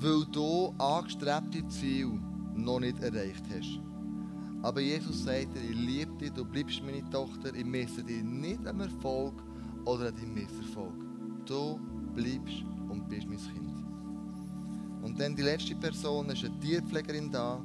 weil 0.00 0.24
du 0.32 0.74
angestrebte 0.78 1.66
Ziel 1.68 2.20
noch 2.54 2.80
nicht 2.80 3.02
erreicht 3.02 3.44
hast. 3.54 3.80
Aber 4.62 4.80
Jesus 4.80 5.24
sagt 5.24 5.54
dir, 5.54 5.62
ich 5.62 5.76
liebe 5.76 6.12
dich, 6.18 6.32
du 6.32 6.44
bleibst 6.44 6.82
meine 6.82 7.08
Tochter, 7.10 7.54
ich 7.54 7.64
messe 7.64 8.02
dich 8.02 8.22
nicht 8.22 8.66
am 8.66 8.80
Erfolg 8.80 9.34
oder 9.86 10.08
an 10.08 10.16
deinem 10.16 10.34
Misserfolg. 10.34 10.94
Du 11.46 11.80
bleibst 12.14 12.62
und 12.90 13.08
bist 13.08 13.26
mein 13.26 13.38
Kind. 13.38 13.70
Und 15.02 15.18
dann 15.18 15.34
die 15.34 15.42
letzte 15.42 15.74
Person 15.76 16.28
ist 16.28 16.44
eine 16.44 16.58
Tierpflegerin 16.60 17.30
da. 17.30 17.62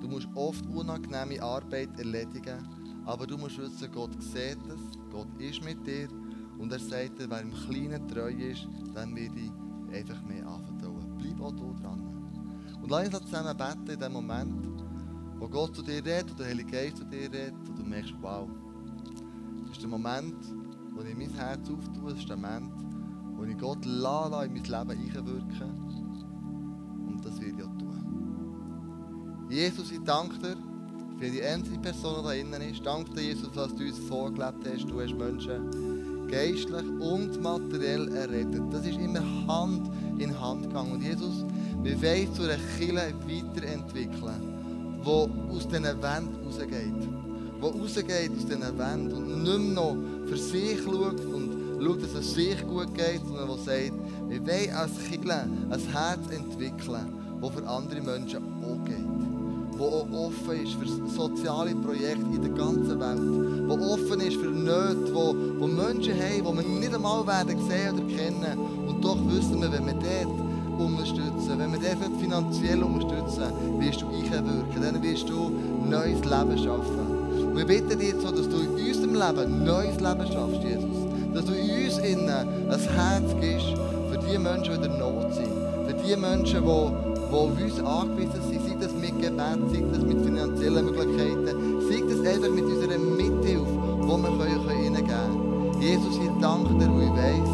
Du 0.00 0.06
musst 0.06 0.28
oft 0.34 0.64
unangenehme 0.66 1.42
Arbeit 1.42 1.98
erledigen, 1.98 2.64
aber 3.06 3.26
du 3.26 3.38
musst 3.38 3.56
wissen, 3.58 3.90
Gott 3.92 4.20
sieht 4.20 4.58
es, 4.68 4.80
Gott 5.10 5.28
ist 5.38 5.64
mit 5.64 5.86
dir 5.86 6.08
und 6.58 6.72
er 6.72 6.80
sagt 6.80 7.20
dir, 7.20 7.30
wer 7.30 7.40
im 7.40 7.54
Kleinen 7.54 8.06
treu 8.08 8.30
ist, 8.30 8.68
dann 8.94 9.14
wird 9.14 9.32
ich 9.36 9.52
einfach 9.96 10.20
mehr 10.24 10.46
anvertrauen. 10.46 11.16
Bleib 11.16 11.40
auch 11.40 11.54
hier 11.54 11.74
dran. 11.80 12.02
Und 12.82 12.90
lass 12.90 13.14
uns 13.14 13.30
zusammen 13.30 13.56
beten 13.56 13.90
in 13.90 14.00
dem 14.00 14.12
Moment, 14.12 14.68
wo 15.38 15.48
Gott 15.48 15.76
zu 15.76 15.82
dir 15.82 16.04
redet, 16.04 16.32
oder 16.32 16.38
der 16.38 16.46
Heilige 16.48 16.70
Geist 16.70 16.96
zu 16.96 17.04
dir 17.04 17.32
redet, 17.32 17.54
und 17.68 17.78
du 17.78 17.84
merkst, 17.84 18.14
wow, 18.20 18.48
das 19.62 19.72
ist 19.72 19.82
der 19.82 19.88
Moment, 19.88 20.34
wo 20.92 21.02
ich 21.02 21.16
mein 21.16 21.30
Herz 21.30 21.70
auftue, 21.70 22.10
das 22.10 22.18
ist 22.18 22.28
der 22.28 22.36
Moment, 22.36 22.72
wo 23.36 23.44
ich 23.44 23.56
Gott 23.56 23.84
la, 23.84 24.42
in 24.42 24.52
mein 24.52 24.64
Leben 24.64 24.90
einwirken 24.90 25.70
Und 27.06 27.24
das 27.24 27.40
will 27.40 27.54
ich 27.56 27.62
auch 27.62 27.78
tun. 27.78 29.46
Jesus, 29.48 29.92
ich 29.92 30.00
danke 30.00 30.38
dir 30.38 30.56
für 31.18 31.30
die 31.30 31.42
einzelne 31.42 31.78
Person, 31.78 32.16
die 32.18 32.24
da 32.24 32.32
innen 32.32 32.62
ist. 32.70 32.84
Danke 32.84 33.10
dir, 33.14 33.22
Jesus, 33.22 33.50
dass 33.54 33.74
du 33.74 33.84
uns 33.84 33.98
vorgelebt 34.00 34.66
hast. 34.70 34.84
Du 34.90 35.00
hast 35.00 35.14
Menschen 35.14 36.28
geistlich 36.28 36.86
und 37.00 37.40
materiell 37.42 38.08
errettet. 38.14 38.62
Das 38.70 38.86
ist 38.86 38.98
immer 38.98 39.22
Hand 39.46 39.90
in 40.18 40.38
Hand 40.38 40.64
gegangen. 40.64 40.92
Und 40.92 41.02
Jesus, 41.02 41.44
wir 41.82 42.02
wollen 42.02 42.34
zu 42.34 42.42
einer 42.42 42.58
Kirche 42.78 43.14
weiterentwickeln, 43.26 45.00
die 45.02 45.08
aus 45.08 45.68
diesen 45.68 45.84
Wänden 45.84 46.44
rausgeht. 46.44 46.70
Die 47.00 47.62
rausgeht 47.62 48.30
aus 48.36 48.46
diesen 48.46 48.78
Wänden 48.78 49.12
und 49.12 49.42
nicht 49.42 49.58
mehr 49.58 49.74
noch 49.74 49.96
für 50.26 50.36
sich 50.36 50.82
schaut 50.82 51.20
und 51.24 51.82
schaut, 51.82 52.02
dass 52.02 52.14
es 52.14 52.34
sich 52.34 52.66
gut 52.66 52.94
geht, 52.94 53.24
sondern 53.26 53.48
die 53.48 53.64
sagt, 53.64 53.92
wir 54.28 54.40
wollen 54.46 54.74
als 54.74 54.98
Kirche 55.08 55.32
ein 55.32 55.80
Herz 55.92 56.30
entwickeln, 56.30 57.14
das 57.40 57.50
für 57.50 57.66
andere 57.66 58.02
Menschen 58.02 58.42
auch 58.62 58.84
geht. 58.84 59.15
Das 59.78 59.86
auch 59.86 60.06
offen 60.10 60.62
ist 60.62 60.72
für 60.74 60.88
soziale 61.08 61.74
Projekte 61.74 62.34
in 62.34 62.40
der 62.40 62.50
ganzen 62.52 62.98
Welt. 62.98 63.68
Das 63.68 63.90
offen 63.90 64.20
ist 64.20 64.36
für 64.36 64.46
Nöte, 64.46 65.14
wo, 65.14 65.34
wo 65.58 65.66
Menschen 65.66 66.14
haben, 66.14 66.62
die 66.62 66.68
wir 66.68 66.80
nicht 66.80 66.94
einmal 66.94 67.26
werden 67.26 67.58
sehen 67.68 67.94
oder 67.94 68.06
kennen. 68.06 68.58
Und 68.88 69.04
doch 69.04 69.18
wissen 69.28 69.60
wir, 69.60 69.70
wenn 69.70 69.86
wir 69.86 69.94
dort 69.94 70.80
unterstützen, 70.80 71.58
wenn 71.58 71.72
wir 71.72 71.80
dort 71.80 72.20
finanziell 72.20 72.82
unterstützen, 72.82 73.52
wirst 73.78 74.00
du 74.00 74.06
einwirken, 74.06 74.82
dann 74.82 75.02
wirst 75.02 75.28
du 75.28 75.52
neues 75.88 76.20
Leben 76.24 76.58
schaffen. 76.58 77.50
Und 77.50 77.56
wir 77.56 77.66
bitten 77.66 77.98
dich 77.98 78.14
so, 78.22 78.30
dass 78.30 78.48
du 78.48 78.56
in 78.56 78.88
unserem 78.88 79.14
Leben 79.14 79.64
neues 79.64 80.00
Leben 80.00 80.26
schaffst, 80.32 80.62
Jesus. 80.62 80.96
Dass 81.34 81.44
du 81.44 81.52
in 81.52 81.84
uns 81.84 81.98
innen 81.98 82.30
ein 82.30 82.80
Herz 82.80 83.34
gibst 83.40 83.74
für 84.10 84.18
die 84.26 84.38
Menschen, 84.38 84.80
die 84.80 84.86
in 84.86 84.92
der 84.92 84.98
Not 84.98 85.34
sind. 85.34 85.52
Für 85.86 85.94
die 85.94 86.16
Menschen, 86.16 86.62
die, 86.62 87.26
die 87.28 87.34
auf 87.34 87.50
uns 87.60 87.80
angewiesen 87.80 88.42
sind. 88.48 88.55
Sei 88.78 88.84
das 88.84 88.92
mit 88.92 89.22
Gebet, 89.22 89.58
sei 89.72 89.84
das 89.90 90.02
mit 90.02 90.20
finanziellen 90.22 90.84
Möglichkeiten, 90.84 91.80
sei 91.88 92.02
das 92.10 92.34
einfach 92.34 92.50
mit 92.50 92.64
unserer 92.64 92.98
Mithilfe, 92.98 93.66
die 94.02 94.06
wir 94.06 94.66
können, 94.66 95.06
können 95.06 95.80
Jesus, 95.80 96.18
ich 96.18 96.30
danke 96.42 96.74
dir, 96.74 96.90
wo 96.92 97.00
ich 97.00 97.10
weiss, 97.10 97.48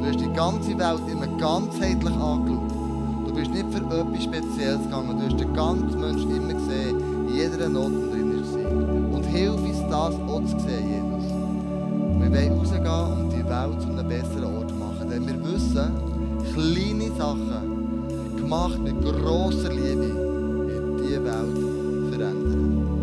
du 0.00 0.04
hast 0.04 0.20
die 0.20 0.32
ganze 0.32 0.76
Welt 0.76 1.00
immer 1.12 1.28
ganzheitlich 1.38 2.14
angeschaut. 2.14 2.72
Du 3.26 3.34
bist 3.34 3.52
nicht 3.52 3.66
für 3.70 3.78
etwas 3.78 4.24
Spezielles 4.24 4.82
gegangen, 4.82 5.18
du 5.18 5.26
hast 5.26 5.38
den 5.38 5.54
ganzen 5.54 6.00
Menschen 6.00 6.36
immer 6.36 6.54
gesehen, 6.54 6.98
in 7.28 7.34
jeder 7.36 7.68
Not 7.68 7.92
drin 8.10 8.40
ist. 8.40 8.54
Und 9.14 9.22
hilf 9.26 9.62
uns 9.62 9.80
das 9.88 10.14
auch 10.14 10.42
zu 10.44 10.58
sehen, 10.58 10.88
Jesus. 10.90 11.30
Wir 12.18 12.32
wollen 12.32 12.58
rausgehen 12.58 13.20
und 13.20 13.32
die 13.32 13.48
Welt 13.48 13.80
zu 13.80 13.88
einem 13.90 14.08
besseren 14.08 14.56
Ort 14.56 14.76
machen. 14.76 15.08
Denn 15.08 15.24
wir 15.24 15.54
wissen, 15.54 15.92
kleine 16.52 17.16
Sachen, 17.16 18.36
gemacht 18.36 18.80
mit 18.82 19.00
grosser 19.02 19.72
Liebe, 19.72 20.27
without 21.28 21.52
veranderen. 22.10 22.97